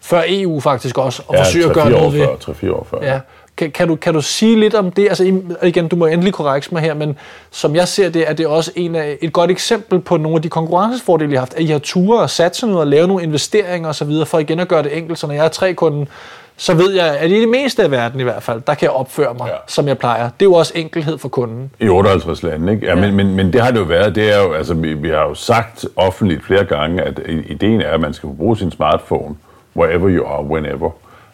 før 0.00 0.22
EU 0.28 0.60
faktisk 0.60 0.98
også, 0.98 1.22
og 1.28 1.34
forsøge 1.38 1.64
at 1.68 1.74
gøre 1.74 1.84
3-4 1.84 1.86
år 1.86 1.98
noget 1.98 2.12
ved. 2.12 2.20
før, 2.20 2.52
3-4 2.52 2.72
år 2.72 2.86
før. 2.90 2.98
Ja. 3.02 3.20
Kan, 3.58 3.70
kan, 3.70 3.88
du, 3.88 3.96
kan 3.96 4.14
du 4.14 4.20
sige 4.20 4.60
lidt 4.60 4.74
om 4.74 4.90
det? 4.90 5.08
Altså 5.08 5.40
igen, 5.62 5.88
du 5.88 5.96
må 5.96 6.06
endelig 6.06 6.32
korrekse 6.32 6.74
mig 6.74 6.82
her, 6.82 6.94
men 6.94 7.18
som 7.50 7.76
jeg 7.76 7.88
ser 7.88 8.08
det, 8.08 8.28
er 8.28 8.32
det 8.32 8.46
også 8.46 8.72
en 8.76 8.94
af, 8.94 9.16
et 9.22 9.32
godt 9.32 9.50
eksempel 9.50 10.00
på 10.00 10.16
nogle 10.16 10.36
af 10.36 10.42
de 10.42 10.48
konkurrencefordele, 10.48 11.30
I 11.32 11.34
har 11.34 11.40
haft, 11.40 11.54
at 11.54 11.60
I 11.60 11.66
har 11.66 11.78
ture 11.78 12.20
og 12.20 12.30
satse 12.30 12.66
noget 12.66 12.80
og 12.80 12.86
lave 12.86 13.06
nogle 13.06 13.22
investeringer 13.22 13.88
osv., 13.88 14.10
for 14.26 14.38
igen 14.38 14.60
at 14.60 14.68
gøre 14.68 14.82
det 14.82 14.96
enkelt, 14.98 15.18
så 15.18 15.26
når 15.26 15.34
jeg 15.34 15.44
er 15.44 15.48
tre 15.48 15.74
kunden, 15.74 16.08
så 16.56 16.74
ved 16.74 16.90
jeg, 16.92 17.16
at 17.18 17.30
i 17.30 17.40
det 17.40 17.48
meste 17.48 17.82
af 17.82 17.90
verden 17.90 18.20
i 18.20 18.22
hvert 18.22 18.42
fald, 18.42 18.60
der 18.66 18.74
kan 18.74 18.84
jeg 18.84 18.90
opføre 18.92 19.34
mig, 19.34 19.46
Ja. 19.48 19.54
som 19.66 19.88
jeg 19.88 19.98
plejer. 19.98 20.24
Det 20.24 20.46
er 20.46 20.50
jo 20.50 20.54
også 20.54 20.72
enkelhed 20.76 21.18
for 21.18 21.28
kunden. 21.28 21.70
I 21.80 21.88
58 21.88 22.42
lande, 22.42 22.72
ikke? 22.72 22.86
Ja, 22.86 22.94
ja. 22.94 23.00
Men, 23.00 23.14
men, 23.14 23.36
men 23.36 23.52
det 23.52 23.60
har 23.60 23.70
det 23.70 23.78
jo 23.78 23.84
været. 23.84 24.14
Det 24.14 24.34
er 24.34 24.42
jo, 24.42 24.52
altså, 24.52 24.74
vi, 24.74 24.92
vi 24.94 25.08
har 25.08 25.22
jo 25.28 25.34
sagt 25.34 25.84
offentligt 25.96 26.44
flere 26.44 26.64
gange, 26.64 27.02
at 27.02 27.20
ideen 27.48 27.80
er, 27.80 27.90
at 27.90 28.00
man 28.00 28.12
skal 28.12 28.28
bruge 28.36 28.56
sin 28.58 28.70
smartphone 28.70 29.34
wherever 29.76 30.08
you 30.10 30.26
are, 30.26 30.44
whenever, 30.44 30.90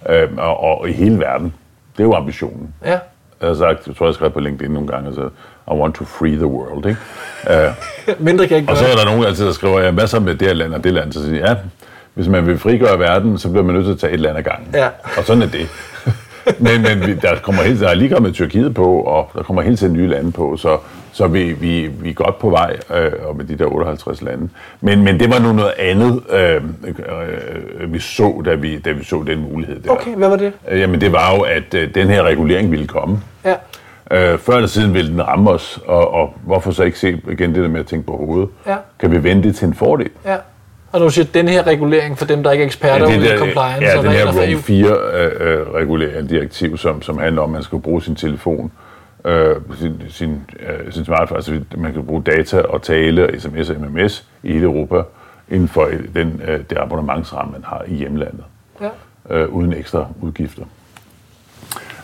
øhm, 0.08 0.38
og, 0.38 0.60
og, 0.60 0.88
i 0.88 0.92
hele 0.92 1.18
verden. 1.18 1.54
Det 1.96 2.00
er 2.00 2.04
jo 2.04 2.14
ambitionen. 2.14 2.74
Ja. 2.84 2.98
Jeg 3.40 3.48
har 3.48 3.54
sagt, 3.54 3.86
jeg 3.86 3.96
tror, 3.96 4.06
jeg 4.06 4.14
skrev 4.14 4.30
på 4.30 4.40
LinkedIn 4.40 4.70
nogle 4.70 4.88
gange, 4.88 5.06
altså, 5.06 5.28
I 5.68 5.70
want 5.70 5.94
to 5.94 6.04
free 6.04 6.36
the 6.36 6.46
world, 6.46 6.86
ikke? 6.86 7.00
Øh, 7.50 7.72
Mindre 8.26 8.46
kan 8.46 8.56
ikke 8.56 8.72
og 8.72 8.76
så 8.76 8.84
er 8.84 8.96
der 8.96 9.04
nogen, 9.04 9.24
altid 9.24 9.46
der 9.46 9.52
skriver, 9.52 9.80
ja, 9.80 9.90
hvad 9.90 10.06
så 10.06 10.20
med 10.20 10.34
det 10.34 10.48
her 10.48 10.54
land 10.54 10.74
og 10.74 10.84
det 10.84 10.92
land? 10.92 11.12
Så 11.12 11.22
siger 11.22 11.38
jeg, 11.38 11.48
ja, 11.48 11.54
hvis 12.14 12.28
man 12.28 12.46
vil 12.46 12.58
frigøre 12.58 12.98
verden, 12.98 13.38
så 13.38 13.50
bliver 13.50 13.64
man 13.64 13.74
nødt 13.74 13.84
til 13.84 13.92
at 13.92 13.98
tage 13.98 14.12
et 14.12 14.20
land 14.20 14.38
ad 14.38 14.42
gangen. 14.42 14.68
Ja. 14.74 14.88
Og 15.18 15.24
sådan 15.24 15.42
er 15.42 15.46
det. 15.46 15.68
men 16.64 16.82
men 16.82 17.18
der, 17.22 17.36
kommer 17.42 17.62
hele, 17.62 17.80
der 17.80 17.88
er 17.88 17.94
lige 17.94 18.10
kommet 18.10 18.34
Tyrkiet 18.34 18.74
på, 18.74 19.00
og 19.00 19.30
der 19.34 19.42
kommer 19.42 19.62
hele 19.62 19.76
tiden 19.76 19.92
nye 19.92 20.08
lande 20.08 20.32
på, 20.32 20.56
så, 20.56 20.78
så 21.14 21.26
vi, 21.26 21.52
vi, 21.52 21.86
vi 21.86 22.10
er 22.10 22.14
godt 22.14 22.38
på 22.38 22.50
vej 22.50 22.76
øh, 22.94 23.12
og 23.24 23.36
med 23.36 23.44
de 23.44 23.56
der 23.56 23.66
58 23.66 24.22
lande. 24.22 24.48
Men, 24.80 25.02
men 25.02 25.20
det 25.20 25.30
var 25.30 25.38
nu 25.38 25.52
noget 25.52 25.72
andet, 25.78 26.22
øh, 26.30 26.62
øh, 27.80 27.92
vi 27.92 27.98
så, 27.98 28.42
da 28.44 28.54
vi, 28.54 28.78
da 28.78 28.92
vi 28.92 29.04
så 29.04 29.24
den 29.26 29.42
mulighed 29.52 29.80
der. 29.80 29.90
Okay, 29.90 30.14
hvad 30.16 30.28
var 30.28 30.36
det? 30.36 30.52
Øh, 30.68 30.80
Jamen 30.80 31.00
det 31.00 31.12
var 31.12 31.34
jo, 31.34 31.40
at 31.40 31.74
øh, 31.74 31.94
den 31.94 32.08
her 32.08 32.22
regulering 32.22 32.70
ville 32.70 32.86
komme. 32.86 33.20
Ja. 33.44 33.54
Øh, 34.10 34.38
før 34.38 34.54
eller 34.54 34.68
siden 34.68 34.94
ville 34.94 35.10
den 35.10 35.26
ramme 35.26 35.50
os, 35.50 35.80
og, 35.86 36.14
og 36.14 36.34
hvorfor 36.42 36.70
så 36.70 36.82
ikke 36.82 36.98
se 36.98 37.20
igen 37.30 37.54
det 37.54 37.62
der 37.62 37.68
med 37.68 37.80
at 37.80 37.86
tænke 37.86 38.06
på 38.06 38.16
hovedet? 38.16 38.48
Ja. 38.66 38.76
Kan 38.98 39.10
vi 39.10 39.22
vende 39.22 39.42
det 39.42 39.56
til 39.56 39.68
en 39.68 39.74
fordel? 39.74 40.10
ja. 40.26 40.36
Og 40.92 41.00
når 41.00 41.06
du 41.06 41.12
siger, 41.12 41.26
den 41.34 41.48
her 41.48 41.66
regulering 41.66 42.18
for 42.18 42.24
dem, 42.24 42.42
der 42.42 42.50
ikke 42.50 42.62
er 42.62 42.66
eksperter 42.66 43.10
ja, 43.10 43.18
ude 43.18 43.34
i 43.34 43.38
compliance 43.38 43.86
ja, 43.86 44.02
den 44.02 44.10
her. 44.10 44.26
Rome 44.26 44.62
4 44.62 44.86
øh, 44.86 45.30
øh, 45.40 45.74
regulering 45.74 46.30
direktiv, 46.30 46.76
som, 46.78 47.02
som 47.02 47.18
handler 47.18 47.42
om, 47.42 47.48
at 47.50 47.52
man 47.52 47.62
skal 47.62 47.78
bruge 47.78 48.02
sin 48.02 48.14
telefon, 48.14 48.72
øh, 49.24 49.56
sin, 49.78 50.02
sin, 50.08 50.42
øh, 50.60 50.92
sin 50.92 51.04
smartphone, 51.04 51.36
altså 51.38 51.60
man 51.76 51.92
kan 51.92 52.06
bruge 52.06 52.22
data 52.22 52.60
og 52.60 52.82
tale, 52.82 53.24
og 53.26 53.40
sms 53.40 53.70
og 53.70 53.76
MMS 53.80 54.24
i 54.42 54.52
hele 54.52 54.64
Europa, 54.64 55.02
inden 55.48 55.68
for 55.68 55.88
den, 56.14 56.40
øh, 56.48 56.60
det 56.70 56.78
abonnementsramme, 56.78 57.52
man 57.52 57.64
har 57.64 57.82
i 57.86 57.94
hjemlandet, 57.94 58.44
Ja. 58.80 58.88
øh, 59.30 59.48
uden 59.48 59.72
ekstra 59.72 60.06
udgifter. 60.20 60.62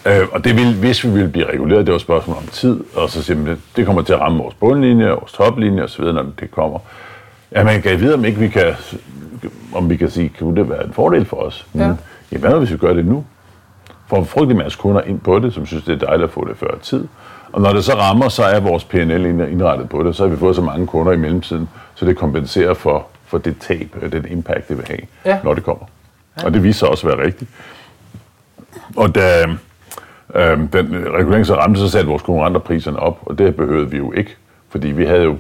Øh, 0.06 0.26
og 0.32 0.44
det 0.44 0.56
vil, 0.56 0.74
hvis 0.74 1.04
vi 1.04 1.10
vil 1.10 1.28
blive 1.28 1.52
reguleret, 1.52 1.86
det 1.86 1.92
var 1.92 1.96
et 1.96 2.02
spørgsmål 2.02 2.36
om 2.36 2.46
tid, 2.46 2.80
og 2.96 3.10
så 3.10 3.22
siger 3.22 3.38
man, 3.38 3.62
det, 3.76 3.86
kommer 3.86 4.02
til 4.02 4.12
at 4.12 4.20
ramme 4.20 4.38
vores 4.38 4.54
bundlinje, 4.54 5.08
vores 5.10 5.32
toplinje 5.32 5.82
osv., 5.82 6.04
når 6.04 6.26
det 6.40 6.50
kommer. 6.50 6.78
Ja, 7.52 7.64
man 7.64 7.82
kan 7.82 8.00
vide, 8.00 8.14
om 8.14 8.24
ikke 8.24 8.38
vi 8.38 8.48
kan, 8.48 8.74
om 9.74 9.90
vi 9.90 9.96
kan 9.96 10.10
sige, 10.10 10.32
kunne 10.38 10.56
det 10.56 10.70
være 10.70 10.84
en 10.86 10.92
fordel 10.92 11.24
for 11.24 11.36
os? 11.36 11.66
Ja. 11.74 11.88
Mm. 11.88 11.94
Ja, 12.32 12.38
hvad 12.38 12.58
hvis 12.58 12.72
vi 12.72 12.76
gør 12.76 12.92
det 12.92 13.06
nu? 13.06 13.24
Får 14.10 14.16
en 14.18 14.26
frygtelig 14.26 14.56
masse 14.56 14.78
kunder 14.78 15.00
ind 15.02 15.20
på 15.20 15.38
det, 15.38 15.54
som 15.54 15.66
synes, 15.66 15.84
det 15.84 16.02
er 16.02 16.06
dejligt 16.06 16.24
at 16.24 16.30
få 16.30 16.48
det 16.48 16.56
før 16.56 16.78
tid. 16.82 17.08
Og 17.52 17.60
når 17.60 17.72
det 17.72 17.84
så 17.84 17.92
rammer, 17.94 18.28
så 18.28 18.42
er 18.44 18.60
vores 18.60 18.84
PNL 18.84 19.26
indrettet 19.26 19.88
på 19.88 20.02
det, 20.02 20.16
så 20.16 20.22
har 20.22 20.30
vi 20.30 20.36
fået 20.36 20.56
så 20.56 20.62
mange 20.62 20.86
kunder 20.86 21.12
i 21.12 21.16
mellemtiden, 21.16 21.68
så 21.94 22.06
det 22.06 22.16
kompenserer 22.16 22.74
for, 22.74 23.06
for 23.26 23.38
det 23.38 23.58
tab, 23.58 23.96
øh, 24.02 24.12
den 24.12 24.26
impact, 24.28 24.68
det 24.68 24.76
vil 24.78 24.86
have, 24.86 25.00
Ja. 25.24 25.38
når 25.44 25.54
det 25.54 25.64
kommer. 25.64 25.84
Ja. 26.40 26.46
Og 26.46 26.54
det 26.54 26.62
viser 26.64 26.78
sig 26.78 26.88
også 26.88 27.08
at 27.08 27.18
være 27.18 27.26
rigtigt. 27.26 27.50
Og 28.96 29.14
da 29.14 29.42
øh, 30.34 30.58
den 30.72 31.04
regulering 31.14 31.46
så 31.46 31.54
ramte, 31.54 31.80
så 31.80 31.88
satte 31.88 32.08
vores 32.08 32.22
konkurrenter 32.22 32.60
priserne 32.60 32.98
op, 32.98 33.18
og 33.26 33.38
det 33.38 33.56
behøvede 33.56 33.90
vi 33.90 33.96
jo 33.96 34.12
ikke, 34.12 34.36
fordi 34.70 34.88
vi 34.88 35.04
havde 35.04 35.22
jo 35.22 35.36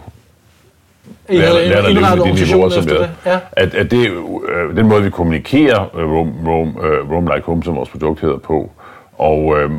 Lært 1.28 1.56
at 1.56 1.92
leve 1.92 2.02
med 2.16 2.24
de 2.24 2.44
niveauer, 2.44 2.68
som 2.68 2.84
det. 2.84 3.10
Ja. 3.26 3.38
At, 3.52 3.74
at 3.74 3.90
det, 3.90 4.10
øh, 4.48 4.76
den 4.76 4.88
måde, 4.88 5.02
vi 5.02 5.10
kommunikerer 5.10 5.96
øh, 5.96 6.12
Roam, 6.12 6.32
Roam, 6.46 6.68
øh, 6.68 7.10
Roam 7.12 7.26
Like 7.34 7.46
Home, 7.46 7.62
som 7.64 7.76
vores 7.76 7.88
produkt 7.88 8.20
hedder 8.20 8.38
på, 8.38 8.70
og 9.18 9.58
øh, 9.58 9.70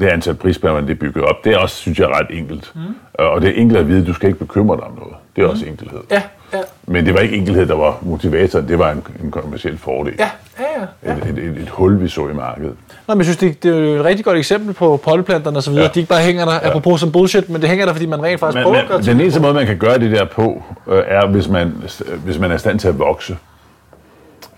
det 0.00 0.08
antal 0.08 0.34
prisbærende, 0.34 0.82
det 0.82 0.90
er 0.90 1.00
bygget 1.00 1.24
op, 1.24 1.44
det 1.44 1.52
er 1.52 1.58
også, 1.58 1.76
synes 1.76 1.98
jeg, 1.98 2.08
ret 2.08 2.26
enkelt. 2.30 2.72
Mm. 2.74 2.80
Og 3.18 3.40
det 3.40 3.48
er 3.48 3.60
enkelt 3.60 3.80
at 3.80 3.88
vide, 3.88 4.00
at 4.00 4.06
du 4.06 4.12
skal 4.12 4.26
ikke 4.28 4.38
bekymre 4.38 4.76
dig 4.76 4.84
om 4.84 4.94
noget. 4.98 5.14
Det 5.36 5.44
er 5.44 5.48
også 5.48 5.66
enkelhed. 5.66 5.98
Ja, 6.10 6.22
ja, 6.52 6.58
Men 6.86 7.06
det 7.06 7.14
var 7.14 7.20
ikke 7.20 7.36
enkelhed, 7.36 7.66
der 7.66 7.74
var 7.74 7.98
motivatoren, 8.02 8.68
det 8.68 8.78
var 8.78 8.90
en, 8.90 9.02
en 9.24 9.30
kommersiel 9.30 9.78
fordel. 9.78 10.14
ja, 10.18 10.30
ja, 10.58 10.64
ja. 11.06 11.12
Et, 11.12 11.38
et, 11.38 11.44
et, 11.44 11.62
et 11.62 11.68
hul, 11.68 12.00
vi 12.02 12.08
så 12.08 12.28
i 12.28 12.32
markedet. 12.32 12.74
Nå, 13.08 13.14
men 13.14 13.18
jeg 13.18 13.24
synes, 13.24 13.36
det, 13.36 13.62
det 13.62 13.74
er 13.74 13.78
jo 13.78 13.96
et 13.96 14.04
rigtig 14.04 14.24
godt 14.24 14.38
eksempel 14.38 14.74
på 14.74 14.96
polleplanterne 14.96 15.56
og 15.56 15.62
så 15.62 15.70
videre. 15.70 15.84
Ja. 15.84 15.90
De 15.94 16.00
ikke 16.00 16.08
bare 16.08 16.22
hænger 16.22 16.44
der, 16.44 16.52
ja. 16.52 16.68
apropos 16.68 17.00
som 17.00 17.12
bullshit, 17.12 17.48
men 17.48 17.60
det 17.60 17.68
hænger 17.68 17.86
der, 17.86 17.92
fordi 17.92 18.06
man 18.06 18.22
rent 18.22 18.40
faktisk 18.40 18.54
Men, 18.54 18.62
prøver 18.62 18.98
men 18.98 19.06
den 19.06 19.20
eneste 19.20 19.40
måde, 19.40 19.54
man 19.54 19.66
kan 19.66 19.78
gøre 19.78 19.98
det 19.98 20.10
der 20.10 20.24
på, 20.24 20.62
øh, 20.88 21.02
er, 21.06 21.26
hvis 21.26 21.48
man, 21.48 21.72
hvis 22.24 22.38
man 22.38 22.50
er 22.50 22.54
i 22.54 22.58
stand 22.58 22.78
til 22.78 22.88
at 22.88 22.98
vokse. 22.98 23.36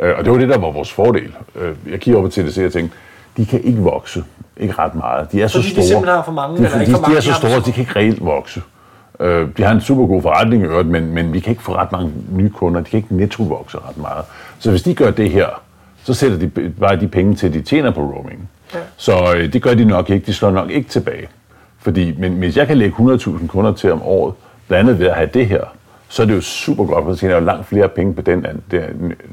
Øh, 0.01 0.15
og 0.19 0.25
det 0.25 0.33
var 0.33 0.39
det, 0.39 0.49
der 0.49 0.59
var 0.59 0.71
vores 0.71 0.93
fordel. 0.93 1.33
Øh, 1.57 1.75
jeg 1.91 2.01
kigger 2.01 2.19
op 2.19 2.25
på 2.25 2.31
TDC 2.31 2.59
og 2.67 2.73
tænkte, 2.73 2.97
de 3.37 3.47
kan 3.47 3.61
ikke 3.65 3.81
vokse. 3.81 4.25
Ikke 4.57 4.75
ret 4.79 4.95
meget. 4.95 5.33
De 5.33 5.43
er 5.43 5.49
Fordi 5.49 5.63
så 5.63 5.69
de 5.69 5.73
store. 5.73 5.85
simpelthen 5.85 6.17
har 6.17 6.23
for 6.23 6.33
mange, 6.33 6.57
De, 6.59 6.63
eller 6.65 6.77
de, 6.77 6.81
ikke 6.83 6.91
for 6.91 6.99
de 6.99 7.03
mange, 7.03 7.17
er 7.17 7.21
så 7.21 7.27
de 7.29 7.33
har 7.33 7.41
for 7.41 7.47
store, 7.49 7.61
store. 7.61 7.67
de 7.67 7.73
kan 7.73 7.81
ikke 7.81 7.97
reelt 7.99 8.25
vokse. 8.25 8.63
Øh, 9.21 9.49
de 9.57 9.63
har 9.63 9.73
en 9.73 9.81
super 9.81 10.07
god 10.07 10.23
forretning 10.23 10.63
i 10.63 10.67
øvrigt, 10.67 10.89
men, 10.89 11.15
men 11.15 11.33
vi 11.33 11.41
kan 11.41 11.51
ikke 11.51 11.63
få 11.63 11.75
ret 11.75 11.93
mange 11.93 12.13
nye 12.31 12.51
kunder. 12.51 12.81
De 12.81 12.91
kan 12.91 12.97
ikke 12.97 13.17
netto-vokse 13.17 13.79
ret 13.89 13.97
meget. 13.99 14.25
Så 14.59 14.71
hvis 14.71 14.83
de 14.83 14.95
gør 14.95 15.11
det 15.11 15.31
her, 15.31 15.47
så 16.05 16.15
sætter 16.15 16.39
de 16.39 16.49
bare 16.81 16.97
de 17.01 17.09
penge 17.09 17.35
til, 17.35 17.55
de 17.55 17.61
tjener 17.63 17.91
på 17.91 18.01
roaming. 18.01 18.51
Ja. 18.75 18.79
Så 18.97 19.35
øh, 19.37 19.53
det 19.53 19.63
gør 19.63 19.75
de 19.75 19.85
nok 19.85 20.11
ikke. 20.11 20.27
De 20.27 20.33
slår 20.35 20.51
nok 20.51 20.71
ikke 20.71 20.89
tilbage. 20.89 21.29
Fordi, 21.79 22.15
men 22.19 22.33
hvis 22.33 22.57
jeg 22.57 22.67
kan 22.67 22.77
lægge 22.79 22.97
100.000 23.15 23.47
kunder 23.47 23.73
til 23.73 23.93
om 23.93 24.03
året, 24.03 24.35
blandt 24.69 24.89
andet 24.89 25.01
ved 25.01 25.07
at 25.07 25.15
have 25.15 25.29
det 25.35 25.47
her, 25.47 25.65
så 26.13 26.23
er 26.23 26.27
det 26.27 26.35
jo 26.35 26.41
super 26.41 26.85
godt, 26.85 27.05
for 27.05 27.13
så 27.15 27.21
tjener 27.21 27.35
jeg 27.35 27.41
jo 27.41 27.47
langt 27.47 27.67
flere 27.67 27.89
penge 27.89 28.15
på 28.15 28.23
den, 28.23 28.47
an- 28.47 28.63
det 28.71 28.85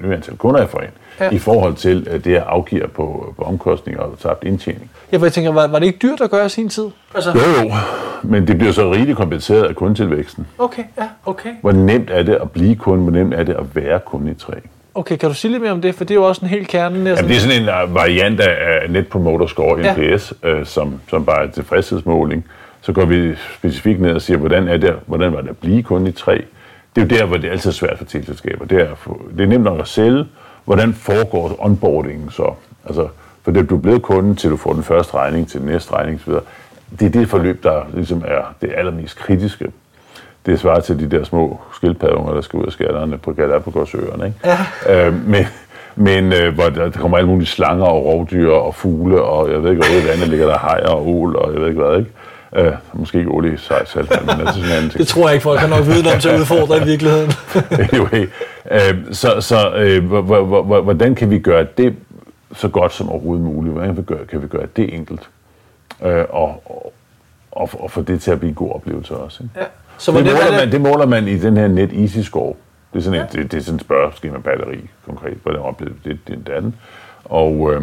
nye 0.04 0.14
antal 0.16 0.38
kunder, 0.38 0.60
jeg 0.60 0.70
får 0.70 0.82
ind, 0.82 0.90
Ja. 1.20 1.26
ja. 1.26 1.32
i 1.32 1.38
forhold 1.40 1.76
til 1.76 2.08
øh, 2.12 2.24
det, 2.24 2.32
jeg 2.32 2.44
afgiver 2.48 2.88
på, 2.88 3.34
på 3.38 3.44
omkostninger 3.44 4.02
og 4.02 4.20
tabt 4.20 4.44
indtjening. 4.44 4.92
Ja, 5.12 5.18
for 5.18 5.26
jeg 5.26 5.34
tænker, 5.34 5.52
var, 5.52 5.68
var 5.68 5.80
det 5.80 5.86
ikke 5.86 6.00
dyrt 6.02 6.22
at 6.22 6.30
gøre 6.32 6.46
i 6.46 6.50
sin 6.50 6.70
tid? 6.70 6.86
Altså, 7.16 7.32
Jo, 7.32 7.64
jo, 7.64 7.72
men 8.24 8.48
det 8.48 8.58
bliver 8.58 8.72
så 8.74 8.92
rigeligt 8.94 9.18
kompenseret 9.18 9.64
af 9.64 9.76
kundetilvæksten. 9.76 10.48
okay, 10.58 10.84
ja, 10.98 11.08
okay. 11.26 11.50
Hvor 11.62 11.72
nemt 11.72 12.10
er 12.10 12.24
det 12.24 12.34
at 12.42 12.52
blive 12.52 12.76
kunde, 12.76 13.04
hvor 13.04 13.12
nemt 13.12 13.34
er 13.34 13.44
det 13.44 13.54
at 13.54 13.76
være 13.76 14.00
kunde 14.00 14.32
i 14.32 14.34
træ? 14.34 14.54
Okay, 14.96 15.18
kan 15.18 15.30
du 15.30 15.36
sige 15.36 15.52
lidt 15.52 15.64
mere 15.64 15.72
om 15.72 15.82
det? 15.82 15.96
For 15.96 16.04
det 16.04 16.12
er 16.12 16.16
jo 16.16 16.24
også 16.28 16.42
en 16.42 16.48
helt 16.50 16.68
kerne. 16.68 16.96
Jamen, 17.10 17.28
det 17.30 17.36
er 17.36 17.40
sådan 17.40 17.62
en 17.62 17.70
uh, 17.90 17.96
variant 17.96 18.40
af 18.40 18.90
Net 18.90 19.08
Promoter 19.08 19.48
Score, 19.48 19.80
Ja. 19.80 19.94
NPS, 20.16 20.34
øh, 20.44 20.66
som, 20.66 20.94
som 21.10 21.26
bare 21.26 21.48
er 21.48 21.52
tilfredshedsmåling. 21.52 22.46
Så 22.82 22.94
går 22.94 23.06
vi 23.06 23.36
specifikt 23.58 24.02
ned 24.02 24.12
og 24.12 24.22
siger, 24.22 24.38
hvordan, 24.38 24.68
er 24.68 24.78
det, 24.78 24.94
hvordan 25.06 25.34
var 25.34 25.42
det 25.42 25.50
at 25.50 25.58
blive 25.58 25.84
kunde 25.84 26.10
i 26.10 26.14
træ? 26.14 26.38
Det 26.98 27.12
er 27.12 27.16
jo 27.16 27.22
der, 27.22 27.26
hvor 27.26 27.38
det 27.38 27.50
altid 27.50 27.70
er 27.70 27.74
svært 27.74 27.98
for 27.98 28.06
teleselskaber. 28.06 28.66
Det 28.66 28.82
er, 28.82 28.88
det 29.38 29.44
er 29.44 29.48
nemt 29.48 29.64
nok 29.64 29.80
at 29.80 29.88
sælge. 29.88 30.26
Hvordan 30.66 30.94
foregår 30.94 31.56
onboardingen 31.60 32.32
så? 32.32 32.54
Altså, 32.86 33.08
for 33.44 33.52
det, 33.52 33.70
du 33.70 33.78
er 33.78 33.82
blevet 33.82 34.02
kunde, 34.02 34.36
til 34.36 34.50
du 34.50 34.58
får 34.58 34.74
den 34.74 34.84
første 34.84 35.14
regning, 35.14 35.50
til 35.50 35.60
den 35.60 35.70
næste 35.70 35.94
regning 35.94 36.22
osv. 36.22 36.34
Det 37.00 37.06
er 37.06 37.20
det 37.20 37.30
forløb, 37.30 37.64
der 37.64 37.82
ligesom 37.94 38.24
er 38.28 38.56
det 38.62 38.74
allermest 38.76 39.18
kritiske. 39.18 39.72
det 40.46 40.60
svarer 40.60 40.80
til 40.80 41.00
de 41.00 41.18
der 41.18 41.24
små 41.24 41.60
skildpaddeunger, 41.74 42.34
der 42.34 42.42
skal 42.42 42.60
ud 42.60 42.66
af 42.66 42.72
skatterne 42.72 43.18
på 43.18 43.34
Galapagosøerne. 43.34 44.26
Ikke? 44.26 44.58
Ja. 44.88 45.08
Øh, 45.08 45.28
men 45.28 45.46
men 45.96 46.34
øh, 46.34 46.54
hvor 46.54 46.64
der, 46.64 46.90
der 46.90 47.00
kommer 47.00 47.18
alle 47.18 47.30
mulige 47.30 47.48
slanger 47.48 47.86
og 47.86 48.06
rovdyr 48.06 48.52
og 48.52 48.76
fugle, 48.76 49.22
og 49.22 49.52
jeg 49.52 49.64
ved 49.64 49.70
ikke, 49.72 49.84
hvad 49.84 50.02
landet 50.02 50.28
ligger 50.28 50.48
der 50.48 50.58
hajer 50.58 50.88
og 50.88 51.08
ål, 51.08 51.36
og 51.36 51.54
jeg 51.54 51.62
ved 51.62 51.68
ikke 51.68 51.82
hvad, 51.82 51.98
ikke? 51.98 52.12
Øh, 52.56 52.74
måske 52.94 53.18
ikke 53.18 53.32
olie 53.32 53.54
i 53.54 53.58
salt, 53.58 53.96
men 53.96 54.48
altså 54.48 54.62
sådan 54.62 54.84
en 54.84 54.90
ting. 54.90 54.94
Det 54.94 55.08
tror 55.08 55.28
jeg 55.28 55.34
ikke, 55.34 55.44
folk 55.44 55.60
har 55.60 55.68
nok 55.68 55.86
viden 55.86 56.08
om 56.14 56.20
til 56.20 56.30
at 56.30 56.40
udfordre 56.40 56.78
i 56.78 56.84
virkeligheden. 56.86 57.32
anyway, 57.92 58.30
øh, 58.72 59.14
så, 59.14 59.42
så 59.42 59.74
øh, 59.76 60.04
hvordan 60.84 61.16
kan 61.16 61.30
vi 61.30 61.40
gøre 61.40 61.68
det 61.78 61.96
så 62.56 62.68
godt 62.68 62.94
som 62.94 63.10
overhovedet 63.10 63.46
muligt? 63.46 63.74
Hvordan 63.74 63.96
kan 63.96 63.98
vi 63.98 64.02
gøre, 64.02 64.26
kan 64.26 64.42
vi 64.42 64.48
gøre 64.48 64.68
det 64.76 64.94
enkelt? 64.94 65.30
Øh, 66.04 66.26
og, 66.30 66.64
og, 67.52 67.70
og 67.74 67.92
få 67.92 68.02
det 68.02 68.22
til 68.22 68.32
at 68.32 68.40
blive 68.40 68.50
en 68.50 68.56
god 68.56 68.72
oplevelse 68.72 69.16
også. 69.16 69.44
Ikke? 69.44 69.60
Ja. 69.60 69.66
Så 69.98 70.12
det, 70.12 70.24
måler 70.24 70.52
man, 70.52 70.72
det 70.72 70.82
måler 70.82 71.06
man 71.06 71.28
i 71.28 71.38
den 71.38 71.58
her 71.58 71.68
Net 71.68 71.94
Easy 71.94 72.20
Score. 72.20 72.54
Det 72.94 73.00
er 73.00 73.04
sådan, 73.04 73.20
ja. 73.20 73.26
et, 73.26 73.32
det, 73.34 73.52
det 73.52 73.58
er 73.58 73.62
sådan 73.62 73.76
et 73.76 73.82
spørgeskema 73.82 74.38
batteri 74.38 74.90
konkret, 75.06 75.38
hvordan 75.44 75.62
oplevede 75.62 75.96
det, 76.04 76.20
det, 76.28 76.48
det 76.48 76.54
andet. 76.54 76.74
Og, 77.26 77.74
øh, 77.74 77.82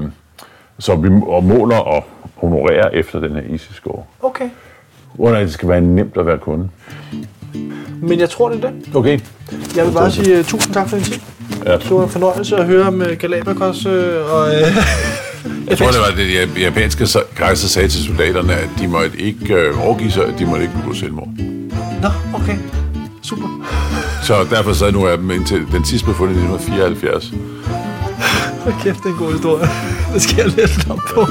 så 0.79 0.97
vi 0.97 1.09
og 1.27 1.45
måler 1.45 1.77
og 1.77 2.05
honorerer 2.37 2.89
efter 2.89 3.21
den 3.21 3.33
her 3.33 3.43
Easy 3.51 3.73
Score. 3.73 4.03
Okay. 4.23 4.49
Under 5.19 5.41
det 5.41 5.53
skal 5.53 5.69
være 5.69 5.81
nemt 5.81 6.17
at 6.17 6.27
være 6.27 6.39
kunde. 6.39 6.69
Men 8.03 8.21
jeg 8.21 8.31
tror, 8.31 8.49
det 8.49 8.65
er 8.65 8.71
det. 8.71 8.97
Okay. 8.97 9.21
Jeg 9.77 9.87
vil 9.87 9.93
bare 9.93 10.11
sige 10.11 10.39
uh, 10.39 10.45
tusind 10.45 10.75
tak 10.75 10.89
for 10.89 10.97
din 10.97 11.05
tid. 11.05 11.21
Ja. 11.67 11.73
Det 11.73 11.91
var 11.91 12.03
en 12.03 12.09
fornøjelse 12.09 12.57
at 12.57 12.67
høre 12.67 12.91
med 12.91 13.17
Galapagos 13.17 13.87
uh, 13.87 13.93
og... 14.33 14.47
Uh, 14.47 14.53
jeg 15.69 15.79
tror, 15.79 15.87
det 15.87 16.01
var 16.01 16.17
det 16.17 16.61
japanske 16.63 17.07
kejser 17.37 17.69
sagde 17.69 17.89
til 17.89 18.05
soldaterne, 18.05 18.55
at 18.55 18.69
de 18.79 18.89
måtte 18.89 19.19
ikke 19.19 19.71
uh, 19.71 19.87
overgive 19.87 20.11
sig, 20.11 20.25
at 20.27 20.35
de 20.39 20.47
måtte 20.47 20.63
ikke 20.63 20.77
begå 20.77 20.95
selvmord. 20.95 21.29
Nå, 22.03 22.09
okay. 22.35 22.57
Super. 23.23 23.49
Så 24.23 24.35
derfor 24.51 24.73
så 24.73 24.91
nu 24.91 25.05
er 25.05 25.17
dem 25.17 25.31
indtil 25.31 25.67
den 25.73 25.85
sidste 25.85 26.07
befundet 26.07 26.35
i 26.35 26.39
1974. 26.39 27.33
Hvor 28.65 28.75
kæft, 28.83 28.99
det 28.99 29.07
er 29.07 29.13
en 29.13 29.19
god 29.19 29.33
historie. 29.33 29.69
Det 30.15 30.23
skal 30.23 30.37
jeg 30.37 30.47
lidt 30.47 30.91
op 30.91 30.99
på. 31.15 31.27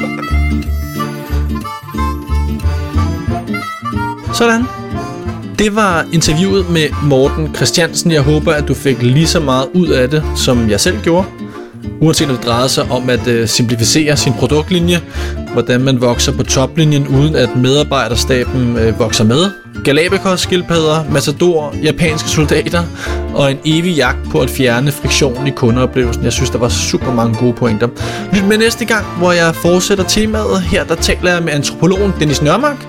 Sådan. 4.33 4.63
Det 5.59 5.75
var 5.75 6.05
interviewet 6.13 6.69
med 6.69 6.87
Morten 7.03 7.55
Christiansen. 7.55 8.11
Jeg 8.11 8.21
håber, 8.21 8.53
at 8.53 8.67
du 8.67 8.73
fik 8.73 9.01
lige 9.01 9.27
så 9.27 9.39
meget 9.39 9.67
ud 9.73 9.87
af 9.87 10.09
det, 10.09 10.23
som 10.35 10.69
jeg 10.69 10.79
selv 10.79 11.01
gjorde. 11.01 11.27
Uanset 12.01 12.29
om 12.29 12.35
det 12.35 12.45
drejede 12.45 12.69
sig 12.69 12.91
om 12.91 13.09
at 13.09 13.27
øh, 13.27 13.47
simplificere 13.47 14.17
sin 14.17 14.33
produktlinje, 14.33 15.01
hvordan 15.53 15.81
man 15.81 16.01
vokser 16.01 16.37
på 16.37 16.43
toplinjen, 16.43 17.07
uden 17.07 17.35
at 17.35 17.49
medarbejderstaben 17.55 18.77
øh, 18.77 18.99
vokser 18.99 19.23
med, 19.23 19.62
Galapagos 19.83 20.39
skildpadder, 20.39 21.03
Matador, 21.11 21.75
japanske 21.83 22.29
soldater 22.29 22.83
og 23.35 23.51
en 23.51 23.57
evig 23.65 23.95
jagt 23.95 24.29
på 24.31 24.39
at 24.39 24.49
fjerne 24.49 24.91
friktion 24.91 25.47
i 25.47 25.49
kundeoplevelsen. 25.49 26.23
Jeg 26.23 26.33
synes, 26.33 26.49
der 26.49 26.57
var 26.57 26.69
super 26.69 27.13
mange 27.13 27.37
gode 27.37 27.53
pointer. 27.53 27.87
Lyt 28.33 28.47
med 28.47 28.57
næste 28.57 28.85
gang, 28.85 29.05
hvor 29.17 29.31
jeg 29.31 29.55
fortsætter 29.55 30.03
temaet. 30.03 30.61
Her 30.61 30.83
der 30.83 30.95
taler 30.95 31.33
jeg 31.33 31.43
med 31.43 31.53
antropologen 31.53 32.13
Dennis 32.19 32.41
Nørmark, 32.41 32.87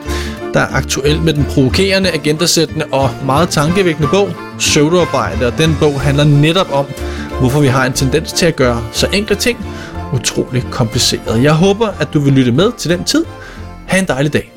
der 0.55 0.61
er 0.61 0.67
aktuel 0.73 1.21
med 1.21 1.33
den 1.33 1.45
provokerende, 1.45 2.11
agendasættende 2.11 2.85
og 2.93 3.11
meget 3.27 3.49
tankevækkende 3.49 4.09
bog, 4.09 4.31
Søvdearbejde, 4.59 5.47
og 5.47 5.59
den 5.59 5.77
bog 5.81 6.01
handler 6.01 6.25
netop 6.25 6.73
om, 6.73 6.87
hvorfor 7.41 7.61
vi 7.61 7.67
har 7.67 7.87
en 7.87 7.93
tendens 7.93 8.33
til 8.33 8.47
at 8.47 8.57
gøre 8.57 8.83
så 8.93 9.07
enkle 9.13 9.37
ting 9.37 9.67
utrolig 10.13 10.65
kompliceret. 10.71 11.43
Jeg 11.43 11.53
håber, 11.53 11.89
at 12.01 12.09
du 12.15 12.21
vil 12.21 12.33
lytte 12.33 12.53
med 12.53 12.73
til 12.79 12.91
den 12.91 13.05
tid. 13.05 13.25
Ha' 13.87 13.99
en 13.99 14.07
dejlig 14.09 14.33
dag. 14.33 14.54